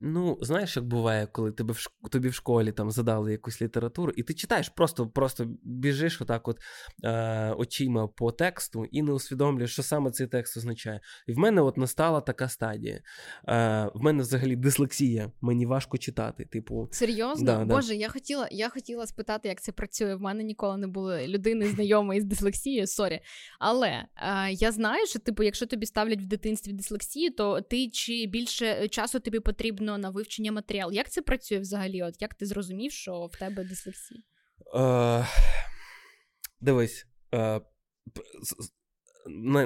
Ну, 0.00 0.38
знаєш, 0.40 0.76
як 0.76 0.86
буває, 0.86 1.26
коли 1.26 1.52
тебе 1.52 1.72
в 1.72 1.78
шк... 1.78 1.92
тобі 2.10 2.28
в 2.28 2.34
школі 2.34 2.72
там 2.72 2.90
задали 2.90 3.32
якусь 3.32 3.62
літературу, 3.62 4.12
і 4.16 4.22
ти 4.22 4.34
читаєш, 4.34 4.68
просто 4.68 5.06
просто 5.06 5.46
біжиш 5.62 6.20
отак 6.20 6.48
от 6.48 6.58
е, 7.04 7.52
очима 7.52 8.08
по 8.08 8.32
тексту 8.32 8.84
і 8.84 9.02
не 9.02 9.12
усвідомлюєш, 9.12 9.72
що 9.72 9.82
саме 9.82 10.10
цей 10.10 10.26
текст 10.26 10.56
означає. 10.56 11.00
І 11.26 11.32
в 11.32 11.38
мене 11.38 11.62
от 11.62 11.76
настала 11.76 12.20
така 12.20 12.48
стадія. 12.48 13.00
Е, 13.48 13.90
В 13.94 14.02
мене 14.02 14.22
взагалі 14.22 14.56
дислексія, 14.56 15.32
мені 15.40 15.66
важко 15.66 15.98
читати. 15.98 16.44
Типу, 16.44 16.88
Серйозно? 16.92 17.46
Да, 17.46 17.64
Боже, 17.64 17.88
да. 17.88 17.94
я 17.94 18.08
хотіла 18.08 18.48
я 18.50 18.68
хотіла 18.68 19.06
спитати, 19.06 19.48
як 19.48 19.62
це 19.62 19.72
працює. 19.72 20.14
В 20.14 20.20
мене 20.20 20.42
ніколи 20.42 20.76
не 20.76 20.86
було 20.86 21.18
людини 21.18 21.66
знайомої 21.66 22.20
з 22.20 22.24
дислексією, 22.24 22.86
sorry. 22.86 23.20
Але 23.58 23.88
е, 23.88 24.06
я 24.52 24.72
знаю, 24.72 25.06
що 25.06 25.18
типу, 25.18 25.42
якщо 25.42 25.66
тобі 25.66 25.86
ставлять 25.86 26.20
в 26.20 26.26
дитинстві 26.26 26.72
дислексію, 26.72 27.30
то 27.30 27.60
ти 27.60 27.88
чи 27.90 28.26
більше 28.26 28.88
часу 28.88 29.20
тобі 29.20 29.40
потрібно 29.40 29.85
потрібно 29.86 29.98
на 29.98 30.10
вивчення 30.10 30.52
матеріалу. 30.52 30.92
Як 30.92 31.10
це 31.10 31.22
працює 31.22 31.58
взагалі? 31.58 32.02
От 32.02 32.22
Як 32.22 32.34
ти 32.34 32.46
зрозумів, 32.46 32.92
що 32.92 33.26
в 33.26 33.38
тебе 33.38 33.64
дислексія? 33.64 34.20
Е, 34.74 35.26
Дивись. 36.60 37.06
Е, 37.34 37.60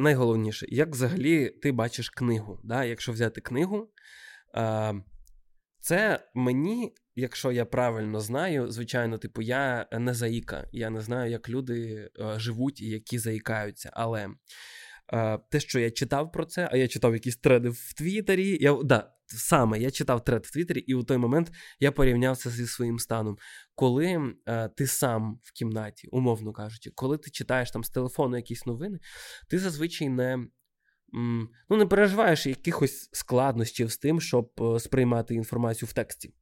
Найголовніше, 0.00 0.66
як 0.68 0.90
взагалі 0.90 1.50
ти 1.50 1.72
бачиш 1.72 2.10
книгу? 2.10 2.60
Якщо 2.64 3.12
взяти 3.12 3.40
книгу, 3.40 3.90
е, 4.56 4.94
це 5.80 6.30
мені, 6.34 6.92
якщо 7.14 7.52
я 7.52 7.64
правильно 7.64 8.20
знаю, 8.20 8.70
звичайно, 8.70 9.18
типу, 9.18 9.42
я 9.42 9.86
не 9.92 10.14
заїка, 10.14 10.68
я 10.72 10.90
не 10.90 11.00
знаю, 11.00 11.30
як 11.30 11.48
люди 11.48 12.08
е, 12.20 12.38
живуть 12.38 12.80
і 12.80 12.88
які 12.88 13.18
заїкаються. 13.18 13.90
Але 13.92 14.28
те, 15.50 15.60
що 15.60 15.80
я 15.80 15.90
читав 15.90 16.32
про 16.32 16.44
це, 16.44 16.68
а 16.72 16.76
я 16.76 16.88
читав 16.88 17.14
якісь 17.14 17.36
треди 17.36 17.68
в 17.68 17.92
Твіттері, 17.94 18.58
я 18.60 18.78
да, 18.84 19.12
саме 19.36 19.78
я 19.78 19.90
читав 19.90 20.24
тред 20.24 20.46
в 20.46 20.50
Твіттері, 20.50 20.78
і 20.78 20.94
у 20.94 21.02
той 21.02 21.18
момент 21.18 21.52
я 21.80 21.92
порівняв 21.92 22.36
це 22.36 22.50
зі 22.50 22.66
своїм 22.66 22.98
станом. 22.98 23.36
Коли 23.74 24.34
е, 24.46 24.68
ти 24.68 24.86
сам 24.86 25.38
в 25.42 25.52
кімнаті, 25.52 26.08
умовно 26.12 26.52
кажучи, 26.52 26.90
коли 26.94 27.18
ти 27.18 27.30
читаєш 27.30 27.70
там 27.70 27.84
з 27.84 27.90
телефону 27.90 28.36
якісь 28.36 28.66
новини, 28.66 28.98
ти 29.48 29.58
зазвичай 29.58 30.08
не 30.08 30.46
ну, 31.68 31.76
не 31.76 31.86
переживаєш 31.86 32.46
якихось 32.46 33.08
складнощів 33.12 33.92
з 33.92 33.98
тим, 33.98 34.20
щоб 34.20 34.50
е, 34.60 34.80
сприймати 34.80 35.34
інформацію 35.34 35.88
в 35.88 35.92
тексті. 35.92 36.34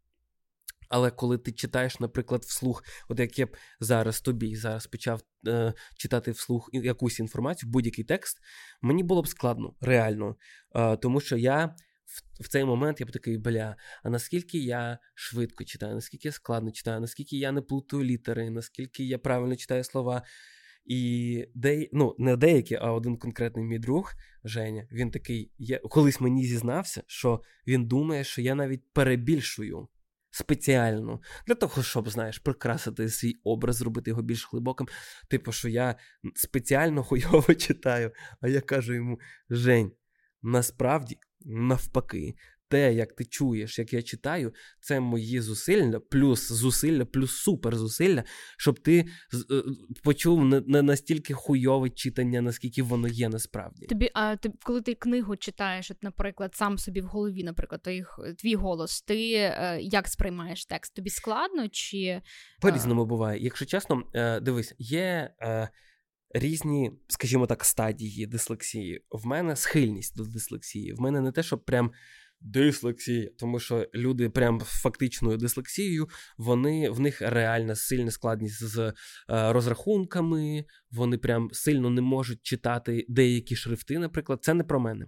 Але 0.89 1.11
коли 1.11 1.39
ти 1.39 1.53
читаєш, 1.53 2.01
наприклад, 2.01 2.45
вслух, 2.45 2.83
от 3.09 3.21
як 3.21 3.39
я 3.39 3.47
б 3.47 3.57
зараз 3.81 4.21
тобі 4.21 4.57
зараз 4.57 4.87
почав 4.87 5.23
е, 5.47 5.73
читати 5.97 6.31
вслух 6.31 6.71
якусь 6.73 7.21
інформацію, 7.21 7.71
будь-який 7.71 8.05
текст, 8.05 8.39
мені 8.83 9.03
було 9.03 9.23
б 9.23 9.29
складно, 9.29 9.75
реально. 9.81 10.37
Е, 10.75 10.97
тому 10.97 11.21
що 11.21 11.37
я 11.37 11.75
в, 12.41 12.49
цей 12.49 12.65
момент 12.65 13.01
я 13.01 13.07
б 13.07 13.11
такий, 13.11 13.39
бля, 13.39 13.77
а 14.03 14.11
наскільки 14.11 14.59
я 14.59 14.99
швидко 15.15 15.65
читаю, 15.65 15.95
наскільки 15.95 16.29
я 16.29 16.33
складно 16.33 16.71
читаю, 16.71 17.01
наскільки 17.01 17.37
я 17.37 17.53
не 17.53 17.63
плутаю 17.63 18.05
літери, 18.05 18.51
наскільки 18.51 19.05
я 19.05 19.19
правильно 19.19 19.57
читаю 19.57 19.85
слова. 19.85 20.23
І 20.85 21.45
де, 21.55 21.89
ну, 21.93 22.17
не 22.19 22.37
деякі, 22.37 22.75
а 22.75 22.93
один 22.93 23.17
конкретний 23.17 23.65
мій 23.65 23.79
друг 23.79 24.13
Женя, 24.45 24.89
він 24.93 25.11
такий, 25.11 25.53
я 25.59 25.79
колись 25.79 26.21
мені 26.21 26.45
зізнався, 26.45 27.03
що 27.07 27.43
він 27.67 27.87
думає, 27.87 28.25
що 28.25 28.43
я 28.43 28.55
навіть 28.55 28.83
перебільшую 28.93 29.89
спеціально 30.31 31.21
для 31.47 31.55
того, 31.55 31.83
щоб, 31.83 32.09
знаєш, 32.09 32.39
прикрасити 32.39 33.09
свій 33.09 33.35
образ, 33.45 33.77
зробити 33.77 34.11
його 34.11 34.23
більш 34.23 34.49
глибоким. 34.53 34.89
Типу, 35.29 35.53
що 35.53 35.69
я 35.69 35.95
спеціально 36.35 37.03
хуйово 37.03 37.55
читаю, 37.59 38.13
а 38.41 38.49
я 38.49 38.61
кажу 38.61 38.95
йому: 38.95 39.21
Жень, 39.51 39.93
насправді, 40.43 41.19
навпаки, 41.49 42.35
те, 42.69 42.95
як 42.95 43.13
ти 43.13 43.25
чуєш, 43.25 43.79
як 43.79 43.93
я 43.93 44.03
читаю, 44.03 44.55
це 44.81 45.01
мої 45.01 45.41
зусилля, 45.41 46.01
плюс 46.01 46.53
зусилля, 46.53 47.05
плюс 47.05 47.33
суперзусилля, 47.33 48.25
щоб 48.59 48.79
ти 48.79 48.99
е, 48.99 49.63
почув 50.03 50.45
не 50.45 50.83
настільки 50.83 51.35
хуйове 51.35 51.91
читання, 51.91 52.41
наскільки 52.41 52.83
воно 52.83 53.09
є 53.09 53.29
насправді. 53.29 53.87
Тобі, 53.87 54.11
а 54.15 54.37
ти 54.37 54.53
коли 54.63 54.81
ти 54.81 54.95
книгу 54.95 55.37
читаєш, 55.37 55.91
от, 55.91 56.03
наприклад, 56.03 56.55
сам 56.55 56.79
собі 56.79 57.01
в 57.01 57.07
голові, 57.07 57.45
наприклад, 57.45 57.83
той, 57.83 58.05
твій 58.39 58.55
голос, 58.55 59.03
ти 59.03 59.33
е, 59.33 59.79
як 59.83 60.09
сприймаєш 60.09 60.67
текст? 60.67 60.95
Тобі 60.95 61.11
складно 61.11 61.69
чи 61.69 61.99
е? 61.99 62.23
по 62.61 62.71
різному 62.71 63.07
буває? 63.07 63.43
Якщо 63.43 63.67
чесно, 63.67 64.03
дивись, 64.43 64.75
є. 64.79 65.35
Різні, 66.31 66.93
скажімо 67.09 67.47
так, 67.47 67.65
стадії 67.65 68.27
дислексії. 68.27 69.05
В 69.11 69.27
мене 69.27 69.57
схильність 69.57 70.17
до 70.17 70.25
дислексії. 70.25 70.93
В 70.93 71.01
мене 71.01 71.21
не 71.21 71.33
те, 71.33 71.43
що 71.43 71.59
прям 71.59 71.93
дислексія, 72.41 73.31
тому 73.39 73.61
що 73.61 73.87
люди 73.95 74.31
прям 74.31 74.61
фактичною 74.61 75.37
дислексією, 75.37 76.09
вони 76.39 76.91
в 76.91 77.01
них 77.01 77.23
реальна 77.23 77.75
сильна 77.75 78.11
складність 78.11 78.65
з 78.65 78.79
е, 78.79 78.93
розрахунками, 79.29 80.65
вони 80.91 81.19
прям 81.19 81.49
сильно 81.53 81.91
не 81.91 82.01
можуть 82.01 82.43
читати 82.43 83.07
деякі 83.09 83.57
шрифти. 83.57 83.99
Наприклад, 83.99 84.39
це 84.43 84.55
не 84.55 84.65
про 84.65 84.81
мене. 84.81 85.07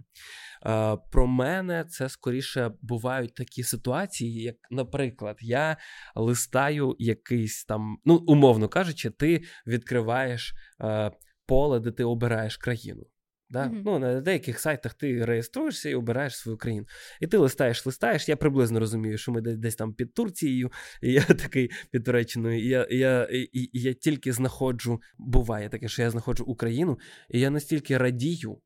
Е, 0.65 0.97
про 1.11 1.27
мене 1.27 1.85
це 1.89 2.09
скоріше 2.09 2.71
бувають 2.81 3.35
такі 3.35 3.63
ситуації, 3.63 4.41
як, 4.41 4.55
наприклад, 4.71 5.37
я 5.41 5.77
листаю 6.15 6.95
якийсь 6.99 7.65
там, 7.65 7.97
ну 8.05 8.15
умовно 8.15 8.67
кажучи, 8.67 9.09
ти 9.09 9.43
відкриваєш 9.67 10.53
е, 10.81 11.11
поле, 11.45 11.79
де 11.79 11.91
ти 11.91 12.03
обираєш 12.03 12.57
країну. 12.57 13.03
Да? 13.51 13.63
Mm-hmm. 13.63 13.81
Ну, 13.85 13.99
На 13.99 14.21
деяких 14.21 14.59
сайтах 14.59 14.93
ти 14.93 15.25
реєструєшся 15.25 15.89
і 15.89 15.95
обираєш 15.95 16.37
свою 16.37 16.57
країну. 16.57 16.85
І 17.19 17.27
ти 17.27 17.37
листаєш, 17.37 17.85
листаєш. 17.85 18.29
Я 18.29 18.37
приблизно 18.37 18.79
розумію, 18.79 19.17
що 19.17 19.31
ми 19.31 19.41
десь 19.41 19.57
десь 19.57 19.75
там 19.75 19.93
під 19.93 20.13
Турцією, 20.13 20.71
і 21.01 21.11
я 21.11 21.21
такий 21.25 21.71
під 21.91 22.05
Туреччиною, 22.05 22.59
і 22.59 22.67
я 22.67 22.83
і 22.83 22.97
я, 22.97 23.23
і, 23.23 23.39
і 23.51 23.81
я 23.81 23.93
тільки 23.93 24.33
знаходжу, 24.33 25.01
буває 25.17 25.69
таке, 25.69 25.87
що 25.87 26.01
я 26.01 26.09
знаходжу 26.09 26.43
Україну, 26.43 26.99
і 27.29 27.39
я 27.39 27.49
настільки 27.49 27.97
радію 27.97 28.61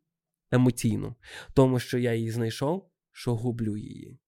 емоційно, 0.51 1.15
тому 1.53 1.79
що 1.79 1.97
я 1.97 2.13
її 2.13 2.31
знайшов, 2.31 2.89
що 3.11 3.35
гублю 3.35 3.77
її. 3.77 4.19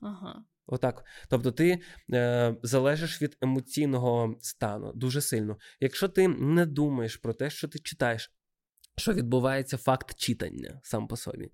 Ага. 0.00 0.44
Отак. 0.66 1.04
Тобто 1.30 1.52
ти 1.52 1.78
е, 2.12 2.56
залежиш 2.62 3.22
від 3.22 3.36
емоційного 3.40 4.36
стану 4.40 4.92
дуже 4.94 5.20
сильно. 5.20 5.58
Якщо 5.80 6.08
ти 6.08 6.28
не 6.28 6.66
думаєш 6.66 7.16
про 7.16 7.34
те, 7.34 7.50
що 7.50 7.68
ти 7.68 7.78
читаєш, 7.78 8.35
що 8.96 9.12
відбувається 9.12 9.76
факт 9.76 10.18
читання 10.18 10.80
сам 10.82 11.08
по 11.08 11.16
собі. 11.16 11.50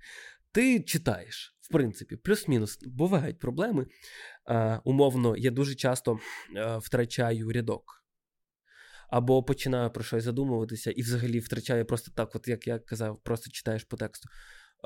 Ти 0.52 0.80
читаєш, 0.80 1.56
в 1.60 1.68
принципі, 1.68 2.16
плюс-мінус 2.16 2.78
бувають 2.82 3.38
проблеми. 3.38 3.86
Е, 4.48 4.80
умовно, 4.84 5.36
я 5.36 5.50
дуже 5.50 5.74
часто 5.74 6.18
е, 6.56 6.76
втрачаю 6.76 7.52
рядок. 7.52 8.04
Або 9.08 9.42
починаю 9.42 9.90
про 9.90 10.04
щось 10.04 10.24
задумуватися, 10.24 10.90
і 10.90 11.02
взагалі 11.02 11.38
втрачаю 11.38 11.86
просто 11.86 12.10
так, 12.14 12.36
от 12.36 12.48
як 12.48 12.66
я 12.66 12.78
казав, 12.78 13.20
просто 13.22 13.50
читаєш 13.50 13.84
по 13.84 13.96
тексту. 13.96 14.28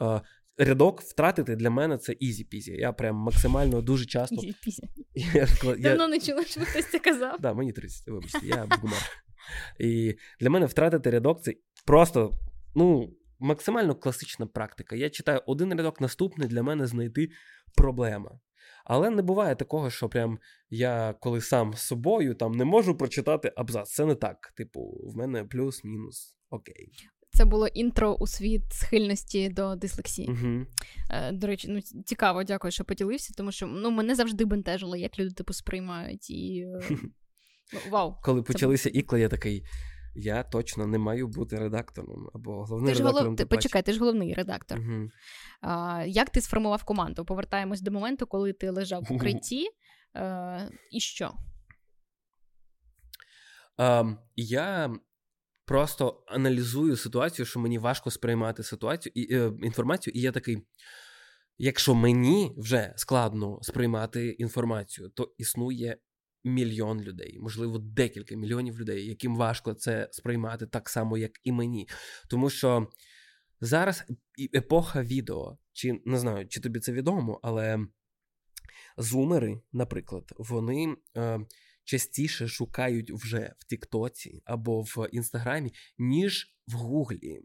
Е, 0.02 0.20
рядок 0.58 1.00
втратити 1.00 1.56
для 1.56 1.70
мене 1.70 1.98
це 1.98 2.12
easy-peasy. 2.12 2.72
Я 2.72 2.92
прям 2.92 3.16
максимально 3.16 3.82
дуже 3.82 4.06
часто. 4.06 4.36
Давно 5.78 6.08
не 6.08 6.20
чула, 6.20 6.44
що 6.44 6.60
хтось 6.60 6.90
це 6.90 6.98
казав. 6.98 7.40
Так, 7.42 7.56
мені 7.56 7.72
30, 7.72 8.08
вибачте, 8.08 8.46
я 8.46 8.66
бумер. 8.66 9.02
І 9.78 10.14
для 10.40 10.50
мене 10.50 10.66
втратити 10.66 11.10
рядок 11.10 11.42
це 11.42 11.52
просто 11.86 12.38
ну, 12.74 13.16
максимально 13.38 13.94
класична 13.94 14.46
практика. 14.46 14.96
Я 14.96 15.10
читаю 15.10 15.42
один 15.46 15.74
рядок, 15.74 16.00
наступний 16.00 16.48
для 16.48 16.62
мене 16.62 16.86
знайти 16.86 17.30
проблема. 17.76 18.40
Але 18.84 19.10
не 19.10 19.22
буває 19.22 19.54
такого, 19.54 19.90
що 19.90 20.08
прям 20.08 20.38
я 20.70 21.14
коли 21.20 21.40
сам 21.40 21.74
з 21.74 21.80
собою 21.80 22.34
там 22.34 22.52
не 22.52 22.64
можу 22.64 22.96
прочитати 22.96 23.52
абзац. 23.56 23.90
Це 23.90 24.06
не 24.06 24.14
так. 24.14 24.52
Типу, 24.56 24.80
в 25.04 25.16
мене 25.16 25.44
плюс-мінус 25.44 26.36
окей. 26.50 26.92
Це 27.30 27.44
було 27.44 27.66
інтро 27.66 28.14
у 28.14 28.26
світ 28.26 28.62
схильності 28.72 29.48
до 29.48 29.76
дислексії. 29.76 30.28
Угу. 30.28 30.66
До 31.32 31.46
речі, 31.46 31.68
ну 31.70 31.80
цікаво, 31.80 32.44
дякую, 32.44 32.72
що 32.72 32.84
поділився, 32.84 33.34
тому 33.36 33.52
що 33.52 33.66
ну 33.66 33.90
мене 33.90 34.14
завжди 34.14 34.44
бентежило, 34.44 34.96
як 34.96 35.18
люди 35.18 35.34
типу 35.34 35.52
сприймають 35.52 36.30
і 36.30 36.60
е, 36.60 36.80
ну, 37.72 37.80
вау. 37.90 38.14
Коли 38.22 38.42
почалися 38.42 38.90
ікли, 38.92 39.20
я 39.20 39.28
такий 39.28 39.64
я 40.16 40.42
точно 40.42 40.86
не 40.86 40.98
маю 40.98 41.28
бути 41.28 41.56
редактором 41.56 42.30
або 42.34 42.64
головним 42.64 42.94
ти 42.94 42.98
редактором. 42.98 43.24
Голов... 43.24 43.36
Ти, 43.36 43.46
почекай, 43.46 43.82
ти 43.82 43.92
ж 43.92 44.00
головний 44.00 44.34
редактор. 44.34 44.78
Угу. 44.78 45.08
А, 45.60 46.04
Як 46.06 46.30
ти 46.30 46.40
сформував 46.40 46.84
команду? 46.84 47.24
Повертаємось 47.24 47.80
до 47.80 47.90
моменту, 47.90 48.26
коли 48.26 48.52
ти 48.52 48.70
лежав 48.70 49.02
в 49.02 49.12
укритті. 49.12 49.68
А, 50.14 50.68
і 50.90 51.00
що? 51.00 51.32
А, 53.76 54.04
Я 54.36 54.96
просто 55.64 56.24
аналізую 56.26 56.96
ситуацію, 56.96 57.46
що 57.46 57.60
мені 57.60 57.78
важко 57.78 58.10
сприймати 58.10 58.62
ситуацію 58.62 59.12
і 59.14 59.34
е, 59.34 59.52
інформацію, 59.62 60.14
і 60.16 60.20
я 60.20 60.32
такий. 60.32 60.66
Якщо 61.58 61.94
мені 61.94 62.54
вже 62.56 62.94
складно 62.96 63.58
сприймати 63.62 64.30
інформацію, 64.30 65.08
то 65.08 65.34
існує 65.38 65.98
мільйон 66.46 67.00
людей, 67.00 67.38
можливо, 67.40 67.78
декілька 67.78 68.36
мільйонів 68.36 68.80
людей, 68.80 69.06
яким 69.06 69.36
важко 69.36 69.74
це 69.74 70.08
сприймати 70.12 70.66
так 70.66 70.88
само, 70.88 71.18
як 71.18 71.32
і 71.44 71.52
мені. 71.52 71.88
Тому 72.30 72.50
що 72.50 72.88
зараз 73.60 74.04
епоха 74.54 75.02
відео, 75.02 75.58
чи 75.72 76.00
не 76.04 76.18
знаю, 76.18 76.48
чи 76.48 76.60
тобі 76.60 76.80
це 76.80 76.92
відомо, 76.92 77.40
але 77.42 77.78
зумери, 78.96 79.60
наприклад, 79.72 80.32
вони. 80.38 80.96
Е, 81.16 81.40
Частіше 81.88 82.48
шукають 82.48 83.10
вже 83.10 83.54
в 83.58 83.64
Тіктоці 83.64 84.42
або 84.44 84.82
в 84.82 85.08
Інстаграмі, 85.12 85.72
ніж 85.98 86.56
в 86.66 86.72
Гуглі. 86.72 87.40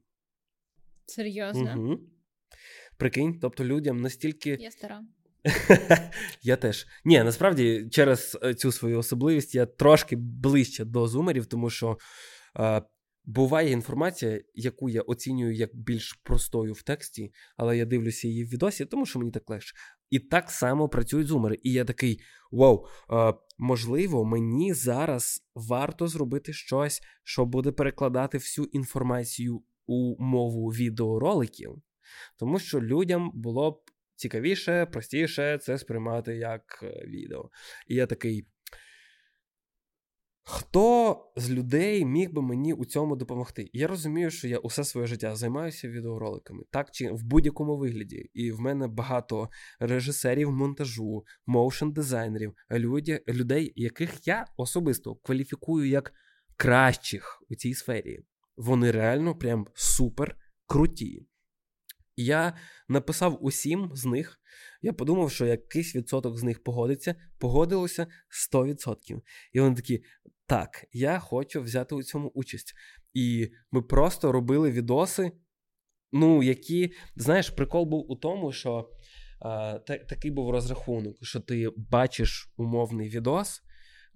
Серйозно? 1.05 1.75
Угу. 1.77 1.99
Прикинь, 2.97 3.39
тобто 3.39 3.65
людям 3.65 3.97
настільки. 3.97 4.57
Я 4.59 4.71
стара. 4.71 5.01
Я 6.41 6.55
теж. 6.55 6.87
Ні, 7.05 7.23
насправді 7.23 7.87
через 7.91 8.37
е, 8.43 8.53
цю 8.53 8.71
свою 8.71 8.99
особливість 8.99 9.55
я 9.55 9.65
трошки 9.65 10.15
ближче 10.15 10.85
до 10.85 11.07
зумерів, 11.07 11.45
тому 11.45 11.69
що 11.69 11.97
е, 12.59 12.81
буває 13.25 13.71
інформація, 13.71 14.41
яку 14.53 14.89
я 14.89 15.01
оцінюю 15.01 15.53
як 15.53 15.75
більш 15.75 16.13
простою 16.23 16.73
в 16.73 16.81
тексті, 16.81 17.33
але 17.57 17.77
я 17.77 17.85
дивлюся 17.85 18.27
її 18.27 18.43
в 18.43 18.47
відосі, 18.47 18.85
тому 18.85 19.05
що 19.05 19.19
мені 19.19 19.31
так 19.31 19.49
легше. 19.49 19.75
І 20.09 20.19
так 20.19 20.51
само 20.51 20.89
працюють 20.89 21.27
зумери. 21.27 21.59
І 21.63 21.71
я 21.71 21.85
такий: 21.85 22.21
вау, 22.51 22.85
е, 23.11 23.33
можливо, 23.57 24.25
мені 24.25 24.73
зараз 24.73 25.47
варто 25.55 26.07
зробити 26.07 26.53
щось, 26.53 27.01
що 27.23 27.45
буде 27.45 27.71
перекладати 27.71 28.37
всю 28.37 28.65
інформацію 28.65 29.63
у 29.85 30.23
мову 30.23 30.67
відеороликів. 30.67 31.75
Тому 32.37 32.59
що 32.59 32.81
людям 32.81 33.31
було 33.33 33.71
б 33.71 33.90
цікавіше, 34.21 34.85
простіше 34.85 35.57
це 35.57 35.77
сприймати 35.77 36.35
як 36.35 36.79
е, 36.83 37.05
відео. 37.07 37.49
І 37.87 37.95
я 37.95 38.07
такий. 38.07 38.47
Хто 40.43 41.17
з 41.35 41.51
людей 41.51 42.05
міг 42.05 42.31
би 42.33 42.41
мені 42.41 42.73
у 42.73 42.85
цьому 42.85 43.15
допомогти? 43.15 43.69
Я 43.73 43.87
розумію, 43.87 44.29
що 44.29 44.47
я 44.47 44.57
усе 44.57 44.83
своє 44.83 45.07
життя 45.07 45.35
займаюся 45.35 45.89
відеороликами, 45.89 46.63
так 46.71 46.91
чи 46.91 47.11
в 47.11 47.23
будь-якому 47.23 47.77
вигляді. 47.77 48.29
І 48.33 48.51
в 48.51 48.59
мене 48.59 48.87
багато 48.87 49.49
режисерів 49.79 50.51
монтажу, 50.51 51.23
моушн 51.45 51.89
дизайнерів, 51.89 52.53
людей, 53.27 53.73
яких 53.75 54.27
я 54.27 54.45
особисто 54.57 55.15
кваліфікую 55.15 55.89
як 55.89 56.13
кращих 56.57 57.43
у 57.49 57.55
цій 57.55 57.73
сфері. 57.73 58.19
Вони 58.57 58.91
реально 58.91 59.35
прям 59.35 59.67
супер 59.73 60.35
круті. 60.65 61.27
Я 62.23 62.53
написав 62.87 63.45
усім 63.45 63.91
з 63.93 64.05
них. 64.05 64.39
Я 64.81 64.93
подумав, 64.93 65.31
що 65.31 65.45
якийсь 65.45 65.95
відсоток 65.95 66.37
з 66.37 66.43
них 66.43 66.63
погодиться, 66.63 67.15
погодилося 67.39 68.07
100%. 68.53 69.21
І 69.53 69.59
вони 69.59 69.75
такі: 69.75 70.03
так, 70.45 70.85
я 70.91 71.19
хочу 71.19 71.61
взяти 71.61 71.95
у 71.95 72.03
цьому 72.03 72.27
участь. 72.27 72.73
І 73.13 73.51
ми 73.71 73.81
просто 73.81 74.31
робили 74.31 74.71
відоси, 74.71 75.31
ну, 76.11 76.43
які, 76.43 76.93
знаєш, 77.15 77.49
прикол 77.49 77.85
був 77.85 78.11
у 78.11 78.15
тому, 78.15 78.51
що 78.51 78.89
та, 79.41 79.79
такий 79.79 80.31
був 80.31 80.49
розрахунок, 80.49 81.17
що 81.21 81.39
ти 81.39 81.69
бачиш 81.77 82.53
умовний 82.57 83.09
відос, 83.09 83.61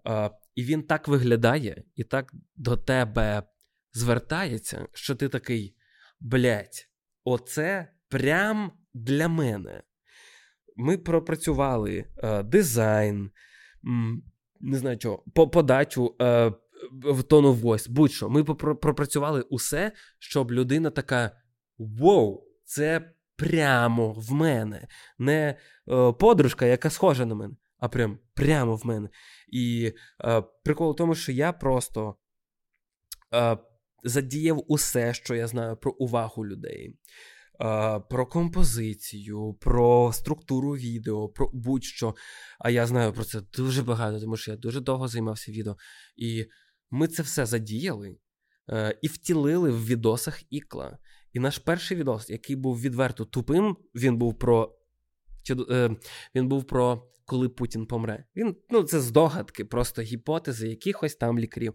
а, 0.03 0.29
і 0.55 0.63
він 0.63 0.83
так 0.83 1.07
виглядає, 1.07 1.83
і 1.95 2.03
так 2.03 2.33
до 2.55 2.77
тебе 2.77 3.43
звертається, 3.93 4.87
що 4.93 5.15
ти 5.15 5.29
такий, 5.29 5.75
блять, 6.19 6.89
оце 7.23 7.94
прям 8.09 8.71
для 8.93 9.27
мене. 9.27 9.83
ми 10.75 10.97
пропрацювали 10.97 12.05
е, 12.17 12.43
дизайн, 12.43 13.31
не 14.59 14.77
знаю 14.77 14.97
чого, 14.97 15.23
по 15.33 15.47
подачу 15.47 16.15
е, 16.21 16.51
в 17.03 17.23
тону 17.23 17.53
voice, 17.53 17.89
будь-що. 17.89 18.29
Ми 18.29 18.43
пропрацювали 18.43 19.41
усе, 19.41 19.91
щоб 20.19 20.51
людина 20.51 20.89
така: 20.89 21.31
Воу, 21.77 22.43
це 22.63 23.13
прямо 23.35 24.11
в 24.11 24.31
мене. 24.31 24.87
Не 25.17 25.57
е, 25.89 26.11
подружка, 26.11 26.65
яка 26.65 26.89
схожа 26.89 27.25
на 27.25 27.35
мене, 27.35 27.53
а 27.77 27.89
прям 27.89 28.19
прямо 28.33 28.75
в 28.75 28.85
мене. 28.85 29.09
І 29.51 29.93
е, 30.25 30.43
прикол 30.63 30.91
в 30.91 30.95
тому, 30.95 31.15
що 31.15 31.31
я 31.31 31.53
просто 31.53 32.15
е, 33.33 33.57
задіяв 34.03 34.63
усе, 34.67 35.13
що 35.13 35.35
я 35.35 35.47
знаю 35.47 35.77
про 35.77 35.91
увагу 35.91 36.45
людей. 36.45 36.95
Про 38.09 38.27
композицію, 38.31 39.53
про 39.53 40.13
структуру 40.13 40.71
відео, 40.71 41.29
про 41.29 41.49
будь-що. 41.53 42.15
А 42.59 42.69
я 42.69 42.87
знаю 42.87 43.13
про 43.13 43.23
це 43.23 43.41
дуже 43.41 43.83
багато, 43.83 44.19
тому 44.19 44.37
що 44.37 44.51
я 44.51 44.57
дуже 44.57 44.79
довго 44.79 45.07
займався 45.07 45.51
відео. 45.51 45.77
І 46.15 46.45
ми 46.91 47.07
це 47.07 47.23
все 47.23 47.45
задіяли 47.45 48.17
е, 48.69 48.99
і 49.01 49.07
втілили 49.07 49.71
в 49.71 49.85
відосах 49.85 50.41
ікла. 50.49 50.97
І 51.33 51.39
наш 51.39 51.57
перший 51.57 51.97
відос, 51.97 52.29
який 52.29 52.55
був 52.55 52.81
відверто 52.81 53.25
тупим, 53.25 53.77
він 53.95 54.17
був 54.17 54.39
про 54.39 54.75
е, 55.69 55.95
він 56.35 56.47
був 56.47 56.63
про 56.63 57.11
коли 57.25 57.49
Путін 57.49 57.85
помре. 57.85 58.25
Він 58.35 58.55
ну 58.69 58.83
це 58.83 58.99
здогадки, 58.99 59.65
просто 59.65 60.01
гіпотези 60.01 60.67
якихось 60.67 61.15
там 61.15 61.39
лікарів. 61.39 61.73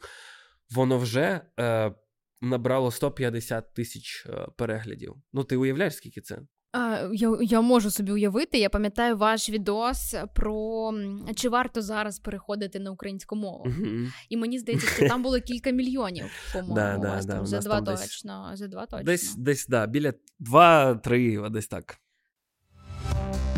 Воно 0.71 0.99
вже 0.99 1.41
е, 1.61 1.95
набрало 2.41 2.91
150 2.91 3.75
тисяч 3.75 4.27
е, 4.27 4.47
переглядів. 4.57 5.15
Ну, 5.33 5.45
ти 5.45 5.57
уявляєш, 5.57 5.95
скільки 5.97 6.21
це? 6.21 6.39
А, 6.73 7.09
Я 7.13 7.39
я 7.41 7.61
можу 7.61 7.91
собі 7.91 8.13
уявити. 8.13 8.59
Я 8.59 8.69
пам'ятаю 8.69 9.17
ваш 9.17 9.51
відос 9.51 10.15
про 10.35 10.93
чи 11.35 11.49
варто 11.49 11.83
зараз 11.83 12.19
переходити 12.19 12.79
на 12.79 12.91
українську 12.91 13.37
мову. 13.37 13.65
Uh-huh. 13.67 14.09
І 14.29 14.37
мені 14.37 14.59
здається, 14.59 14.87
що 14.87 15.09
там 15.09 15.23
було 15.23 15.41
кілька 15.41 15.71
мільйонів, 15.71 16.25
по-моєму. 16.53 16.75
Да, 17.03 17.21
да, 17.21 17.23
да, 17.23 17.45
за 17.45 17.59
два 17.59 17.81
точно. 17.81 18.51
За 18.55 18.69
два 18.69 18.87
точно. 18.87 19.05
Десь 19.05 19.35
десь, 19.35 19.67
да, 19.67 19.87
біля 19.87 20.13
два-три, 20.39 21.51
десь 21.51 21.69
так. 21.69 21.99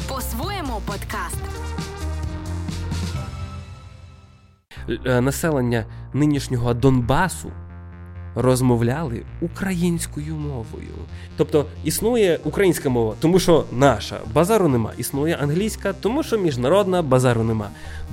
По-своєму 0.08 0.82
подкаст. 0.86 1.42
Е, 5.06 5.20
населення 5.20 6.10
нинішнього 6.14 6.74
Донбасу 6.74 7.52
розмовляли 8.34 9.22
українською 9.40 10.34
мовою. 10.34 10.94
Тобто 11.36 11.66
існує 11.84 12.38
українська 12.44 12.88
мова, 12.88 13.14
тому 13.20 13.38
що 13.38 13.64
наша 13.72 14.20
базару 14.34 14.68
нема. 14.68 14.92
Існує 14.98 15.34
англійська, 15.34 15.92
тому 16.00 16.22
що 16.22 16.38
міжнародна 16.38 17.02
базару 17.02 17.42
нема. 17.42 17.68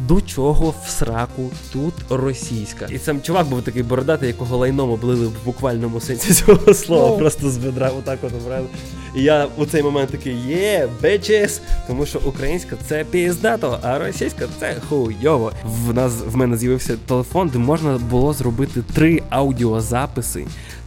До 0.07 0.22
чого 0.22 0.74
в 0.86 0.89
сраку 0.89 1.49
тут 1.74 1.93
російська? 2.09 2.86
І 2.86 2.97
сам 2.97 3.22
чувак 3.22 3.47
був 3.47 3.61
такий 3.61 3.84
бородатий, 3.84 4.28
якого 4.28 4.57
лайном 4.57 4.91
облили 4.91 5.28
в 5.28 5.45
буквальному 5.45 5.99
сенсі 5.99 6.34
цього 6.45 6.74
слова. 6.74 7.09
Oh. 7.09 7.17
Просто 7.17 7.49
з 7.49 7.57
бедра 7.57 7.89
отак 7.89 8.20
от 8.24 8.32
обрали. 8.34 8.67
І 9.15 9.24
я 9.24 9.47
у 9.57 9.65
цей 9.65 9.84
момент 9.84 10.09
такий 10.09 10.36
є 10.47 10.89
бечес, 11.01 11.61
тому 11.88 12.05
що 12.05 12.20
українська 12.26 12.76
це 12.88 13.05
піздато, 13.11 13.80
а 13.82 13.99
російська 13.99 14.47
це 14.59 14.76
хуйово. 14.89 15.51
В 15.65 15.93
нас 15.93 16.13
в 16.28 16.38
мене 16.38 16.57
з'явився 16.57 16.97
телефон, 17.07 17.49
де 17.53 17.59
можна 17.59 17.97
було 17.97 18.34
зробити 18.34 18.84
три 18.93 19.22
аудіозаписи, 19.30 20.09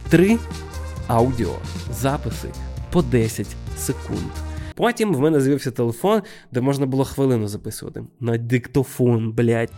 три 0.09 0.37
аудіозаписи 1.07 2.47
по 2.91 3.01
10 3.01 3.47
секунд. 3.77 4.31
Потім 4.75 5.15
в 5.15 5.19
мене 5.19 5.41
з'явився 5.41 5.71
телефон, 5.71 6.21
де 6.51 6.61
можна 6.61 6.85
було 6.85 7.05
хвилину 7.05 7.47
записувати 7.47 8.03
на 8.19 8.37
диктофон, 8.37 9.31
блять. 9.31 9.71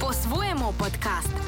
По-своєму 0.00 0.74
подкаст. 0.78 1.43